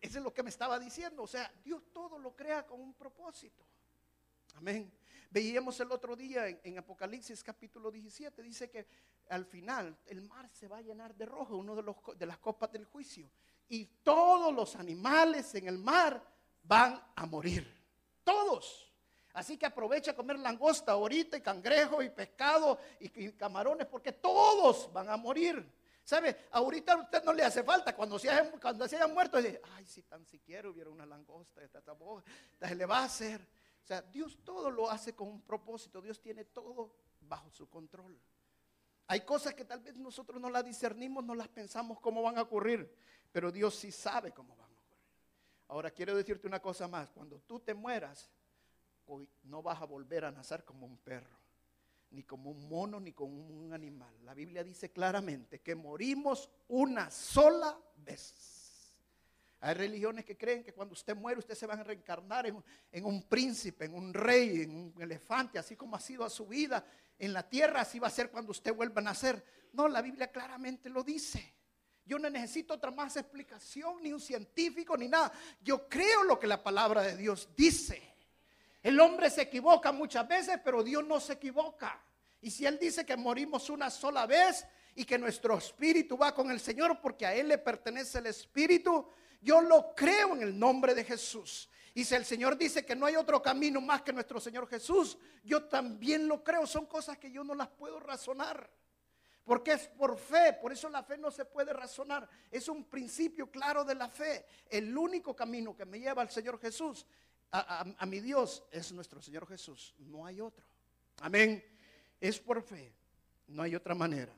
eso 0.00 0.18
es 0.18 0.24
lo 0.24 0.32
que 0.32 0.42
me 0.42 0.50
estaba 0.50 0.78
diciendo. 0.78 1.22
O 1.22 1.26
sea, 1.26 1.52
Dios 1.64 1.82
todo 1.92 2.18
lo 2.18 2.36
crea 2.36 2.64
con 2.64 2.80
un 2.80 2.94
propósito. 2.94 3.64
Amén. 4.54 4.92
Veíamos 5.30 5.80
el 5.80 5.90
otro 5.90 6.14
día 6.14 6.46
en, 6.46 6.78
Apocalipsis 6.78 7.42
capítulo 7.42 7.90
17, 7.90 8.40
dice 8.40 8.70
que 8.70 8.86
al 9.30 9.44
final 9.44 9.98
el 10.06 10.22
mar 10.22 10.48
se 10.52 10.68
va 10.68 10.78
a 10.78 10.80
llenar 10.80 11.12
de 11.16 11.26
rojo, 11.26 11.56
uno 11.56 11.74
de, 11.74 11.82
los, 11.82 11.96
de 12.16 12.24
las 12.24 12.38
copas 12.38 12.70
del 12.70 12.84
juicio. 12.84 13.28
Y 13.68 13.86
todos 14.04 14.54
los 14.54 14.76
animales 14.76 15.52
en 15.56 15.66
el 15.66 15.78
mar 15.78 16.22
van 16.62 17.02
a 17.16 17.26
morir. 17.26 17.66
Todos. 18.22 18.93
Así 19.34 19.58
que 19.58 19.66
aprovecha 19.66 20.12
a 20.12 20.16
comer 20.16 20.38
langosta 20.38 20.92
ahorita 20.92 21.36
y 21.36 21.40
cangrejo 21.40 22.00
y 22.02 22.08
pescado 22.08 22.78
y, 23.00 23.32
camarones 23.32 23.86
porque 23.88 24.12
todos 24.12 24.92
van 24.92 25.10
a 25.10 25.16
morir. 25.16 25.64
¿Sabe? 26.04 26.46
Ahorita 26.52 26.92
a 26.92 26.96
usted 26.98 27.24
no 27.24 27.32
le 27.32 27.42
hace 27.42 27.64
falta. 27.64 27.96
Cuando 27.96 28.18
se 28.18 28.30
hayan, 28.30 28.60
cuando 28.60 28.86
se 28.86 29.04
muerto, 29.08 29.38
dice, 29.38 29.60
ay, 29.74 29.86
si 29.86 30.02
tan 30.02 30.24
siquiera 30.24 30.68
hubiera 30.68 30.90
una 30.90 31.04
langosta, 31.04 31.62
esta, 31.62 31.82
se 32.60 32.74
le 32.74 32.86
va 32.86 32.98
a 32.98 33.04
hacer. 33.04 33.40
O 33.82 33.86
sea, 33.86 34.02
Dios 34.02 34.38
todo 34.44 34.70
lo 34.70 34.88
hace 34.88 35.14
con 35.14 35.28
un 35.28 35.42
propósito. 35.42 36.00
Dios 36.00 36.20
tiene 36.20 36.44
todo 36.44 36.94
bajo 37.22 37.50
su 37.50 37.68
control. 37.68 38.16
Hay 39.08 39.22
cosas 39.22 39.54
que 39.54 39.64
tal 39.64 39.80
vez 39.80 39.96
nosotros 39.96 40.40
no 40.40 40.48
las 40.48 40.64
discernimos, 40.64 41.24
no 41.24 41.34
las 41.34 41.48
pensamos 41.48 41.98
cómo 42.00 42.22
van 42.22 42.38
a 42.38 42.42
ocurrir, 42.42 42.90
pero 43.32 43.50
Dios 43.50 43.74
sí 43.74 43.90
sabe 43.90 44.30
cómo 44.32 44.56
van 44.56 44.70
a 44.70 44.78
ocurrir. 44.78 45.02
Ahora 45.68 45.90
quiero 45.90 46.14
decirte 46.14 46.46
una 46.46 46.60
cosa 46.60 46.86
más. 46.86 47.10
Cuando 47.10 47.40
tú 47.40 47.58
te 47.58 47.74
mueras, 47.74 48.30
no 49.44 49.62
vas 49.62 49.80
a 49.80 49.84
volver 49.84 50.24
a 50.24 50.30
nacer 50.30 50.64
como 50.64 50.86
un 50.86 50.98
perro, 50.98 51.38
ni 52.10 52.22
como 52.22 52.50
un 52.50 52.68
mono, 52.68 53.00
ni 53.00 53.12
como 53.12 53.34
un 53.34 53.72
animal. 53.72 54.14
La 54.24 54.34
Biblia 54.34 54.64
dice 54.64 54.90
claramente 54.90 55.60
que 55.60 55.74
morimos 55.74 56.50
una 56.68 57.10
sola 57.10 57.78
vez. 57.96 58.34
Hay 59.60 59.74
religiones 59.74 60.26
que 60.26 60.36
creen 60.36 60.62
que 60.62 60.74
cuando 60.74 60.92
usted 60.92 61.16
muere 61.16 61.38
usted 61.38 61.54
se 61.54 61.66
va 61.66 61.74
a 61.74 61.82
reencarnar 61.82 62.46
en, 62.46 62.62
en, 62.92 63.04
un 63.06 63.22
príncipe, 63.22 63.86
en 63.86 63.94
un 63.94 64.12
rey, 64.12 64.62
en 64.62 64.70
un 64.70 65.02
elefante, 65.02 65.58
así 65.58 65.74
como 65.74 65.96
ha 65.96 66.00
sido 66.00 66.22
a 66.22 66.30
su 66.30 66.46
vida 66.46 66.84
en 67.18 67.32
la 67.32 67.48
tierra, 67.48 67.80
así 67.80 67.98
va 67.98 68.08
a 68.08 68.10
ser 68.10 68.30
cuando 68.30 68.50
usted 68.50 68.74
vuelva 68.74 69.00
a 69.00 69.04
nacer. 69.04 69.42
No, 69.72 69.88
la 69.88 70.02
Biblia 70.02 70.30
claramente 70.30 70.90
lo 70.90 71.02
dice. 71.02 71.54
Yo 72.04 72.18
no 72.18 72.28
necesito 72.28 72.74
otra 72.74 72.90
más 72.90 73.16
explicación, 73.16 74.02
ni 74.02 74.12
un 74.12 74.20
científico, 74.20 74.96
ni 74.96 75.08
nada. 75.08 75.32
Yo 75.62 75.88
creo 75.88 76.24
lo 76.24 76.38
que 76.38 76.46
la 76.46 76.62
palabra 76.62 77.02
de 77.02 77.16
Dios 77.16 77.48
dice. 77.56 78.13
El 78.84 79.00
hombre 79.00 79.30
se 79.30 79.40
equivoca 79.40 79.92
muchas 79.92 80.28
veces, 80.28 80.60
pero 80.62 80.82
Dios 80.84 81.02
no 81.06 81.18
se 81.18 81.32
equivoca. 81.32 82.04
Y 82.42 82.50
si 82.50 82.66
Él 82.66 82.78
dice 82.78 83.06
que 83.06 83.16
morimos 83.16 83.70
una 83.70 83.88
sola 83.88 84.26
vez 84.26 84.66
y 84.94 85.06
que 85.06 85.16
nuestro 85.16 85.56
espíritu 85.56 86.18
va 86.18 86.34
con 86.34 86.50
el 86.50 86.60
Señor 86.60 87.00
porque 87.00 87.24
a 87.24 87.34
Él 87.34 87.48
le 87.48 87.56
pertenece 87.56 88.18
el 88.18 88.26
espíritu, 88.26 89.08
yo 89.40 89.62
lo 89.62 89.94
creo 89.94 90.34
en 90.34 90.42
el 90.42 90.58
nombre 90.58 90.94
de 90.94 91.02
Jesús. 91.02 91.70
Y 91.94 92.04
si 92.04 92.14
el 92.14 92.26
Señor 92.26 92.58
dice 92.58 92.84
que 92.84 92.94
no 92.94 93.06
hay 93.06 93.16
otro 93.16 93.40
camino 93.40 93.80
más 93.80 94.02
que 94.02 94.12
nuestro 94.12 94.38
Señor 94.38 94.68
Jesús, 94.68 95.16
yo 95.42 95.64
también 95.64 96.28
lo 96.28 96.44
creo. 96.44 96.66
Son 96.66 96.84
cosas 96.84 97.16
que 97.16 97.30
yo 97.30 97.42
no 97.42 97.54
las 97.54 97.68
puedo 97.68 97.98
razonar. 97.98 98.68
Porque 99.44 99.72
es 99.72 99.88
por 99.88 100.18
fe, 100.18 100.54
por 100.60 100.72
eso 100.72 100.90
la 100.90 101.02
fe 101.02 101.16
no 101.16 101.30
se 101.30 101.46
puede 101.46 101.72
razonar. 101.72 102.28
Es 102.50 102.68
un 102.68 102.84
principio 102.84 103.50
claro 103.50 103.82
de 103.82 103.94
la 103.94 104.10
fe. 104.10 104.44
El 104.68 104.96
único 104.96 105.34
camino 105.34 105.74
que 105.74 105.86
me 105.86 106.00
lleva 106.00 106.20
al 106.20 106.30
Señor 106.30 106.60
Jesús 106.60 107.06
a, 107.54 108.06
mi 108.06 108.20
Dios 108.20 108.64
es 108.70 108.90
nuestro 108.92 109.22
Señor 109.22 109.46
Jesús. 109.46 109.94
No 109.98 110.26
hay 110.26 110.40
otro. 110.40 110.64
Amén. 111.20 111.62
Es 112.20 112.40
por 112.40 112.62
fe. 112.62 112.92
No 113.46 113.62
hay 113.62 113.74
otra 113.74 113.94
manera. 113.94 114.34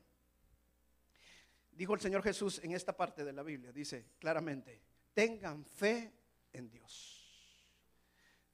Dijo 1.73 1.95
el 1.95 2.01
Señor 2.01 2.23
Jesús 2.23 2.61
en 2.62 2.73
esta 2.73 2.97
parte 2.97 3.25
de 3.25 3.33
la 3.33 3.43
Biblia, 3.43 3.71
dice 3.71 4.12
claramente, 4.19 4.81
tengan 5.12 5.64
fe 5.64 6.12
en 6.53 6.71
Dios. 6.71 7.23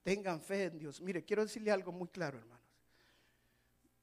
Tengan 0.03 0.41
fe 0.41 0.65
en 0.65 0.79
Dios. 0.79 1.01
Mire, 1.01 1.25
quiero 1.25 1.45
decirle 1.45 1.71
algo 1.71 1.93
muy 1.93 2.09
claro, 2.09 2.39
hermanos. 2.39 2.63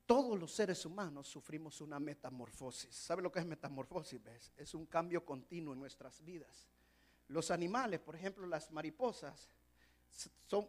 Todos 0.06 0.40
los 0.40 0.52
seres 0.52 0.86
humanos 0.86 1.28
sufrimos 1.28 1.82
una 1.82 2.00
metamorfosis. 2.00 2.96
¿Sabe 2.96 3.22
lo 3.22 3.32
que 3.32 3.40
es 3.40 3.46
metamorfosis? 3.46 4.22
Es 4.58 4.74
un 4.74 4.86
cambio 4.88 5.24
continuo 5.24 5.74
en 5.74 5.80
nuestras 5.80 6.24
vidas. 6.24 6.68
Los 7.28 7.52
animales, 7.52 8.00
por 8.00 8.16
ejemplo, 8.16 8.48
las 8.48 8.72
mariposas, 8.72 9.52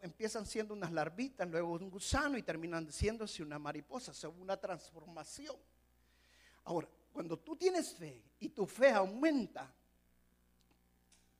empiezan 0.03 0.47
siendo 0.47 0.75
unas 0.75 0.93
larvitas, 0.93 1.49
luego 1.49 1.73
un 1.73 1.91
gusano 1.91 2.37
y 2.37 2.43
terminan 2.43 2.91
siéndose 2.93 3.43
una 3.43 3.59
mariposa, 3.59 4.13
son 4.13 4.41
una 4.41 4.57
transformación. 4.57 5.57
Ahora, 6.65 6.89
cuando 7.13 7.39
tú 7.39 7.57
tienes 7.57 7.95
fe 7.95 8.23
y 8.39 8.51
tu 8.51 8.67
fe 8.67 8.91
aumenta, 8.91 9.73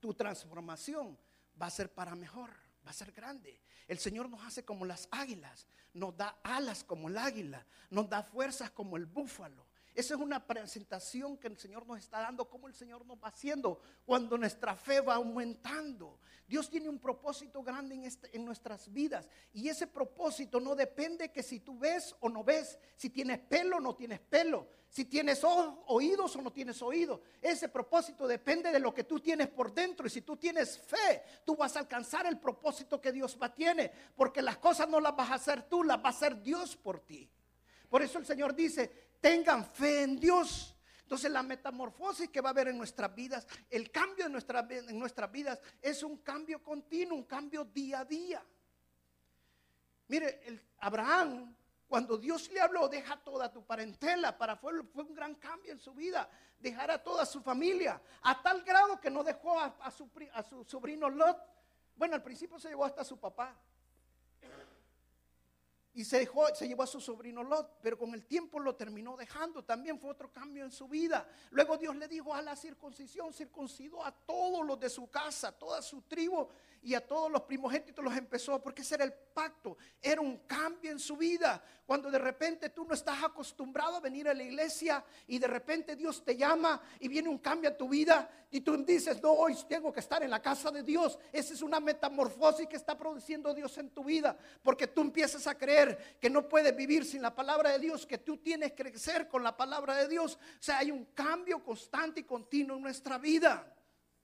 tu 0.01 0.15
transformación 0.15 1.17
va 1.61 1.67
a 1.67 1.71
ser 1.71 1.93
para 1.93 2.15
mejor, 2.15 2.51
va 2.85 2.91
a 2.91 2.95
ser 2.95 3.13
grande. 3.13 3.61
El 3.87 3.99
Señor 3.99 4.29
nos 4.29 4.43
hace 4.45 4.65
como 4.65 4.85
las 4.85 5.09
águilas, 5.11 5.67
nos 5.93 6.17
da 6.17 6.39
alas 6.43 6.83
como 6.85 7.09
el 7.09 7.19
águila, 7.19 7.65
nos 7.91 8.09
da 8.09 8.23
fuerzas 8.23 8.71
como 8.71 8.97
el 8.97 9.07
búfalo. 9.07 9.70
Esa 9.95 10.15
es 10.15 10.21
una 10.21 10.47
presentación 10.47 11.37
que 11.37 11.49
el 11.49 11.59
Señor 11.59 11.87
nos 11.87 11.99
está 11.99 12.21
dando, 12.21 12.49
como 12.49 12.69
el 12.69 12.75
Señor 12.75 13.05
nos 13.05 13.19
va 13.19 13.29
haciendo 13.29 13.81
cuando 14.07 14.39
nuestra 14.39 14.77
fe 14.77 15.01
va 15.01 15.17
aumentando. 15.17 16.19
Dios 16.47 16.69
tiene 16.69 16.89
un 16.89 16.99
propósito 16.99 17.63
grande 17.63 17.95
en, 17.95 18.05
este, 18.05 18.37
nuestras 18.39 18.93
vidas 18.93 19.29
y 19.53 19.69
ese 19.69 19.87
propósito 19.87 20.59
no 20.59 20.75
depende 20.75 21.31
que 21.31 21.43
si 21.43 21.61
tú 21.61 21.79
ves 21.79 22.15
o 22.21 22.29
no 22.29 22.43
ves, 22.43 22.79
si 22.97 23.11
tienes 23.11 23.39
pelo 23.39 23.77
o 23.77 23.81
no 23.81 23.95
tienes 23.95 24.21
pelo, 24.21 24.67
si 24.89 25.05
tienes 25.05 25.43
oídos 25.45 26.35
o 26.35 26.43
no 26.43 26.53
tienes 26.53 26.83
oídos. 26.83 27.21
Ese 27.41 27.69
propósito 27.69 28.27
depende 28.27 28.73
de 28.73 28.81
lo 28.81 28.93
que 28.93 29.05
tú 29.05 29.21
tienes 29.21 29.49
por 29.49 29.73
dentro 29.73 30.07
y 30.07 30.11
si 30.11 30.23
tú 30.23 30.37
tienes 30.37 30.79
fe, 30.79 31.23
tú 31.45 31.57
vas 31.57 31.77
a 31.77 31.81
alcanzar 31.81 32.27
el 32.27 32.39
propósito 32.39 33.01
que 33.01 33.13
Dios 33.13 33.39
va 33.41 33.55
tiene, 33.55 33.93
porque 34.17 34.43
las 34.43 34.59
cosas 34.59 34.89
no 34.89 35.01
las 35.01 35.15
vas 35.15 35.31
a 35.31 35.35
hacer 35.35 35.69
tú, 35.69 35.85
las 35.85 35.99
va 35.99 36.07
a 36.07 36.11
hacer 36.11 36.43
Dios 36.43 36.77
por 36.77 37.01
ti. 37.01 37.29
Por 37.89 38.03
eso 38.03 38.19
el 38.19 38.27
Señor 38.27 38.55
dice, 38.55 39.10
tengan 39.21 39.65
fe 39.65 40.03
en 40.03 40.19
Dios. 40.19 40.77
Entonces 41.03 41.31
la 41.31 41.43
metamorfosis 41.43 42.29
que 42.29 42.41
va 42.41 42.51
a 42.51 42.53
haber 42.53 42.69
en 42.69 42.79
nuestras 42.79 43.15
vidas, 43.15 43.47
el 43.69 43.91
cambio 43.91 44.27
en, 44.27 44.37
en 44.37 44.99
nuestras 44.99 45.33
vidas 45.33 45.61
es 45.83 46.03
un 46.03 46.19
cambio 46.19 46.63
continuo, 46.63 47.17
un 47.17 47.25
cambio 47.25 47.65
día 47.65 48.01
a 48.01 48.05
día. 48.05 48.47
Mire, 50.07 50.41
Abraham, 50.79 51.55
cuando 51.91 52.17
Dios 52.17 52.49
le 52.53 52.61
habló, 52.61 52.89
deja 52.89 53.17
toda 53.17 53.53
tu 53.53 53.67
parentela, 53.67 54.39
para 54.39 54.55
fue, 54.57 54.85
fue, 54.85 55.03
un 55.03 55.13
gran 55.13 55.35
cambio 55.35 55.73
en 55.73 55.81
su 55.81 55.93
vida, 55.93 56.31
dejar 56.61 56.93
a 56.93 57.03
toda 57.03 57.27
su 57.27 57.43
familia, 57.43 58.01
a 58.23 58.41
tal 58.41 58.63
grado 58.63 59.01
que 59.01 59.11
no 59.11 59.25
dejó 59.25 59.59
a, 59.59 59.91
su, 59.91 60.09
a 60.33 60.43
su 60.45 60.65
sobrino 60.65 61.11
Lot. 61.11 61.37
Bueno, 61.97 62.15
al 62.15 62.23
principio 62.23 62.61
se 62.61 62.69
llevó 62.69 62.85
hasta 62.85 63.03
su 63.03 63.19
papá, 63.19 63.57
y 65.93 66.05
se, 66.05 66.21
dejó, 66.21 66.47
se 66.55 66.69
llevó 66.69 66.85
a 66.85 66.87
su 66.87 67.01
sobrino 67.01 67.43
Lot, 67.43 67.79
pero 67.83 67.99
con 67.99 68.15
el 68.15 68.25
tiempo 68.25 68.61
lo 68.61 68.77
terminó 68.77 69.17
dejando. 69.17 69.65
También 69.65 69.99
fue 69.99 70.11
otro 70.11 70.33
cambio 70.33 70.65
en 70.65 70.71
su 70.71 70.89
vida. 70.89 71.29
Luego 71.51 71.77
Dios 71.77 71.97
le 71.97 72.07
dijo 72.07 72.33
a 72.33 72.43
la 72.43 72.55
circuncisión, 72.55 73.33
circuncidó 73.33 74.05
a 74.05 74.13
todos 74.13 74.65
los 74.65 74.79
de 74.79 74.89
su 74.89 75.11
casa, 75.11 75.51
toda 75.53 75.83
su 75.83 76.03
tribu 76.03 76.49
y 76.83 76.95
a 76.95 77.07
todos 77.07 77.31
los 77.31 77.43
primogénitos 77.43 78.05
los 78.05 78.17
empezó, 78.17 78.61
porque 78.63 78.83
ese 78.83 78.95
era 78.95 79.05
el 79.05 79.13
pacto, 79.13 79.77
era 80.01 80.21
un 80.21 80.39
cambio 80.47 80.91
en 80.91 80.99
su 80.99 81.17
vida. 81.17 81.63
Cuando 81.85 82.11
de 82.11 82.19
repente 82.19 82.71
tú 82.71 82.85
no 82.85 82.95
estás 82.95 83.23
acostumbrado 83.23 83.97
a 83.97 84.01
venir 84.01 84.29
a 84.29 84.35
la 84.35 84.43
iglesia 84.43 85.05
y 85.27 85.39
de 85.39 85.47
repente 85.47 85.97
Dios 85.97 86.25
te 86.25 86.37
llama 86.37 86.81
y 87.01 87.09
viene 87.09 87.29
un 87.29 87.39
cambio 87.39 87.71
a 87.71 87.77
tu 87.77 87.89
vida 87.89 88.31
y 88.51 88.61
tú 88.61 88.77
dices, 88.85 89.21
no, 89.23 89.33
hoy 89.33 89.57
tengo 89.69 89.93
que 89.93 90.01
estar 90.01 90.23
en 90.23 90.31
la 90.31 90.41
casa 90.41 90.71
de 90.71 90.83
Dios. 90.83 91.19
Esa 91.33 91.53
es 91.53 91.63
una 91.63 91.81
metamorfosis 91.81 92.67
que 92.67 92.77
está 92.77 92.97
produciendo 92.97 93.53
Dios 93.53 93.77
en 93.79 93.91
tu 93.91 94.05
vida, 94.05 94.37
porque 94.63 94.87
tú 94.87 95.01
empiezas 95.01 95.47
a 95.47 95.59
creer 95.59 96.19
que 96.21 96.31
no 96.31 96.49
puedes 96.49 96.75
vivir 96.77 97.05
sin 97.05 97.23
la 97.23 97.35
palabra 97.35 97.71
de 97.71 97.79
Dios, 97.81 98.07
que 98.07 98.19
tú 98.19 98.39
tienes 98.39 98.73
que 98.73 98.85
crecer 98.85 99.29
con 99.29 99.43
la 99.43 99.57
palabra 99.57 99.97
de 99.97 100.09
Dios. 100.09 100.37
O 100.37 100.63
sea, 100.63 100.79
hay 100.79 100.91
un 100.91 101.07
cambio 101.07 101.63
constante 101.63 102.21
y 102.21 102.25
continuo 102.25 102.77
en 102.77 102.83
nuestra 102.83 103.19
vida. 103.19 103.75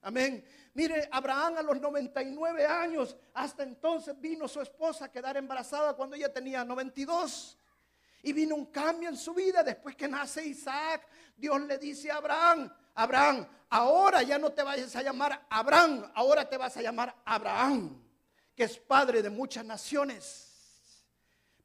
Amén. 0.06 0.44
Mire, 0.74 1.08
Abraham 1.10 1.56
a 1.56 1.62
los 1.62 1.80
99 1.80 2.64
años, 2.64 3.16
hasta 3.34 3.64
entonces 3.64 4.14
vino 4.20 4.46
su 4.46 4.60
esposa 4.60 5.06
a 5.06 5.10
quedar 5.10 5.36
embarazada 5.36 5.94
cuando 5.94 6.14
ella 6.14 6.32
tenía 6.32 6.64
92. 6.64 7.58
Y 8.22 8.32
vino 8.32 8.54
un 8.54 8.66
cambio 8.66 9.08
en 9.08 9.16
su 9.16 9.34
vida 9.34 9.64
después 9.64 9.96
que 9.96 10.06
nace 10.06 10.46
Isaac. 10.46 11.08
Dios 11.36 11.60
le 11.62 11.76
dice 11.78 12.12
a 12.12 12.18
Abraham, 12.18 12.72
Abraham, 12.94 13.48
ahora 13.68 14.22
ya 14.22 14.38
no 14.38 14.52
te 14.52 14.62
vayas 14.62 14.94
a 14.94 15.02
llamar 15.02 15.44
Abraham, 15.50 16.08
ahora 16.14 16.48
te 16.48 16.56
vas 16.56 16.76
a 16.76 16.82
llamar 16.82 17.12
Abraham, 17.24 18.00
que 18.54 18.62
es 18.62 18.78
padre 18.78 19.22
de 19.22 19.30
muchas 19.30 19.64
naciones, 19.64 21.04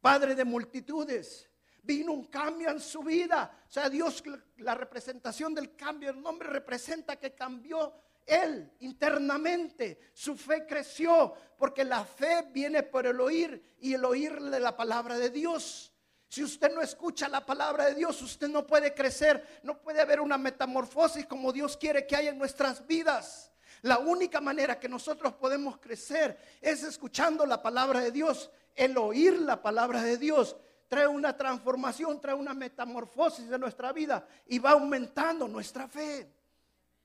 padre 0.01 0.33
de 0.33 0.45
multitudes. 0.45 1.47
Vino 1.83 2.11
un 2.11 2.25
cambio 2.25 2.71
en 2.71 2.79
su 2.79 3.03
vida. 3.03 3.65
O 3.69 3.71
sea, 3.71 3.87
Dios, 3.87 4.23
la 4.57 4.73
representación 4.73 5.53
del 5.53 5.75
cambio, 5.75 6.09
el 6.09 6.19
nombre 6.19 6.49
representa 6.49 7.17
que 7.17 7.35
cambió 7.35 8.01
él 8.25 8.71
internamente, 8.79 9.99
su 10.13 10.35
fe 10.35 10.65
creció, 10.65 11.33
porque 11.57 11.83
la 11.83 12.05
fe 12.05 12.47
viene 12.51 12.83
por 12.83 13.05
el 13.05 13.19
oír 13.19 13.75
y 13.79 13.93
el 13.93 14.05
oír 14.05 14.39
de 14.41 14.59
la 14.59 14.75
palabra 14.75 15.17
de 15.17 15.29
Dios. 15.29 15.91
Si 16.27 16.43
usted 16.43 16.73
no 16.73 16.81
escucha 16.81 17.27
la 17.27 17.45
palabra 17.45 17.85
de 17.85 17.95
Dios, 17.95 18.21
usted 18.21 18.47
no 18.47 18.65
puede 18.65 18.93
crecer, 18.93 19.59
no 19.63 19.81
puede 19.81 20.01
haber 20.01 20.21
una 20.21 20.37
metamorfosis 20.37 21.25
como 21.25 21.51
Dios 21.51 21.75
quiere 21.75 22.07
que 22.07 22.15
haya 22.15 22.29
en 22.29 22.37
nuestras 22.37 22.87
vidas. 22.87 23.51
La 23.81 23.99
única 23.99 24.39
manera 24.39 24.79
que 24.79 24.87
nosotros 24.87 25.33
podemos 25.33 25.77
crecer 25.79 26.37
es 26.61 26.83
escuchando 26.83 27.45
la 27.45 27.61
palabra 27.61 27.99
de 27.99 28.11
Dios, 28.11 28.49
el 28.75 28.97
oír 28.97 29.39
la 29.39 29.61
palabra 29.61 30.03
de 30.03 30.17
Dios 30.17 30.55
trae 30.91 31.07
una 31.07 31.37
transformación, 31.37 32.19
trae 32.19 32.35
una 32.35 32.53
metamorfosis 32.53 33.47
de 33.47 33.57
nuestra 33.57 33.93
vida 33.93 34.27
y 34.47 34.59
va 34.59 34.71
aumentando 34.71 35.47
nuestra 35.47 35.87
fe. 35.87 36.29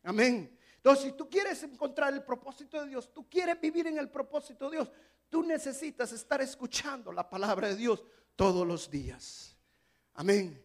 Amén. 0.03 0.56
Entonces, 0.87 1.07
si 1.07 1.13
tú 1.17 1.29
quieres 1.29 1.61
encontrar 1.65 2.15
el 2.15 2.23
propósito 2.23 2.81
de 2.81 2.91
Dios, 2.91 3.13
tú 3.13 3.29
quieres 3.29 3.61
vivir 3.61 3.89
en 3.89 3.99
el 3.99 4.09
propósito 4.09 4.71
de 4.71 4.77
Dios, 4.77 4.93
tú 5.29 5.43
necesitas 5.43 6.13
estar 6.13 6.41
escuchando 6.41 7.11
la 7.11 7.29
palabra 7.29 7.67
de 7.67 7.75
Dios 7.75 8.05
todos 8.37 8.65
los 8.65 8.89
días. 8.89 9.57
Amén. 10.15 10.65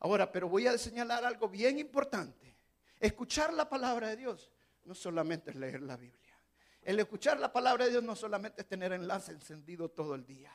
Ahora, 0.00 0.30
pero 0.30 0.46
voy 0.46 0.66
a 0.66 0.76
señalar 0.76 1.24
algo 1.24 1.48
bien 1.48 1.78
importante. 1.78 2.54
Escuchar 3.00 3.54
la 3.54 3.66
palabra 3.66 4.08
de 4.08 4.16
Dios 4.16 4.50
no 4.84 4.94
solamente 4.94 5.52
es 5.52 5.56
leer 5.56 5.80
la 5.80 5.96
Biblia. 5.96 6.36
El 6.82 7.00
escuchar 7.00 7.40
la 7.40 7.50
palabra 7.50 7.86
de 7.86 7.92
Dios 7.92 8.02
no 8.02 8.14
solamente 8.14 8.60
es 8.60 8.68
tener 8.68 8.92
enlace 8.92 9.32
encendido 9.32 9.88
todo 9.88 10.14
el 10.14 10.26
día. 10.26 10.52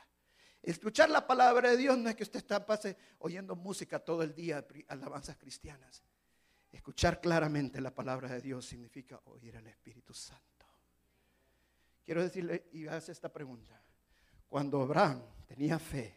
Escuchar 0.62 1.10
la 1.10 1.26
palabra 1.26 1.70
de 1.70 1.76
Dios 1.76 1.98
no 1.98 2.08
es 2.08 2.14
que 2.14 2.22
usted 2.22 2.38
está 2.38 2.64
pase, 2.64 2.96
oyendo 3.18 3.56
música 3.56 3.98
todo 3.98 4.22
el 4.22 4.32
día, 4.32 4.64
alabanzas 4.86 5.36
cristianas. 5.38 6.04
Escuchar 6.70 7.20
claramente 7.20 7.80
la 7.80 7.94
palabra 7.94 8.28
de 8.28 8.40
Dios 8.40 8.66
significa 8.66 9.20
oír 9.24 9.56
al 9.56 9.66
Espíritu 9.66 10.12
Santo. 10.12 10.66
Quiero 12.04 12.22
decirle 12.22 12.68
y 12.72 12.86
hace 12.86 13.12
esta 13.12 13.32
pregunta. 13.32 13.80
Cuando 14.48 14.80
Abraham 14.80 15.22
tenía 15.46 15.78
fe, 15.78 16.14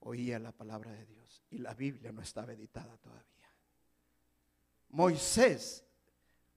oía 0.00 0.38
la 0.38 0.52
palabra 0.52 0.92
de 0.92 1.04
Dios 1.06 1.42
y 1.50 1.58
la 1.58 1.74
Biblia 1.74 2.12
no 2.12 2.22
estaba 2.22 2.52
editada 2.52 2.96
todavía. 2.98 3.50
Moisés 4.90 5.84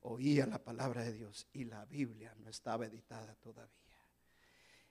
oía 0.01 0.45
la 0.45 0.64
palabra 0.64 1.03
de 1.03 1.14
Dios 1.14 1.47
y 1.53 1.66
la 1.66 1.84
Biblia 1.86 2.34
no 2.38 2.49
estaba 2.49 2.86
editada 2.86 3.36
todavía. 3.36 3.74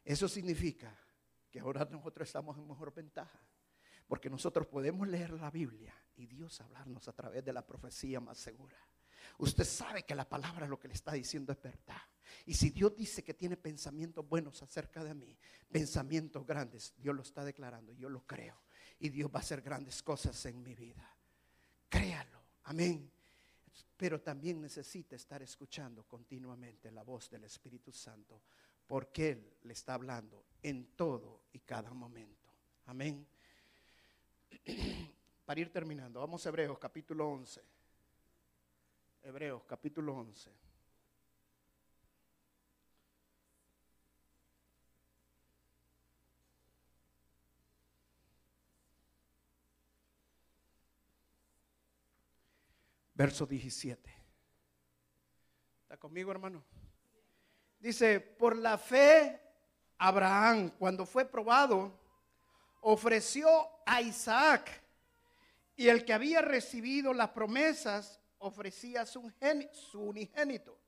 Eso 0.04 0.28
significa 0.28 0.94
que 1.50 1.60
ahora 1.60 1.86
nosotros 1.90 2.28
estamos 2.28 2.56
en 2.58 2.66
mejor 2.66 2.92
ventaja. 2.92 3.40
Porque 4.06 4.30
nosotros 4.30 4.66
podemos 4.66 5.08
leer 5.08 5.32
la 5.32 5.50
Biblia 5.50 5.94
y 6.16 6.26
Dios 6.26 6.60
hablarnos 6.60 7.08
a 7.08 7.12
través 7.12 7.44
de 7.44 7.52
la 7.52 7.66
profecía 7.66 8.20
más 8.20 8.38
segura. 8.38 8.76
Usted 9.38 9.64
sabe 9.64 10.04
que 10.04 10.14
la 10.14 10.28
palabra 10.28 10.66
lo 10.66 10.78
que 10.78 10.88
le 10.88 10.94
está 10.94 11.12
diciendo 11.12 11.52
es 11.52 11.60
verdad. 11.60 12.00
Y 12.46 12.54
si 12.54 12.70
Dios 12.70 12.96
dice 12.96 13.22
que 13.22 13.34
tiene 13.34 13.56
pensamientos 13.56 14.26
buenos 14.26 14.62
acerca 14.62 15.04
de 15.04 15.14
mí, 15.14 15.36
pensamientos 15.70 16.46
grandes, 16.46 16.94
Dios 16.96 17.14
lo 17.14 17.22
está 17.22 17.44
declarando, 17.44 17.92
yo 17.92 18.08
lo 18.08 18.24
creo. 18.26 18.62
Y 18.98 19.10
Dios 19.10 19.30
va 19.30 19.40
a 19.40 19.42
hacer 19.42 19.60
grandes 19.60 20.02
cosas 20.02 20.44
en 20.46 20.62
mi 20.62 20.74
vida. 20.74 21.14
Créalo, 21.88 22.40
amén. 22.64 23.10
Pero 23.96 24.20
también 24.20 24.60
necesita 24.60 25.16
estar 25.16 25.42
escuchando 25.42 26.04
continuamente 26.04 26.90
la 26.90 27.02
voz 27.02 27.28
del 27.30 27.44
Espíritu 27.44 27.92
Santo, 27.92 28.42
porque 28.86 29.30
Él 29.30 29.56
le 29.62 29.72
está 29.72 29.94
hablando 29.94 30.46
en 30.62 30.94
todo 30.94 31.44
y 31.52 31.60
cada 31.60 31.92
momento. 31.92 32.52
Amén. 32.86 33.26
Para 35.44 35.60
ir 35.60 35.72
terminando, 35.72 36.20
vamos 36.20 36.44
a 36.44 36.48
Hebreos 36.48 36.78
capítulo 36.78 37.28
11. 37.28 37.62
Hebreos 39.22 39.62
capítulo 39.64 40.14
11. 40.14 40.66
verso 53.16 53.46
17. 53.46 54.14
¿Está 55.82 55.96
conmigo, 55.96 56.30
hermano? 56.30 56.62
Dice, 57.80 58.20
por 58.20 58.56
la 58.56 58.76
fe, 58.76 59.40
Abraham, 59.98 60.70
cuando 60.78 61.06
fue 61.06 61.24
probado, 61.24 61.98
ofreció 62.88 63.48
a 63.84 64.00
Isaac, 64.00 64.70
y 65.74 65.88
el 65.88 66.04
que 66.04 66.12
había 66.12 66.40
recibido 66.40 67.12
las 67.12 67.30
promesas 67.30 68.20
ofrecía 68.38 69.04
su, 69.04 69.32
su 69.72 70.00
unigénito, 70.00 70.78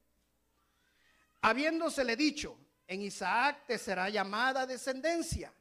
habiéndosele 1.40 2.14
dicho, 2.14 2.56
en 2.86 3.02
Isaac 3.02 3.64
te 3.66 3.78
será 3.78 4.08
llamada 4.08 4.64
descendencia 4.64 5.52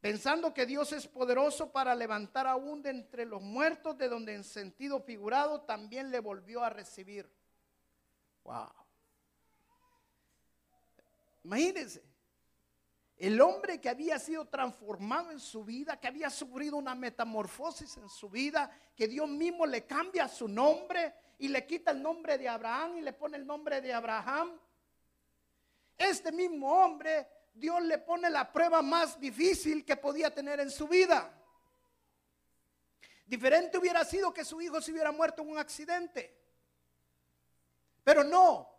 pensando 0.00 0.52
que 0.54 0.66
Dios 0.66 0.92
es 0.92 1.06
poderoso 1.06 1.70
para 1.70 1.94
levantar 1.94 2.46
aún 2.46 2.82
de 2.82 2.90
entre 2.90 3.26
los 3.26 3.42
muertos, 3.42 3.96
de 3.98 4.08
donde 4.08 4.34
en 4.34 4.44
sentido 4.44 5.00
figurado 5.00 5.60
también 5.60 6.10
le 6.10 6.20
volvió 6.20 6.64
a 6.64 6.70
recibir. 6.70 7.30
Wow. 8.44 8.72
Imagínense, 11.44 12.02
el 13.20 13.38
hombre 13.42 13.78
que 13.78 13.90
había 13.90 14.18
sido 14.18 14.46
transformado 14.46 15.30
en 15.30 15.40
su 15.40 15.62
vida, 15.62 16.00
que 16.00 16.08
había 16.08 16.30
sufrido 16.30 16.78
una 16.78 16.94
metamorfosis 16.94 17.98
en 17.98 18.08
su 18.08 18.30
vida, 18.30 18.70
que 18.96 19.06
Dios 19.06 19.28
mismo 19.28 19.66
le 19.66 19.84
cambia 19.84 20.26
su 20.26 20.48
nombre 20.48 21.14
y 21.38 21.48
le 21.48 21.66
quita 21.66 21.90
el 21.90 22.00
nombre 22.00 22.38
de 22.38 22.48
Abraham 22.48 22.96
y 22.96 23.02
le 23.02 23.12
pone 23.12 23.36
el 23.36 23.46
nombre 23.46 23.82
de 23.82 23.92
Abraham. 23.92 24.58
Este 25.98 26.32
mismo 26.32 26.72
hombre 26.72 27.28
Dios 27.52 27.82
le 27.82 27.98
pone 27.98 28.30
la 28.30 28.50
prueba 28.50 28.80
más 28.80 29.20
difícil 29.20 29.84
que 29.84 29.96
podía 29.96 30.34
tener 30.34 30.58
en 30.60 30.70
su 30.70 30.88
vida. 30.88 31.30
Diferente 33.26 33.76
hubiera 33.76 34.02
sido 34.02 34.32
que 34.32 34.46
su 34.46 34.62
hijo 34.62 34.80
se 34.80 34.92
hubiera 34.92 35.12
muerto 35.12 35.42
en 35.42 35.50
un 35.50 35.58
accidente. 35.58 36.36
Pero 38.02 38.24
no. 38.24 38.69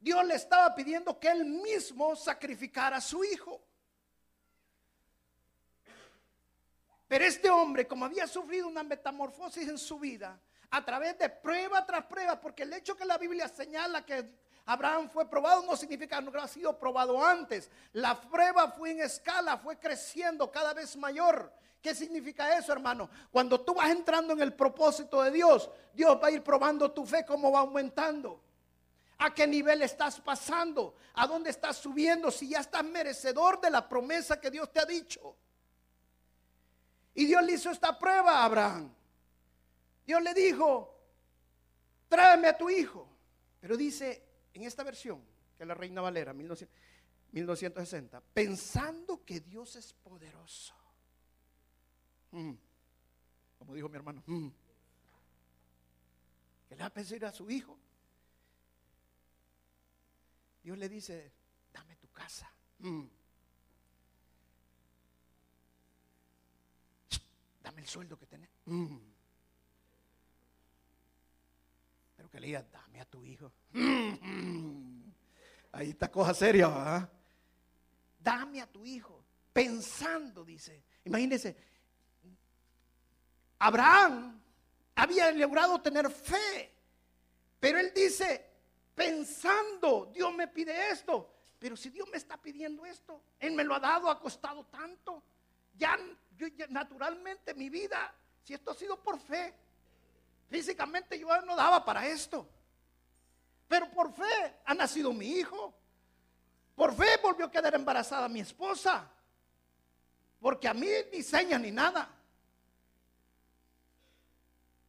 Dios 0.00 0.24
le 0.24 0.34
estaba 0.34 0.74
pidiendo 0.74 1.20
que 1.20 1.28
él 1.28 1.44
mismo 1.44 2.16
sacrificara 2.16 2.96
a 2.96 3.00
su 3.02 3.22
hijo. 3.22 3.60
Pero 7.06 7.24
este 7.24 7.50
hombre, 7.50 7.86
como 7.86 8.06
había 8.06 8.26
sufrido 8.26 8.66
una 8.66 8.82
metamorfosis 8.82 9.68
en 9.68 9.76
su 9.78 9.98
vida, 9.98 10.40
a 10.70 10.84
través 10.84 11.18
de 11.18 11.28
prueba 11.28 11.84
tras 11.84 12.06
prueba, 12.06 12.40
porque 12.40 12.62
el 12.62 12.72
hecho 12.72 12.96
que 12.96 13.04
la 13.04 13.18
Biblia 13.18 13.48
señala 13.48 14.06
que 14.06 14.32
Abraham 14.64 15.10
fue 15.10 15.28
probado 15.28 15.62
no 15.64 15.76
significa 15.76 16.18
que 16.18 16.30
no 16.30 16.40
ha 16.40 16.48
sido 16.48 16.78
probado 16.78 17.22
antes. 17.22 17.70
La 17.92 18.18
prueba 18.20 18.70
fue 18.70 18.92
en 18.92 19.00
escala, 19.00 19.58
fue 19.58 19.78
creciendo 19.78 20.50
cada 20.50 20.72
vez 20.72 20.96
mayor. 20.96 21.52
¿Qué 21.82 21.94
significa 21.94 22.56
eso, 22.56 22.72
hermano? 22.72 23.10
Cuando 23.32 23.60
tú 23.60 23.74
vas 23.74 23.90
entrando 23.90 24.32
en 24.32 24.40
el 24.40 24.54
propósito 24.54 25.22
de 25.22 25.30
Dios, 25.32 25.68
Dios 25.92 26.16
va 26.22 26.28
a 26.28 26.30
ir 26.30 26.42
probando 26.42 26.92
tu 26.92 27.04
fe, 27.04 27.24
cómo 27.26 27.50
va 27.50 27.60
aumentando. 27.60 28.40
¿A 29.20 29.34
qué 29.34 29.46
nivel 29.46 29.82
estás 29.82 30.18
pasando? 30.18 30.94
¿A 31.14 31.26
dónde 31.26 31.50
estás 31.50 31.76
subiendo? 31.76 32.30
Si 32.30 32.48
ya 32.48 32.60
estás 32.60 32.82
merecedor 32.82 33.60
de 33.60 33.70
la 33.70 33.86
promesa 33.86 34.40
que 34.40 34.50
Dios 34.50 34.72
te 34.72 34.80
ha 34.80 34.86
dicho. 34.86 35.36
Y 37.14 37.26
Dios 37.26 37.44
le 37.44 37.52
hizo 37.52 37.70
esta 37.70 37.98
prueba 37.98 38.38
a 38.38 38.44
Abraham. 38.46 38.90
Dios 40.06 40.22
le 40.22 40.32
dijo, 40.32 40.98
tráeme 42.08 42.48
a 42.48 42.56
tu 42.56 42.70
hijo. 42.70 43.06
Pero 43.60 43.76
dice, 43.76 44.24
en 44.54 44.62
esta 44.62 44.82
versión, 44.84 45.22
que 45.58 45.66
la 45.66 45.74
Reina 45.74 46.00
Valera, 46.00 46.32
1960, 46.32 48.22
pensando 48.32 49.22
que 49.22 49.40
Dios 49.40 49.76
es 49.76 49.92
poderoso. 49.92 50.74
Mm. 52.30 52.54
Como 53.58 53.74
dijo 53.74 53.90
mi 53.90 53.96
hermano, 53.96 54.22
mm. 54.24 54.48
que 56.70 56.74
le 56.74 56.80
va 56.80 56.86
a 56.86 56.94
pedir 56.94 57.26
a 57.26 57.32
su 57.32 57.50
hijo. 57.50 57.78
Dios 60.62 60.76
le 60.76 60.88
dice, 60.88 61.32
dame 61.72 61.96
tu 61.96 62.08
casa. 62.10 62.52
Mm. 62.78 63.04
Dame 67.62 67.80
el 67.82 67.88
sueldo 67.88 68.18
que 68.18 68.26
tenés. 68.26 68.50
Pero 72.16 72.30
que 72.30 72.40
le 72.40 72.46
diga, 72.48 72.62
dame 72.70 73.00
a 73.00 73.04
tu 73.04 73.24
hijo. 73.24 73.52
Ahí 75.72 75.90
está 75.90 76.10
cosa 76.10 76.34
seria, 76.34 77.10
Dame 78.18 78.60
a 78.60 78.66
tu 78.66 78.84
hijo. 78.84 79.24
Pensando, 79.52 80.44
dice. 80.44 80.84
Imagínense. 81.04 81.56
Abraham 83.58 84.40
había 84.94 85.30
logrado 85.32 85.80
tener 85.80 86.10
fe. 86.10 86.74
Pero 87.58 87.78
él 87.78 87.92
dice, 87.94 88.49
pensando, 89.00 90.10
Dios 90.12 90.34
me 90.34 90.46
pide 90.46 90.90
esto. 90.90 91.32
Pero 91.58 91.74
si 91.74 91.88
Dios 91.88 92.06
me 92.10 92.18
está 92.18 92.36
pidiendo 92.36 92.84
esto, 92.84 93.22
Él 93.38 93.52
me 93.54 93.64
lo 93.64 93.74
ha 93.74 93.80
dado, 93.80 94.10
ha 94.10 94.20
costado 94.20 94.66
tanto. 94.66 95.22
Ya, 95.74 95.98
naturalmente 96.68 97.54
mi 97.54 97.70
vida, 97.70 98.14
si 98.42 98.52
esto 98.52 98.72
ha 98.72 98.74
sido 98.74 99.02
por 99.02 99.18
fe, 99.18 99.54
físicamente 100.50 101.18
yo 101.18 101.28
no 101.42 101.56
daba 101.56 101.82
para 101.82 102.06
esto. 102.06 102.46
Pero 103.68 103.90
por 103.90 104.12
fe 104.12 104.60
ha 104.66 104.74
nacido 104.74 105.14
mi 105.14 105.28
hijo. 105.28 105.72
Por 106.74 106.94
fe 106.94 107.18
volvió 107.22 107.46
a 107.46 107.50
quedar 107.50 107.74
embarazada 107.74 108.28
mi 108.28 108.40
esposa. 108.40 109.10
Porque 110.40 110.68
a 110.68 110.74
mí 110.74 110.88
ni 111.10 111.22
señas 111.22 111.60
ni 111.60 111.70
nada. 111.70 112.06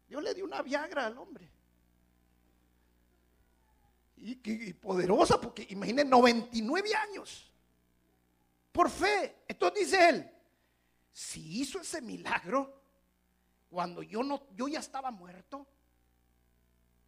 Yo 0.10 0.20
le 0.20 0.34
di 0.34 0.42
una 0.42 0.62
Viagra 0.62 1.06
al 1.06 1.18
hombre. 1.18 1.50
Y, 4.24 4.74
poderosa, 4.74 5.42
porque 5.42 5.66
imagínense, 5.70 6.10
99 6.10 6.96
años. 6.96 7.52
Por 8.72 8.90
fe. 8.90 9.44
Entonces 9.48 9.80
dice 9.80 10.10
él, 10.10 10.32
si 11.12 11.62
hizo 11.62 11.82
ese 11.82 12.02
milagro, 12.02 12.82
cuando 13.70 14.04
yo 14.04 14.24
no, 14.24 14.48
yo 14.56 14.68
ya 14.68 14.80
estaba 14.80 15.12
muerto, 15.12 15.68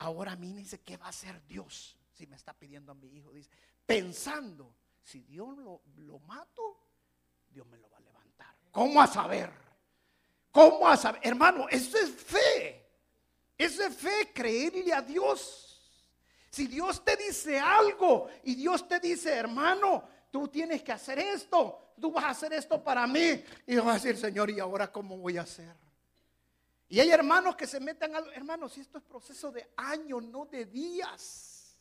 Ahora 0.03 0.33
a 0.33 0.35
mí 0.35 0.51
dice, 0.51 0.81
¿qué 0.81 0.97
va 0.97 1.05
a 1.05 1.09
hacer 1.09 1.41
Dios 1.47 1.95
si 2.11 2.27
me 2.27 2.35
está 2.35 2.51
pidiendo 2.53 2.91
a 2.91 2.95
mi 2.95 3.07
hijo? 3.07 3.31
Dice, 3.31 3.49
pensando, 3.85 4.75
si 5.01 5.21
Dios 5.21 5.57
lo, 5.57 5.81
lo 5.95 6.19
mato, 6.19 6.77
Dios 7.49 7.65
me 7.67 7.77
lo 7.77 7.89
va 7.89 7.99
a 7.99 8.01
levantar. 8.01 8.53
¿Cómo 8.71 9.01
a 9.01 9.07
saber? 9.07 9.49
¿Cómo 10.51 10.89
a 10.89 10.97
saber? 10.97 11.21
Hermano, 11.23 11.69
eso 11.69 11.97
es 11.97 12.09
fe. 12.09 12.85
Eso 13.57 13.81
es 13.83 13.95
fe, 13.95 14.33
creerle 14.33 14.91
a 14.91 15.01
Dios. 15.01 15.72
Si 16.53 16.67
Dios 16.67 17.03
te 17.03 17.15
dice 17.15 17.59
algo 17.59 18.27
y 18.43 18.53
Dios 18.53 18.87
te 18.87 18.99
dice, 18.99 19.33
hermano, 19.33 20.07
tú 20.29 20.47
tienes 20.49 20.83
que 20.83 20.91
hacer 20.91 21.17
esto, 21.17 21.95
tú 21.99 22.11
vas 22.11 22.25
a 22.25 22.29
hacer 22.29 22.53
esto 22.53 22.83
para 22.83 23.07
mí. 23.07 23.43
Y 23.65 23.75
vas 23.77 23.87
a 23.87 23.93
decir, 23.93 24.15
Señor, 24.15 24.51
¿y 24.51 24.59
ahora 24.59 24.91
cómo 24.91 25.17
voy 25.17 25.37
a 25.37 25.41
hacer? 25.41 25.75
Y 26.89 26.99
hay 26.99 27.09
hermanos 27.09 27.55
que 27.55 27.65
se 27.65 27.79
meten 27.79 28.15
al 28.15 28.31
hermanos, 28.35 28.73
si 28.73 28.81
esto 28.81 28.99
es 28.99 29.03
proceso 29.03 29.51
de 29.51 29.67
años, 29.77 30.23
no 30.25 30.45
de 30.45 30.65
días. 30.65 31.75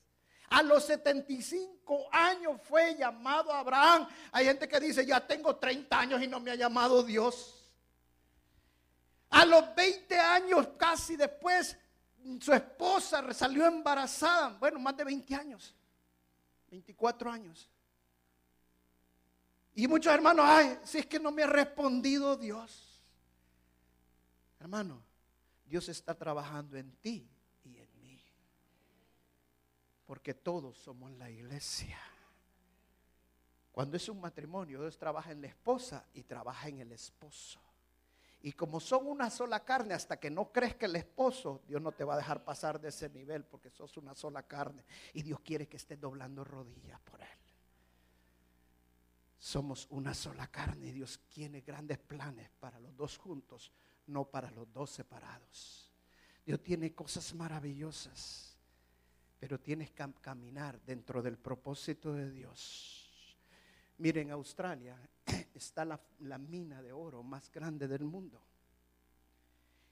A 0.49 0.63
los 0.63 0.87
75 0.87 2.09
años 2.11 2.59
fue 2.63 2.97
llamado 2.97 3.53
Abraham. 3.53 4.09
Hay 4.33 4.47
gente 4.47 4.67
que 4.67 4.81
dice, 4.81 5.05
ya 5.05 5.21
tengo 5.27 5.57
30 5.57 6.01
años 6.01 6.23
y 6.23 6.29
no 6.29 6.41
me 6.41 6.51
ha 6.51 6.55
llamado 6.55 7.03
Dios. 7.03 7.69
A 9.29 9.45
los 9.45 9.75
20 9.75 10.19
años 10.19 10.67
casi 10.79 11.17
después, 11.17 11.77
su 12.41 12.53
esposa 12.53 13.33
salió 13.33 13.67
embarazada. 13.67 14.57
Bueno, 14.59 14.79
más 14.79 14.97
de 14.97 15.05
20 15.05 15.35
años. 15.35 15.75
24 16.71 17.31
años. 17.31 17.69
Y 19.75 19.89
muchos 19.89 20.13
hermanos, 20.13 20.45
ay, 20.47 20.79
si 20.85 20.99
es 20.99 21.07
que 21.07 21.19
no 21.19 21.31
me 21.31 21.43
ha 21.43 21.47
respondido 21.47 22.37
Dios. 22.37 23.03
Hermano, 24.61 25.03
Dios 25.65 25.89
está 25.89 26.15
trabajando 26.15 26.77
en 26.77 26.93
ti 26.97 27.27
y 27.65 27.79
en 27.79 28.01
mí. 28.01 28.23
Porque 30.05 30.35
todos 30.35 30.77
somos 30.77 31.11
la 31.13 31.31
iglesia. 31.31 31.99
Cuando 33.73 33.97
es 33.97 34.07
un 34.11 34.21
matrimonio, 34.21 34.81
Dios 34.81 34.99
trabaja 34.99 35.33
en 35.33 35.41
la 35.41 35.49
esposa 35.49 36.07
y 36.13 36.23
trabaja 36.25 36.69
en 36.69 36.81
el 36.81 36.93
esposo. 36.93 37.59
Y 38.43 38.53
como 38.53 38.81
son 38.81 39.07
una 39.07 39.31
sola 39.31 39.65
carne, 39.65 39.95
hasta 39.95 40.19
que 40.19 40.31
no 40.31 40.51
crezca 40.51 40.87
el 40.87 40.97
esposo, 40.97 41.63
Dios 41.67 41.81
no 41.81 41.93
te 41.93 42.05
va 42.05 42.15
a 42.15 42.19
dejar 42.19 42.45
pasar 42.45 42.81
de 42.81 42.89
ese 42.89 43.09
nivel 43.09 43.45
porque 43.45 43.71
sos 43.71 43.97
una 43.97 44.15
sola 44.15 44.43
carne. 44.43 44.85
Y 45.15 45.23
Dios 45.23 45.41
quiere 45.41 45.69
que 45.69 45.77
estés 45.77 46.01
doblando 46.01 46.43
rodillas 46.43 47.01
por 47.01 47.21
Él. 47.21 47.29
Somos 49.39 49.87
una 49.91 50.15
sola 50.15 50.49
carne 50.49 50.87
y 50.87 50.93
Dios 50.93 51.21
tiene 51.29 51.61
grandes 51.61 51.99
planes 51.99 52.51
para 52.61 52.79
los 52.81 52.97
dos 52.97 53.19
juntos 53.19 53.73
no 54.07 54.25
para 54.25 54.51
los 54.51 54.73
dos 54.73 54.91
separados. 54.91 55.91
Dios 56.45 56.63
tiene 56.63 56.95
cosas 56.95 57.35
maravillosas, 57.35 58.57
pero 59.39 59.61
tienes 59.61 59.91
que 59.91 60.05
caminar 60.21 60.81
dentro 60.83 61.23
del 61.23 61.39
propósito 61.39 62.13
de 62.13 62.31
Dios. 62.31 63.37
Miren, 63.99 64.29
en 64.29 64.33
Australia 64.33 64.97
está 65.67 65.85
la, 65.85 66.39
mina 66.39 66.83
de 66.83 66.93
oro 66.93 67.23
más 67.23 67.51
grande 67.51 67.89
del 67.89 68.05
mundo. 68.05 68.41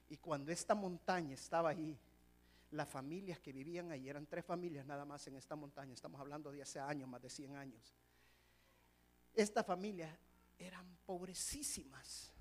Y 0.09 0.17
cuando 0.17 0.51
esta 0.51 0.75
montaña 0.75 1.35
estaba 1.35 1.71
ahí, 1.71 1.99
las 2.73 2.89
familias 2.89 3.39
que 3.41 3.53
vivían 3.53 3.91
ahí, 3.91 4.09
eran 4.09 4.27
tres 4.27 4.45
familias 4.45 4.87
nada 4.87 5.05
más 5.05 5.27
en 5.27 5.37
esta 5.37 5.57
montaña, 5.57 5.93
estamos 5.93 6.21
hablando 6.21 6.51
de 6.53 6.63
hace 6.63 6.81
años, 6.81 7.09
más 7.09 7.23
de 7.23 7.31
100 7.31 7.57
años. 7.57 7.95
Estas 9.35 9.65
familias 9.65 10.17
eran 10.59 10.99
pobrecísimas 11.07 12.33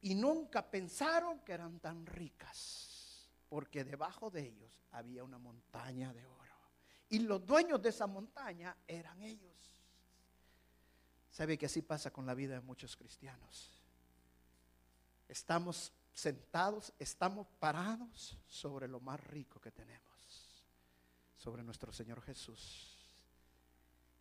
y 0.00 0.14
nunca 0.14 0.70
pensaron 0.70 1.40
que 1.40 1.52
eran 1.52 1.80
tan 1.80 2.04
ricas, 2.04 3.28
porque 3.48 3.84
debajo 3.84 4.30
de 4.30 4.48
ellos 4.48 4.78
había 4.90 5.24
una 5.24 5.38
montaña 5.38 6.12
de 6.12 6.26
oro. 6.26 6.44
Y 7.08 7.20
los 7.20 7.46
dueños 7.46 7.80
de 7.80 7.90
esa 7.90 8.06
montaña 8.06 8.76
eran 8.86 9.22
ellos. 9.22 9.53
¿Sabe 11.34 11.58
que 11.58 11.66
así 11.66 11.82
pasa 11.82 12.12
con 12.12 12.26
la 12.26 12.34
vida 12.34 12.54
de 12.54 12.60
muchos 12.60 12.94
cristianos? 12.94 13.68
Estamos 15.26 15.92
sentados, 16.12 16.92
estamos 16.96 17.48
parados 17.58 18.38
sobre 18.46 18.86
lo 18.86 19.00
más 19.00 19.18
rico 19.18 19.60
que 19.60 19.72
tenemos, 19.72 20.62
sobre 21.36 21.64
nuestro 21.64 21.92
Señor 21.92 22.22
Jesús. 22.22 22.96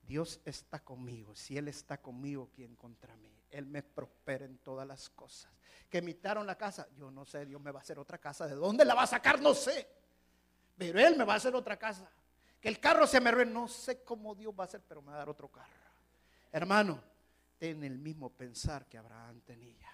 Dios 0.07 0.41
está 0.43 0.79
conmigo. 0.83 1.35
Si 1.35 1.55
Él 1.55 1.67
está 1.67 2.01
conmigo, 2.01 2.49
¿quién 2.51 2.75
contra 2.75 3.15
mí? 3.17 3.31
Él 3.51 3.67
me 3.67 3.83
prospera 3.83 4.45
en 4.45 4.57
todas 4.57 4.87
las 4.87 5.07
cosas. 5.11 5.51
Que 5.91 5.99
imitaron 5.99 6.47
la 6.47 6.57
casa, 6.57 6.87
yo 6.97 7.11
no 7.11 7.25
sé, 7.25 7.45
Dios 7.45 7.61
me 7.61 7.69
va 7.69 7.77
a 7.77 7.83
hacer 7.83 7.99
otra 7.99 8.17
casa. 8.17 8.47
¿De 8.47 8.55
dónde 8.55 8.85
la 8.85 8.95
va 8.95 9.03
a 9.03 9.07
sacar? 9.07 9.39
No 9.39 9.53
sé. 9.53 9.87
Pero 10.75 10.99
Él 10.99 11.15
me 11.15 11.25
va 11.25 11.33
a 11.33 11.37
hacer 11.37 11.53
otra 11.53 11.77
casa. 11.77 12.09
Que 12.59 12.69
el 12.69 12.79
carro 12.79 13.05
se 13.05 13.21
me 13.21 13.29
ruine, 13.29 13.51
no 13.51 13.67
sé 13.67 14.03
cómo 14.03 14.33
Dios 14.33 14.51
va 14.57 14.63
a 14.63 14.65
hacer, 14.65 14.81
pero 14.81 15.03
me 15.03 15.09
va 15.09 15.13
a 15.13 15.19
dar 15.19 15.29
otro 15.29 15.47
carro. 15.47 15.82
Hermano, 16.53 17.03
ten 17.57 17.83
el 17.83 17.97
mismo 17.97 18.29
pensar 18.29 18.87
que 18.87 18.99
Abraham 18.99 19.41
tenía. 19.41 19.89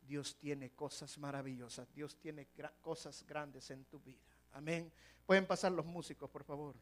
Dios 0.00 0.36
tiene 0.38 0.70
cosas 0.70 1.18
maravillosas. 1.18 1.92
Dios 1.92 2.16
tiene 2.20 2.46
cosas 2.80 3.24
grandes 3.26 3.68
en 3.72 3.84
tu 3.86 3.98
vida. 3.98 4.20
Amén. 4.52 4.92
Pueden 5.26 5.44
pasar 5.44 5.72
los 5.72 5.84
músicos, 5.84 6.30
por 6.30 6.44
favor. 6.44 6.76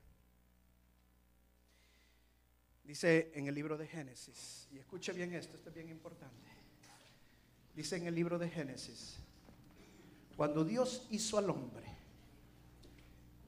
Dice 2.84 3.32
en 3.34 3.46
el 3.46 3.54
libro 3.54 3.78
de 3.78 3.86
Génesis, 3.86 4.68
y 4.70 4.78
escuche 4.78 5.12
bien 5.14 5.32
esto, 5.32 5.56
esto 5.56 5.70
es 5.70 5.74
bien 5.74 5.88
importante. 5.88 6.50
Dice 7.74 7.96
en 7.96 8.06
el 8.06 8.14
libro 8.14 8.38
de 8.38 8.50
Génesis, 8.50 9.16
cuando 10.36 10.64
Dios 10.64 11.06
hizo 11.10 11.38
al 11.38 11.48
hombre, 11.48 11.86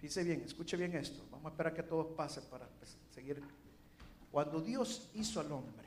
dice 0.00 0.22
bien, 0.22 0.42
escuche 0.42 0.76
bien 0.76 0.94
esto, 0.94 1.26
vamos 1.30 1.46
a 1.46 1.48
esperar 1.50 1.74
que 1.74 1.82
todos 1.82 2.14
pasen 2.16 2.44
para 2.44 2.68
pues, 2.68 2.96
seguir. 3.10 3.42
Cuando 4.32 4.62
Dios 4.62 5.10
hizo 5.12 5.40
al 5.40 5.52
hombre, 5.52 5.86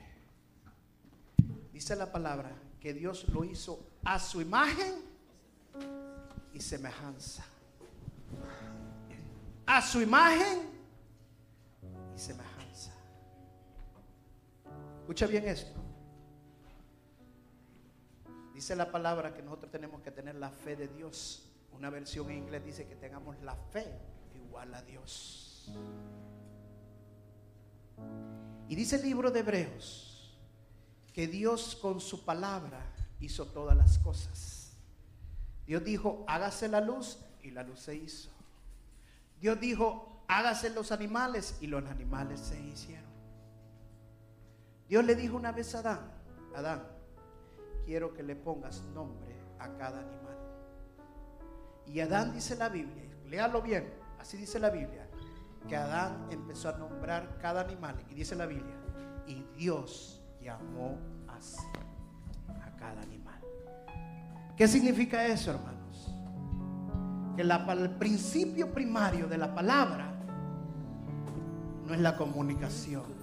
dice 1.72 1.96
la 1.96 2.12
palabra 2.12 2.52
que 2.80 2.94
Dios 2.94 3.28
lo 3.30 3.42
hizo 3.42 3.84
a 4.04 4.20
su 4.20 4.40
imagen 4.40 4.94
y 6.54 6.60
semejanza. 6.60 7.44
A 9.66 9.82
su 9.82 10.00
imagen 10.00 10.60
y 12.14 12.18
semejanza. 12.18 12.92
Escucha 15.00 15.26
bien 15.26 15.48
esto. 15.48 15.80
Dice 18.54 18.76
la 18.76 18.92
palabra 18.92 19.34
que 19.34 19.42
nosotros 19.42 19.72
tenemos 19.72 20.02
que 20.02 20.12
tener 20.12 20.36
la 20.36 20.50
fe 20.50 20.76
de 20.76 20.86
Dios. 20.86 21.50
Una 21.72 21.90
versión 21.90 22.30
en 22.30 22.38
inglés 22.38 22.64
dice 22.64 22.86
que 22.86 22.94
tengamos 22.94 23.40
la 23.42 23.56
fe 23.56 23.86
igual 24.36 24.72
a 24.72 24.82
Dios. 24.82 25.68
Y 28.68 28.74
dice 28.74 28.96
el 28.96 29.02
libro 29.02 29.30
de 29.30 29.40
Hebreos 29.40 30.36
que 31.12 31.26
Dios 31.26 31.76
con 31.80 32.00
su 32.00 32.24
palabra 32.24 32.80
hizo 33.20 33.46
todas 33.46 33.76
las 33.76 33.98
cosas. 33.98 34.76
Dios 35.66 35.82
dijo, 35.84 36.24
hágase 36.28 36.68
la 36.68 36.80
luz 36.80 37.18
y 37.42 37.50
la 37.50 37.62
luz 37.62 37.80
se 37.80 37.94
hizo. 37.94 38.30
Dios 39.40 39.58
dijo, 39.60 40.24
hágase 40.28 40.70
los 40.70 40.92
animales 40.92 41.56
y 41.60 41.66
los 41.66 41.84
animales 41.90 42.40
se 42.40 42.60
hicieron. 42.60 43.06
Dios 44.88 45.04
le 45.04 45.14
dijo 45.14 45.36
una 45.36 45.52
vez 45.52 45.74
a 45.74 45.80
Adán, 45.80 46.12
Adán, 46.54 46.86
quiero 47.84 48.12
que 48.14 48.22
le 48.22 48.36
pongas 48.36 48.82
nombre 48.94 49.34
a 49.58 49.68
cada 49.76 50.00
animal. 50.00 50.36
Y 51.86 52.00
Adán 52.00 52.32
dice 52.32 52.56
la 52.56 52.68
Biblia, 52.68 53.04
léalo 53.26 53.62
bien, 53.62 53.92
así 54.18 54.36
dice 54.36 54.58
la 54.58 54.70
Biblia, 54.70 55.05
que 55.66 55.76
Adán 55.76 56.28
empezó 56.30 56.68
a 56.68 56.78
nombrar 56.78 57.38
cada 57.40 57.62
animal. 57.62 57.96
Y 58.10 58.14
dice 58.14 58.34
la 58.34 58.46
Biblia, 58.46 58.74
y 59.26 59.44
Dios 59.56 60.22
llamó 60.40 60.98
así 61.28 61.66
a 62.62 62.76
cada 62.76 63.02
animal. 63.02 63.40
¿Qué 64.56 64.68
significa 64.68 65.26
eso, 65.26 65.50
hermanos? 65.50 66.14
Que 67.36 67.42
el 67.42 67.90
principio 67.98 68.72
primario 68.72 69.26
de 69.28 69.38
la 69.38 69.54
palabra 69.54 70.12
no 71.86 71.94
es 71.94 72.00
la 72.00 72.16
comunicación 72.16 73.16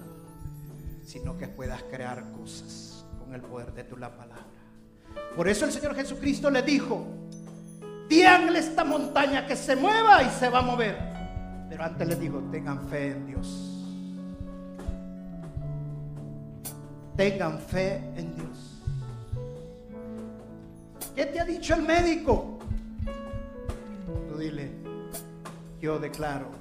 sino 1.06 1.38
que 1.38 1.48
puedas 1.48 1.84
crear 1.84 2.24
cosas 2.32 3.06
con 3.20 3.34
el 3.34 3.42
poder 3.42 3.74
de 3.74 3.84
tu 3.84 3.98
la 3.98 4.16
palabra. 4.16 4.44
Por 5.36 5.48
eso 5.48 5.66
el 5.66 5.72
Señor 5.72 5.96
Jesucristo 5.96 6.50
le 6.50 6.62
dijo, 6.62 7.06
díganle 8.10 8.60
esta 8.60 8.84
montaña 8.84 9.46
que 9.46 9.56
se 9.56 9.76
mueva 9.76 10.24
y 10.24 10.30
se 10.30 10.50
va 10.50 10.60
a 10.60 10.64
mover. 10.64 11.13
Pero 11.74 11.86
antes 11.86 12.08
le 12.08 12.16
dijo, 12.18 12.38
tengan 12.52 12.88
fe 12.88 13.14
en 13.14 13.26
Dios. 13.26 13.84
Tengan 17.18 17.58
fe 17.58 17.96
en 18.16 18.36
Dios. 18.36 18.80
¿Qué 21.16 21.26
te 21.26 21.40
ha 21.40 21.46
dicho 21.46 21.74
el 21.74 21.82
médico? 21.82 22.60
Tú 24.30 24.38
dile, 24.38 24.72
yo 25.82 25.98
declaro 25.98 26.52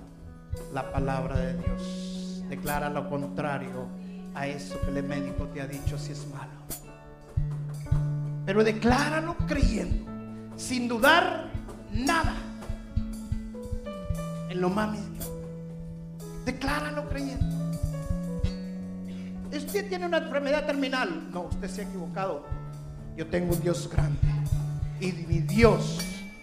la 0.72 0.90
palabra 0.90 1.36
de 1.36 1.58
Dios. 1.58 2.44
Declara 2.48 2.88
lo 2.88 3.10
contrario 3.10 3.88
a 4.34 4.46
eso 4.46 4.80
que 4.80 4.98
el 4.98 5.04
médico 5.04 5.44
te 5.48 5.60
ha 5.60 5.66
dicho 5.66 5.98
si 5.98 6.12
es 6.12 6.26
malo. 6.28 6.52
Pero 8.46 8.64
decláralo 8.64 9.36
creyendo, 9.46 10.10
sin 10.56 10.88
dudar 10.88 11.50
nada, 11.92 12.32
en 14.52 14.60
lo 14.60 14.68
más 14.68 14.92
mínimo. 14.92 15.24
Decláralo 16.44 17.08
creyendo. 17.08 17.46
Usted 19.50 19.88
tiene 19.88 20.06
una 20.06 20.18
enfermedad 20.18 20.66
terminal. 20.66 21.30
No, 21.32 21.42
usted 21.44 21.68
se 21.68 21.80
ha 21.80 21.84
equivocado. 21.84 22.44
Yo 23.16 23.26
tengo 23.26 23.54
un 23.54 23.60
Dios 23.62 23.88
grande. 23.90 24.18
Y 25.00 25.12
mi 25.26 25.40
Dios 25.40 26.00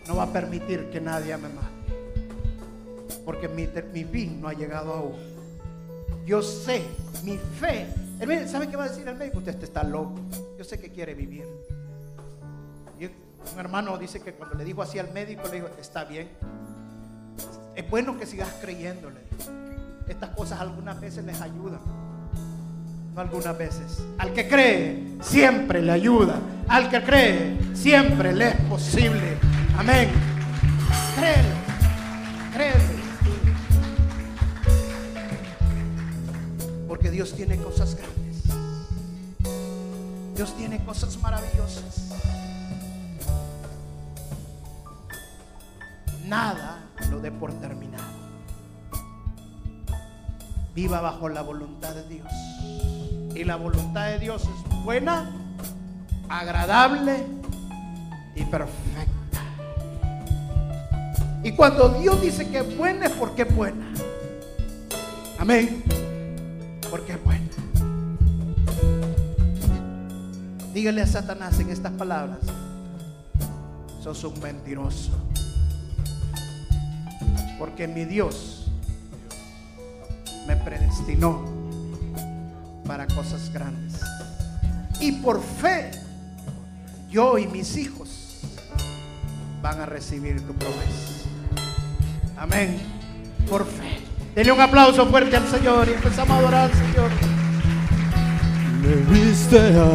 no 0.08 0.16
va 0.16 0.24
a 0.24 0.34
permitir 0.34 0.90
que 0.90 1.00
nadie 1.00 1.38
me 1.38 1.50
mate. 1.50 1.70
Porque 3.26 3.48
mi, 3.48 3.68
mi 3.94 4.04
fin 4.04 4.42
no 4.42 4.48
ha 4.48 4.54
llegado 4.54 4.94
aún. 4.94 5.16
Yo 6.26 6.42
sé, 6.42 6.84
mi 7.24 7.38
fe. 7.38 7.88
¿Sabe 8.48 8.68
qué 8.70 8.76
va 8.76 8.86
a 8.86 8.90
decir 8.90 9.08
el 9.08 9.16
médico? 9.16 9.38
Usted 9.38 9.62
está 9.64 9.84
loco. 9.84 10.20
Yo 10.58 10.64
sé 10.64 10.80
que 10.80 10.90
quiere 10.90 11.14
vivir. 11.14 11.46
un 13.00 13.60
hermano 13.60 13.98
dice 13.98 14.20
que 14.20 14.34
cuando 14.34 14.56
le 14.56 14.66
dijo 14.66 14.82
así 14.82 14.98
al 14.98 15.12
médico, 15.14 15.48
le 15.48 15.56
dijo, 15.56 15.68
está 15.80 16.06
bien. 16.06 16.28
Es 17.80 17.90
bueno 17.90 18.20
que 18.20 18.26
sigas 18.26 18.50
creyéndole. 18.60 19.22
Estas 20.06 20.32
cosas 20.32 20.60
algunas 20.60 21.00
veces 21.00 21.24
les 21.24 21.40
ayudan. 21.40 21.80
No 23.16 23.22
algunas 23.22 23.58
veces. 23.58 24.04
Al 24.18 24.34
que 24.34 24.50
cree, 24.50 25.16
siempre 25.22 25.82
le 25.82 25.94
ayuda. 25.94 26.42
Al 26.68 26.90
que 26.90 27.02
cree, 27.02 27.58
siempre 27.74 28.34
le 28.34 28.50
es 28.50 28.56
posible. 28.64 29.38
Amén. 29.78 30.10
Créele. 31.16 31.54
Créele. 32.54 33.00
Porque 36.86 37.10
Dios 37.12 37.34
tiene 37.34 37.56
cosas 37.56 37.96
grandes. 37.96 38.44
Dios 40.36 40.54
tiene 40.58 40.84
cosas 40.84 41.18
maravillosas. 41.22 42.10
Nada 46.28 46.69
por 47.40 47.54
terminado. 47.54 48.04
Viva 50.76 51.02
bajo 51.02 51.30
la 51.30 51.42
voluntad 51.42 51.96
de 51.96 52.08
Dios. 52.08 52.32
Y 53.36 53.44
la 53.44 53.56
voluntad 53.56 54.08
de 54.08 54.20
Dios 54.20 54.44
es 54.44 54.84
buena, 54.84 55.32
agradable 56.28 57.26
y 58.36 58.44
perfecta. 58.46 59.40
Y 61.44 61.54
cuando 61.54 61.90
Dios 61.90 62.22
dice 62.22 62.50
que 62.50 62.60
es 62.60 62.78
buena 62.78 63.06
es 63.06 63.14
porque 63.14 63.44
es 63.44 63.56
buena. 63.56 63.88
Amén 65.40 65.84
porque 66.90 67.14
es 67.14 67.24
bueno. 67.24 67.46
Dígale 70.74 71.02
a 71.02 71.08
Satanás 71.08 71.60
en 71.60 71.70
estas 71.70 71.92
palabras, 71.94 72.40
sos 74.02 74.24
un 74.24 74.40
mentiroso. 74.40 75.12
Porque 77.60 77.88
mi 77.88 78.06
Dios 78.06 78.72
me 80.48 80.56
predestinó 80.56 81.46
para 82.86 83.06
cosas 83.06 83.52
grandes. 83.54 84.00
Y 85.00 85.12
por 85.12 85.44
fe, 85.44 85.92
yo 87.10 87.38
y 87.38 87.48
mis 87.48 87.78
hijos 87.78 88.40
van 89.62 89.82
a 89.82 89.86
recibir 89.86 90.42
tu 90.48 90.54
promesa. 90.54 91.26
Amén. 92.38 92.80
Por 93.50 93.66
fe. 93.66 94.00
Denle 94.34 94.54
un 94.54 94.62
aplauso 94.62 95.06
fuerte 95.06 95.36
al 95.36 95.48
Señor 95.48 95.88
y 95.90 95.94
empezamos 95.94 96.32
a 96.32 96.40
adorar 96.40 96.72
al 96.72 96.78
Señor. 96.78 97.12